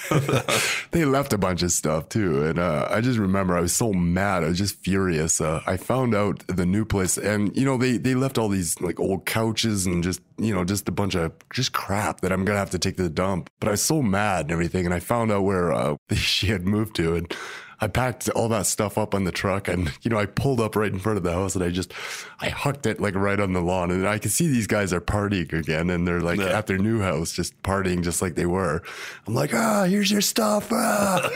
they 0.91 1.05
left 1.05 1.33
a 1.33 1.38
bunch 1.38 1.63
of 1.63 1.71
stuff 1.71 2.10
too. 2.10 2.43
And 2.43 2.60
uh, 2.60 2.88
I 2.89 3.01
just 3.01 3.19
remember 3.19 3.57
I 3.57 3.62
was 3.62 3.73
so 3.73 3.93
mad. 3.93 4.43
I 4.43 4.47
was 4.47 4.57
just 4.57 4.83
furious. 4.83 5.41
Uh, 5.41 5.62
I 5.67 5.77
found 5.77 6.15
out 6.15 6.45
the 6.47 6.65
new 6.65 6.86
place 6.86 7.17
and, 7.17 7.55
you 7.55 7.65
know, 7.65 7.77
they, 7.77 7.97
they 7.97 8.15
left 8.15 8.38
all 8.38 8.49
these 8.49 8.79
like 8.81 8.99
old 8.99 9.25
couches 9.25 9.86
and 9.86 10.03
just, 10.03 10.21
you 10.38 10.53
know, 10.53 10.63
just 10.63 10.88
a 10.88 10.91
bunch 10.91 11.15
of 11.15 11.33
just 11.53 11.73
crap 11.73 12.21
that 12.21 12.31
I'm 12.31 12.45
to 12.45 12.53
have 12.53 12.71
to 12.71 12.79
take 12.79 12.97
to 12.97 13.03
the 13.03 13.10
dump. 13.10 13.49
But 13.60 13.69
I 13.69 13.71
was 13.71 13.83
so 13.83 14.01
mad 14.01 14.45
and 14.45 14.51
everything. 14.51 14.86
And 14.86 14.93
I 14.93 14.99
found 14.99 15.31
out 15.31 15.43
where 15.43 15.71
uh, 15.71 15.97
she 16.13 16.47
had 16.47 16.65
moved 16.65 16.95
to. 16.97 17.15
And 17.15 17.36
I 17.79 17.87
packed 17.87 18.27
all 18.29 18.49
that 18.49 18.65
stuff 18.65 18.97
up 18.97 19.13
on 19.13 19.23
the 19.23 19.31
truck 19.31 19.67
and, 19.67 19.91
you 20.01 20.09
know, 20.09 20.17
I 20.17 20.25
pulled 20.25 20.59
up 20.59 20.75
right 20.75 20.91
in 20.91 20.97
front 20.97 21.17
of 21.17 21.23
the 21.23 21.31
house 21.31 21.53
and 21.53 21.63
I 21.63 21.69
just, 21.69 21.93
I 22.39 22.49
hucked 22.49 22.85
it 22.87 22.99
like 22.99 23.13
right 23.13 23.39
on 23.39 23.53
the 23.53 23.61
lawn. 23.61 23.91
And 23.91 24.07
I 24.07 24.17
can 24.17 24.31
see 24.31 24.47
these 24.47 24.65
guys 24.65 24.91
are 24.93 25.01
partying 25.01 25.53
again 25.53 25.89
and 25.91 26.07
they're 26.07 26.21
like 26.21 26.39
Yeah. 26.39 26.57
at 26.57 26.65
their 26.67 26.79
new 26.79 27.01
house, 27.01 27.31
just 27.31 27.61
partying 27.61 28.03
just 28.03 28.19
like 28.21 28.33
they 28.33 28.47
were. 28.47 28.81
I'm 29.27 29.35
like, 29.35 29.53
ah, 29.53 29.83
here's 29.83 30.09
your 30.09 30.21
stuff. 30.21 30.69
Ah, 30.71 31.29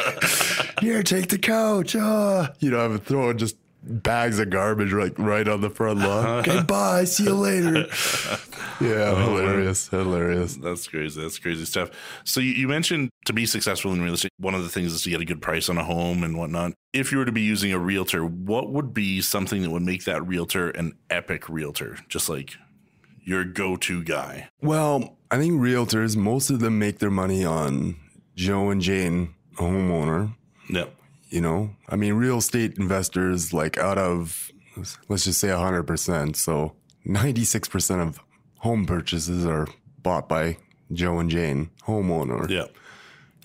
here, 0.82 1.04
take 1.04 1.27
the 1.27 1.38
couch. 1.38 1.95
Ah, 1.95 2.51
you 2.60 2.71
know, 2.71 2.80
I'm 2.84 2.97
throwing 2.99 3.38
just 3.38 3.56
bags 3.84 4.39
of 4.39 4.50
garbage 4.50 4.94
like 4.94 5.17
right 5.17 5.48
on 5.48 5.62
the 5.62 5.70
front 5.70 6.00
lawn. 6.00 6.26
okay, 6.39 6.62
bye. 6.63 7.04
See 7.04 7.26
you 7.26 7.36
later. 7.36 7.88
Yeah, 8.82 9.13
oh, 9.15 9.36
hilarious. 9.36 9.89
Hilarious. 9.89 10.56
That's 10.56 10.88
crazy. 10.88 11.22
That's 11.22 11.38
crazy 11.38 11.65
stuff. 11.65 11.91
So 12.24 12.39
you, 12.39 12.54
you 12.54 12.67
mentioned 12.67 13.12
to 13.26 13.34
be 13.34 13.46
successful 13.46 13.94
in 13.94 14.02
real 14.02 14.15
estate, 14.15 14.32
one 14.39 14.56
of 14.56 14.63
the 14.63 14.70
things 14.70 14.91
is 14.91 15.04
to 15.04 15.12
get 15.12 15.22
a 15.22 15.26
good 15.26 15.39
price 15.39 15.70
on 15.70 15.78
a 15.78 15.84
home 15.84 16.24
and 16.24 16.36
whatnot. 16.36 16.74
If 16.91 17.12
you 17.12 17.20
were 17.20 17.26
to 17.26 17.32
be 17.32 17.41
using 17.41 17.72
a 17.72 17.78
realtor, 17.78 18.26
what 18.26 18.72
would 18.72 18.91
be 18.91 19.22
something 19.22 19.62
that 19.62 19.70
would 19.70 19.84
make 19.84 20.06
that 20.06 20.26
realtor 20.26 20.72
an 20.72 20.94
epic 21.12 21.48
realtor? 21.48 22.00
Just 22.10 22.28
like 22.28 22.56
your 23.24 23.44
go-to 23.44 24.04
guy. 24.04 24.50
Well, 24.63 25.17
I 25.30 25.38
think 25.38 25.62
realtors, 25.62 26.17
most 26.17 26.50
of 26.50 26.60
them 26.60 26.80
make 26.80 26.98
their 26.98 27.12
money 27.12 27.46
on 27.46 27.98
Joe 28.36 28.72
and 28.72 28.82
Jane, 28.82 29.36
a 29.60 29.62
homeowner. 29.62 30.36
Yeah. 30.67 30.86
You 31.32 31.41
know, 31.41 31.76
I 31.89 31.96
mean, 31.96 32.13
real 32.13 32.38
estate 32.39 32.78
investors, 32.78 33.54
like 33.54 33.78
out 33.78 33.98
of, 33.98 34.52
let's 35.08 35.24
just 35.24 35.39
say 35.39 35.48
100%. 35.48 36.36
So 36.36 36.74
96% 37.08 38.02
of 38.02 38.20
home 38.60 38.86
purchases 38.86 39.46
are 39.46 39.67
bought 40.04 40.28
by 40.28 40.58
Joe 40.91 41.20
and 41.20 41.30
Jane, 41.30 41.70
homeowner. 41.88 42.50
Yeah. 42.50 42.65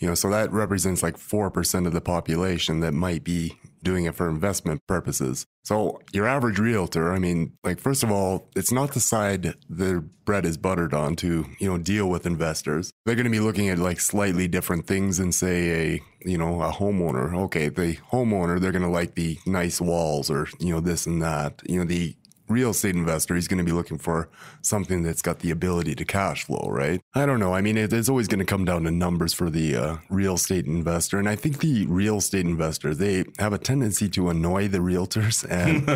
You 0.00 0.08
know, 0.08 0.14
so 0.14 0.28
that 0.30 0.52
represents 0.52 1.02
like 1.02 1.16
4% 1.16 1.86
of 1.86 1.92
the 1.92 2.00
population 2.00 2.80
that 2.80 2.92
might 2.92 3.24
be 3.24 3.56
doing 3.86 4.04
it 4.04 4.16
for 4.16 4.28
investment 4.28 4.84
purposes. 4.88 5.46
So 5.64 6.00
your 6.12 6.26
average 6.26 6.58
realtor, 6.58 7.12
I 7.12 7.20
mean, 7.20 7.52
like 7.62 7.78
first 7.78 8.02
of 8.02 8.10
all, 8.10 8.50
it's 8.56 8.72
not 8.72 8.92
the 8.92 9.00
side 9.00 9.54
their 9.68 10.00
bread 10.00 10.44
is 10.44 10.56
buttered 10.56 10.92
on 10.92 11.14
to, 11.16 11.46
you 11.60 11.68
know, 11.70 11.78
deal 11.78 12.08
with 12.10 12.26
investors. 12.26 12.90
They're 13.04 13.14
going 13.14 13.24
to 13.24 13.30
be 13.30 13.40
looking 13.40 13.68
at 13.68 13.78
like 13.78 14.00
slightly 14.00 14.48
different 14.48 14.88
things 14.88 15.18
than 15.18 15.30
say 15.30 15.94
a, 15.94 16.02
you 16.28 16.36
know, 16.36 16.62
a 16.62 16.72
homeowner. 16.72 17.32
Okay, 17.44 17.68
the 17.68 17.96
homeowner, 18.12 18.60
they're 18.60 18.72
going 18.72 18.82
to 18.82 18.90
like 18.90 19.14
the 19.14 19.38
nice 19.46 19.80
walls 19.80 20.30
or, 20.30 20.48
you 20.58 20.74
know, 20.74 20.80
this 20.80 21.06
and 21.06 21.22
that. 21.22 21.62
You 21.64 21.78
know, 21.78 21.84
the 21.84 22.16
real 22.48 22.70
estate 22.70 22.94
investor, 22.94 23.34
he's 23.34 23.48
going 23.48 23.58
to 23.58 23.64
be 23.64 23.72
looking 23.72 23.98
for 23.98 24.28
something 24.62 25.02
that's 25.02 25.22
got 25.22 25.40
the 25.40 25.50
ability 25.50 25.94
to 25.94 26.04
cash 26.04 26.44
flow, 26.44 26.68
right? 26.70 27.00
I 27.14 27.26
don't 27.26 27.40
know. 27.40 27.54
I 27.54 27.60
mean, 27.60 27.76
it, 27.76 27.92
it's 27.92 28.08
always 28.08 28.28
going 28.28 28.38
to 28.40 28.44
come 28.44 28.64
down 28.64 28.84
to 28.84 28.90
numbers 28.90 29.32
for 29.32 29.50
the 29.50 29.76
uh, 29.76 29.96
real 30.10 30.34
estate 30.34 30.66
investor. 30.66 31.18
And 31.18 31.28
I 31.28 31.36
think 31.36 31.58
the 31.58 31.86
real 31.86 32.18
estate 32.18 32.46
investor, 32.46 32.94
they 32.94 33.24
have 33.38 33.52
a 33.52 33.58
tendency 33.58 34.08
to 34.10 34.30
annoy 34.30 34.68
the 34.68 34.78
realtors. 34.78 35.44
And 35.56 35.88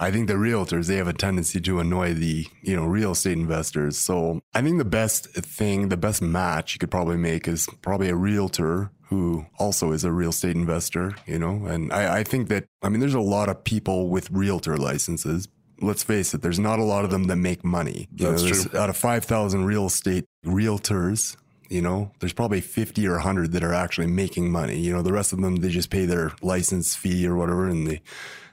I 0.00 0.10
think 0.10 0.28
the 0.28 0.34
realtors, 0.34 0.86
they 0.86 0.96
have 0.96 1.08
a 1.08 1.12
tendency 1.12 1.60
to 1.60 1.78
annoy 1.78 2.14
the, 2.14 2.46
you 2.62 2.74
know, 2.74 2.84
real 2.84 3.12
estate 3.12 3.36
investors. 3.36 3.98
So 3.98 4.40
I 4.54 4.62
think 4.62 4.78
the 4.78 4.84
best 4.84 5.28
thing, 5.28 5.88
the 5.88 5.96
best 5.96 6.22
match 6.22 6.74
you 6.74 6.78
could 6.78 6.90
probably 6.90 7.16
make 7.16 7.46
is 7.46 7.68
probably 7.82 8.08
a 8.08 8.16
realtor 8.16 8.90
who 9.08 9.46
also 9.58 9.92
is 9.92 10.04
a 10.04 10.10
real 10.10 10.30
estate 10.30 10.56
investor, 10.56 11.14
you 11.26 11.38
know, 11.38 11.66
and 11.66 11.92
I, 11.92 12.18
I 12.18 12.24
think 12.24 12.48
that, 12.48 12.64
I 12.82 12.88
mean, 12.88 13.00
there's 13.00 13.14
a 13.14 13.20
lot 13.20 13.48
of 13.48 13.62
people 13.62 14.08
with 14.08 14.30
realtor 14.30 14.76
licenses, 14.76 15.48
let's 15.84 16.02
face 16.02 16.34
it, 16.34 16.42
there's 16.42 16.58
not 16.58 16.78
a 16.78 16.84
lot 16.84 17.04
of 17.04 17.10
them 17.10 17.24
that 17.24 17.36
make 17.36 17.64
money. 17.64 18.08
You 18.14 18.30
That's 18.30 18.42
know, 18.42 18.50
true. 18.50 18.78
Out 18.78 18.90
of 18.90 18.96
5,000 18.96 19.64
real 19.64 19.86
estate 19.86 20.24
realtors, 20.44 21.36
you 21.68 21.82
know, 21.82 22.12
there's 22.20 22.32
probably 22.32 22.60
50 22.60 23.06
or 23.06 23.14
100 23.14 23.52
that 23.52 23.64
are 23.64 23.72
actually 23.72 24.06
making 24.06 24.50
money. 24.50 24.78
You 24.78 24.92
know, 24.92 25.02
the 25.02 25.12
rest 25.12 25.32
of 25.32 25.40
them, 25.40 25.56
they 25.56 25.70
just 25.70 25.90
pay 25.90 26.06
their 26.06 26.32
license 26.42 26.94
fee 26.94 27.26
or 27.26 27.36
whatever 27.36 27.68
and 27.68 27.86
they, 27.86 28.02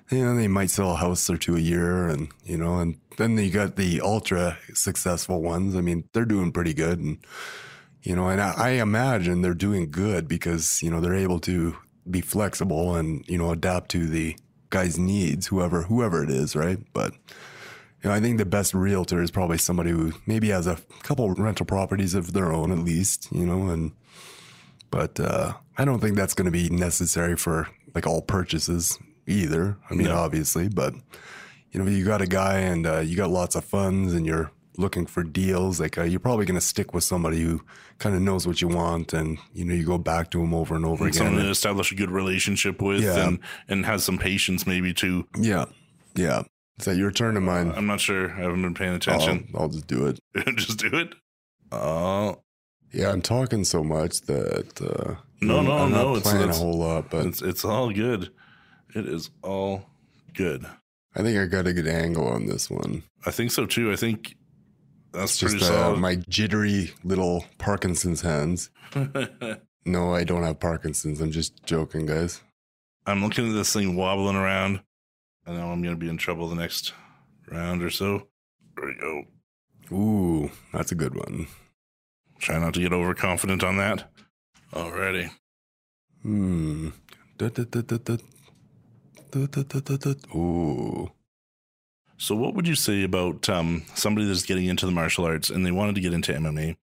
you 0.09 0.25
know, 0.25 0.35
they 0.35 0.47
might 0.47 0.69
sell 0.69 0.91
a 0.91 0.95
house 0.95 1.29
or 1.29 1.37
two 1.37 1.55
a 1.55 1.59
year 1.59 2.07
and, 2.07 2.29
you 2.43 2.57
know, 2.57 2.79
and 2.79 2.97
then 3.17 3.37
you 3.37 3.49
got 3.49 3.75
the 3.75 4.01
ultra 4.01 4.57
successful 4.73 5.41
ones. 5.41 5.75
I 5.75 5.81
mean, 5.81 6.05
they're 6.13 6.25
doing 6.25 6.51
pretty 6.51 6.73
good. 6.73 6.99
And, 6.99 7.17
you 8.03 8.15
know, 8.15 8.27
and 8.29 8.41
I, 8.41 8.53
I 8.57 8.69
imagine 8.71 9.41
they're 9.41 9.53
doing 9.53 9.91
good 9.91 10.27
because, 10.27 10.81
you 10.81 10.89
know, 10.89 10.99
they're 10.99 11.13
able 11.13 11.39
to 11.41 11.77
be 12.09 12.21
flexible 12.21 12.95
and, 12.95 13.23
you 13.27 13.37
know, 13.37 13.51
adapt 13.51 13.91
to 13.91 14.07
the 14.07 14.35
guy's 14.71 14.97
needs, 14.97 15.47
whoever, 15.47 15.83
whoever 15.83 16.23
it 16.23 16.29
is, 16.31 16.55
right? 16.55 16.79
But, 16.93 17.13
you 18.01 18.09
know, 18.09 18.11
I 18.11 18.19
think 18.19 18.39
the 18.39 18.45
best 18.45 18.73
realtor 18.73 19.21
is 19.21 19.29
probably 19.29 19.59
somebody 19.59 19.91
who 19.91 20.13
maybe 20.25 20.49
has 20.49 20.65
a 20.65 20.79
couple 21.03 21.31
rental 21.35 21.65
properties 21.67 22.15
of 22.15 22.33
their 22.33 22.51
own 22.51 22.71
at 22.71 22.79
least, 22.79 23.27
you 23.31 23.45
know, 23.45 23.67
and, 23.69 23.91
but, 24.89 25.19
uh, 25.19 25.53
I 25.77 25.85
don't 25.85 25.99
think 25.99 26.15
that's 26.17 26.33
going 26.33 26.45
to 26.45 26.51
be 26.51 26.69
necessary 26.69 27.35
for 27.37 27.67
like 27.93 28.07
all 28.07 28.21
purchases 28.21 28.97
either. 29.27 29.77
I 29.89 29.93
mean, 29.93 30.07
No. 30.07 30.15
obviously, 30.15 30.67
but, 30.67 30.93
you 31.71 31.79
know, 31.81 31.89
you 31.89 32.03
got 32.03 32.21
a 32.21 32.27
guy 32.27 32.59
and, 32.59 32.85
uh, 32.87 32.99
you 32.99 33.15
got 33.15 33.29
lots 33.29 33.55
of 33.55 33.63
funds 33.63 34.13
and 34.13 34.25
you're, 34.25 34.51
looking 34.77 35.05
for 35.05 35.23
deals, 35.23 35.79
like 35.79 35.97
uh, 35.97 36.03
you're 36.03 36.19
probably 36.19 36.45
going 36.45 36.59
to 36.59 36.65
stick 36.65 36.93
with 36.93 37.03
somebody 37.03 37.41
who 37.41 37.61
kind 37.99 38.15
of 38.15 38.21
knows 38.21 38.47
what 38.47 38.61
you 38.61 38.67
want, 38.67 39.13
and 39.13 39.37
you 39.53 39.65
know 39.65 39.73
you 39.73 39.85
go 39.85 39.97
back 39.97 40.31
to 40.31 40.39
them 40.39 40.53
over 40.53 40.75
and 40.75 40.85
over 40.85 41.11
Someone 41.11 41.33
again. 41.35 41.45
to 41.45 41.51
establish 41.51 41.91
a 41.91 41.95
good 41.95 42.11
relationship 42.11 42.81
with 42.81 43.03
Yeah. 43.03 43.27
and, 43.27 43.39
and 43.67 43.85
has 43.85 44.03
some 44.03 44.17
patience 44.17 44.65
maybe 44.65 44.93
too. 44.93 45.27
Yeah, 45.37 45.65
yeah. 46.15 46.43
Is 46.79 46.85
that 46.85 46.95
your 46.95 47.11
turn 47.11 47.35
to 47.35 47.41
mine? 47.41 47.71
I'm 47.75 47.85
not 47.85 47.99
sure. 47.99 48.31
I 48.31 48.37
haven't 48.39 48.61
been 48.63 48.73
paying 48.73 48.93
attention. 48.95 49.49
I'll, 49.53 49.63
I'll 49.63 49.69
just 49.69 49.87
do 49.87 50.07
it. 50.07 50.19
Just 50.57 50.79
do 50.79 50.87
it. 50.93 51.13
Oh, 51.71 52.41
Yeah, 52.91 53.11
I'm 53.11 53.21
talking 53.21 53.63
so 53.63 53.83
much 53.83 54.21
that 54.21 54.81
uh, 54.81 55.15
No, 55.41 55.61
no, 55.61 55.71
I'm 55.77 55.91
no, 55.91 56.13
not 56.15 56.17
it's- 56.17 56.57
a 56.57 56.59
whole 56.59 56.73
lot, 56.79 57.09
but 57.09 57.25
it's 57.27 57.41
it's 57.41 57.63
all 57.63 57.91
good. 57.91 58.31
It 58.95 59.05
is 59.07 59.29
all 59.43 59.85
good. 60.33 60.65
I 61.15 61.21
think 61.23 61.37
I 61.37 61.45
got 61.45 61.67
a 61.67 61.73
good 61.73 61.87
angle 61.87 62.27
on 62.27 62.45
this 62.47 62.69
one. 62.69 63.03
I 63.25 63.31
think 63.31 63.51
so 63.51 63.65
too. 63.65 63.91
I 63.91 63.95
think 63.95 64.35
that's 65.13 65.37
just 65.37 65.61
uh, 65.63 65.95
my 65.95 66.15
jittery 66.29 66.91
little 67.03 67.45
Parkinson's 67.57 68.21
hands. 68.21 68.69
No, 69.85 70.13
I 70.13 70.23
don't 70.23 70.43
have 70.43 70.59
Parkinson's. 70.59 71.21
I'm 71.21 71.31
just 71.31 71.63
joking, 71.65 72.05
guys. 72.05 72.41
I'm 73.07 73.23
looking 73.23 73.49
at 73.49 73.53
this 73.53 73.73
thing 73.73 73.95
wobbling 73.95 74.35
around. 74.35 74.81
I 75.47 75.53
know 75.53 75.71
I'm 75.71 75.81
going 75.81 75.95
to 75.95 75.99
be 75.99 76.09
in 76.09 76.17
trouble 76.17 76.47
the 76.47 76.55
next 76.55 76.93
round 77.49 77.81
or 77.81 77.89
so. 77.89 78.27
There 78.75 78.85
we 78.85 78.95
go. 78.99 79.23
Ooh, 79.91 80.51
that's 80.71 80.91
a 80.91 80.95
good 80.95 81.15
one. 81.15 81.47
Try 82.39 82.59
not 82.59 82.75
to 82.75 82.79
get 82.79 82.93
overconfident 82.93 83.63
on 83.63 83.77
that. 83.77 84.11
Alrighty. 84.71 85.31
Hmm. 86.21 86.89
Ooh. 90.35 91.11
So, 92.21 92.35
what 92.35 92.53
would 92.53 92.67
you 92.67 92.75
say 92.75 93.01
about 93.01 93.49
um, 93.49 93.81
somebody 93.95 94.27
that's 94.27 94.43
getting 94.43 94.67
into 94.67 94.85
the 94.85 94.91
martial 94.91 95.25
arts 95.25 95.49
and 95.49 95.65
they 95.65 95.71
wanted 95.71 95.95
to 95.95 96.01
get 96.01 96.13
into 96.13 96.31
MMA? 96.31 96.77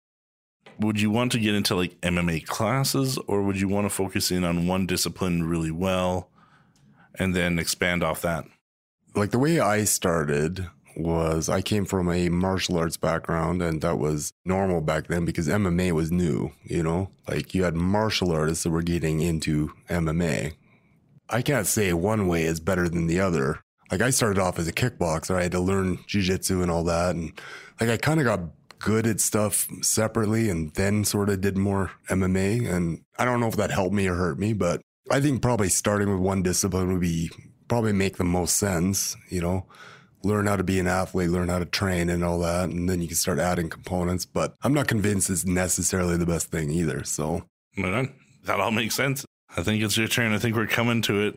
Would 0.80 0.98
you 0.98 1.10
want 1.10 1.30
to 1.32 1.38
get 1.38 1.54
into 1.54 1.76
like 1.76 2.00
MMA 2.00 2.46
classes, 2.46 3.18
or 3.26 3.42
would 3.42 3.60
you 3.60 3.68
want 3.68 3.84
to 3.84 3.90
focus 3.90 4.30
in 4.30 4.44
on 4.44 4.66
one 4.66 4.86
discipline 4.86 5.46
really 5.46 5.70
well 5.70 6.30
and 7.18 7.36
then 7.36 7.58
expand 7.58 8.02
off 8.02 8.22
that? 8.22 8.46
Like 9.14 9.30
the 9.30 9.38
way 9.38 9.60
I 9.60 9.84
started 9.84 10.70
was 10.96 11.50
I 11.50 11.60
came 11.60 11.84
from 11.84 12.10
a 12.10 12.30
martial 12.30 12.78
arts 12.78 12.96
background 12.96 13.60
and 13.60 13.82
that 13.82 13.98
was 13.98 14.32
normal 14.46 14.80
back 14.80 15.08
then 15.08 15.26
because 15.26 15.48
MMA 15.48 15.92
was 15.92 16.10
new, 16.10 16.52
you 16.64 16.82
know? 16.82 17.10
Like 17.28 17.54
you 17.54 17.64
had 17.64 17.74
martial 17.74 18.32
artists 18.32 18.64
that 18.64 18.70
were 18.70 18.80
getting 18.80 19.20
into 19.20 19.74
MMA. 19.90 20.54
I 21.28 21.42
can't 21.42 21.66
say 21.66 21.92
one 21.92 22.26
way 22.26 22.44
is 22.44 22.58
better 22.58 22.88
than 22.88 23.06
the 23.06 23.20
other. 23.20 23.60
Like 23.90 24.00
I 24.00 24.10
started 24.10 24.40
off 24.40 24.58
as 24.58 24.68
a 24.68 24.72
kickboxer. 24.72 25.36
I 25.36 25.42
had 25.42 25.52
to 25.52 25.60
learn 25.60 25.98
jujitsu 26.08 26.62
and 26.62 26.70
all 26.70 26.84
that. 26.84 27.14
And 27.14 27.32
like 27.80 27.90
I 27.90 27.96
kind 27.96 28.20
of 28.20 28.26
got 28.26 28.40
good 28.78 29.06
at 29.06 29.20
stuff 29.20 29.68
separately 29.82 30.50
and 30.50 30.72
then 30.74 31.04
sort 31.04 31.28
of 31.28 31.40
did 31.40 31.56
more 31.56 31.92
MMA. 32.08 32.70
And 32.70 33.02
I 33.18 33.24
don't 33.24 33.40
know 33.40 33.48
if 33.48 33.56
that 33.56 33.70
helped 33.70 33.94
me 33.94 34.06
or 34.06 34.14
hurt 34.14 34.38
me, 34.38 34.52
but 34.52 34.80
I 35.10 35.20
think 35.20 35.40
probably 35.40 35.68
starting 35.68 36.10
with 36.10 36.20
one 36.20 36.42
discipline 36.42 36.92
would 36.92 37.00
be 37.00 37.30
probably 37.68 37.92
make 37.92 38.16
the 38.16 38.24
most 38.24 38.56
sense, 38.56 39.16
you 39.28 39.40
know, 39.40 39.66
learn 40.22 40.46
how 40.46 40.56
to 40.56 40.64
be 40.64 40.78
an 40.80 40.86
athlete, 40.86 41.30
learn 41.30 41.48
how 41.48 41.58
to 41.58 41.64
train 41.64 42.10
and 42.10 42.24
all 42.24 42.38
that. 42.40 42.68
And 42.68 42.88
then 42.88 43.00
you 43.00 43.08
can 43.08 43.16
start 43.16 43.38
adding 43.38 43.68
components. 43.68 44.24
But 44.24 44.54
I'm 44.62 44.74
not 44.74 44.88
convinced 44.88 45.30
it's 45.30 45.44
necessarily 45.44 46.16
the 46.16 46.26
best 46.26 46.50
thing 46.50 46.70
either. 46.70 47.04
So. 47.04 47.44
That 48.44 48.60
all 48.60 48.70
makes 48.70 48.94
sense. 48.94 49.24
I 49.56 49.62
think 49.62 49.82
it's 49.82 49.96
your 49.96 50.08
turn. 50.08 50.32
I 50.32 50.38
think 50.38 50.56
we're 50.56 50.66
coming 50.66 51.02
to 51.02 51.22
it. 51.22 51.34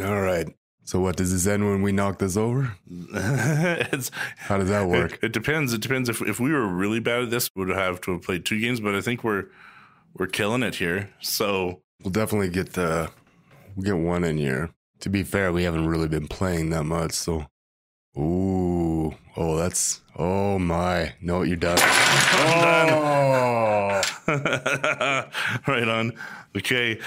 all 0.00 0.20
right. 0.20 0.48
So, 0.88 1.00
what 1.00 1.18
does 1.18 1.30
this 1.30 1.46
end 1.46 1.66
when 1.66 1.82
we 1.82 1.92
knock 1.92 2.18
this 2.18 2.34
over? 2.34 2.62
How 3.12 4.56
does 4.56 4.70
that 4.70 4.88
work? 4.88 5.12
It, 5.16 5.24
it 5.24 5.32
depends. 5.32 5.74
It 5.74 5.82
depends. 5.82 6.08
If 6.08 6.22
if 6.22 6.40
we 6.40 6.50
were 6.50 6.66
really 6.66 6.98
bad 6.98 7.24
at 7.24 7.30
this, 7.30 7.50
we 7.54 7.66
would 7.66 7.76
have 7.76 8.00
to 8.00 8.12
have 8.12 8.22
played 8.22 8.46
two 8.46 8.58
games. 8.58 8.80
But 8.80 8.94
I 8.94 9.02
think 9.02 9.22
we're 9.22 9.48
we're 10.14 10.28
killing 10.28 10.62
it 10.62 10.76
here. 10.76 11.10
So 11.20 11.82
We'll 12.02 12.12
definitely 12.12 12.48
get 12.48 12.72
the 12.72 13.10
we'll 13.76 13.84
get 13.84 13.98
one 13.98 14.24
in 14.24 14.38
here. 14.38 14.70
To 15.00 15.10
be 15.10 15.24
fair, 15.24 15.52
we 15.52 15.64
haven't 15.64 15.88
really 15.88 16.08
been 16.08 16.26
playing 16.26 16.70
that 16.70 16.84
much, 16.84 17.12
so 17.12 17.44
Ooh. 18.16 19.14
Oh, 19.36 19.58
that's 19.58 20.00
oh 20.16 20.58
my. 20.58 21.12
No, 21.20 21.42
you're 21.42 21.56
done. 21.56 21.76
Oh. 22.90 24.02
right 25.66 25.88
on. 25.88 26.12
Okay. 26.56 26.98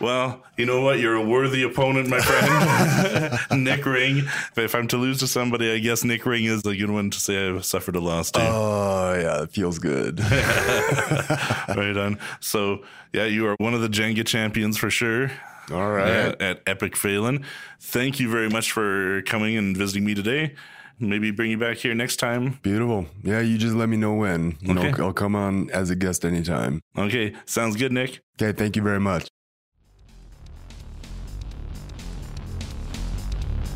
Well, 0.00 0.44
you 0.56 0.64
know 0.64 0.80
what? 0.82 1.00
You're 1.00 1.16
a 1.16 1.22
worthy 1.24 1.62
opponent, 1.64 2.08
my 2.08 2.20
friend. 2.20 3.38
Nick 3.64 3.84
Ring. 3.84 4.22
If 4.56 4.74
I'm 4.74 4.86
to 4.88 4.96
lose 4.96 5.18
to 5.20 5.26
somebody, 5.26 5.72
I 5.72 5.78
guess 5.78 6.04
Nick 6.04 6.24
Ring 6.24 6.44
is 6.44 6.64
a 6.64 6.76
good 6.76 6.90
one 6.90 7.10
to 7.10 7.18
say 7.18 7.48
I've 7.48 7.64
suffered 7.64 7.96
a 7.96 8.00
loss 8.00 8.30
to. 8.32 8.40
Oh 8.40 9.18
yeah, 9.20 9.42
it 9.42 9.50
feels 9.50 9.78
good. 9.78 10.20
right 10.20 11.96
on. 11.96 12.18
So, 12.40 12.84
yeah, 13.12 13.24
you 13.24 13.46
are 13.48 13.56
one 13.58 13.74
of 13.74 13.80
the 13.80 13.88
Jenga 13.88 14.26
champions 14.26 14.76
for 14.78 14.90
sure. 14.90 15.30
All 15.70 15.90
right. 15.90 16.08
at, 16.08 16.40
at 16.40 16.62
Epic 16.66 16.96
Phelan. 16.96 17.44
Thank 17.80 18.20
you 18.20 18.30
very 18.30 18.48
much 18.48 18.72
for 18.72 19.22
coming 19.22 19.56
and 19.56 19.76
visiting 19.76 20.04
me 20.04 20.14
today. 20.14 20.54
Maybe 21.00 21.30
bring 21.30 21.50
you 21.50 21.58
back 21.58 21.76
here 21.76 21.94
next 21.94 22.16
time. 22.16 22.58
Beautiful. 22.62 23.06
Yeah, 23.22 23.40
you 23.40 23.56
just 23.58 23.74
let 23.74 23.88
me 23.88 23.96
know 23.96 24.14
when. 24.14 24.56
You 24.60 24.76
Okay. 24.76 24.90
know, 24.92 25.06
I'll 25.06 25.12
come 25.12 25.36
on 25.36 25.70
as 25.70 25.90
a 25.90 25.94
guest 25.96 26.24
anytime. 26.24 26.80
Okay, 26.96 27.34
sounds 27.44 27.76
good, 27.76 27.92
Nick. 27.92 28.20
Okay, 28.40 28.56
thank 28.56 28.74
you 28.76 28.82
very 28.82 28.98
much. 28.98 29.28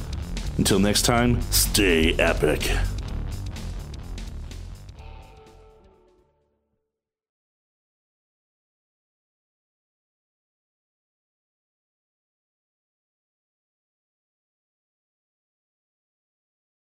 Until 0.58 0.80
next 0.80 1.04
time, 1.04 1.42
stay 1.52 2.14
epic. 2.16 2.70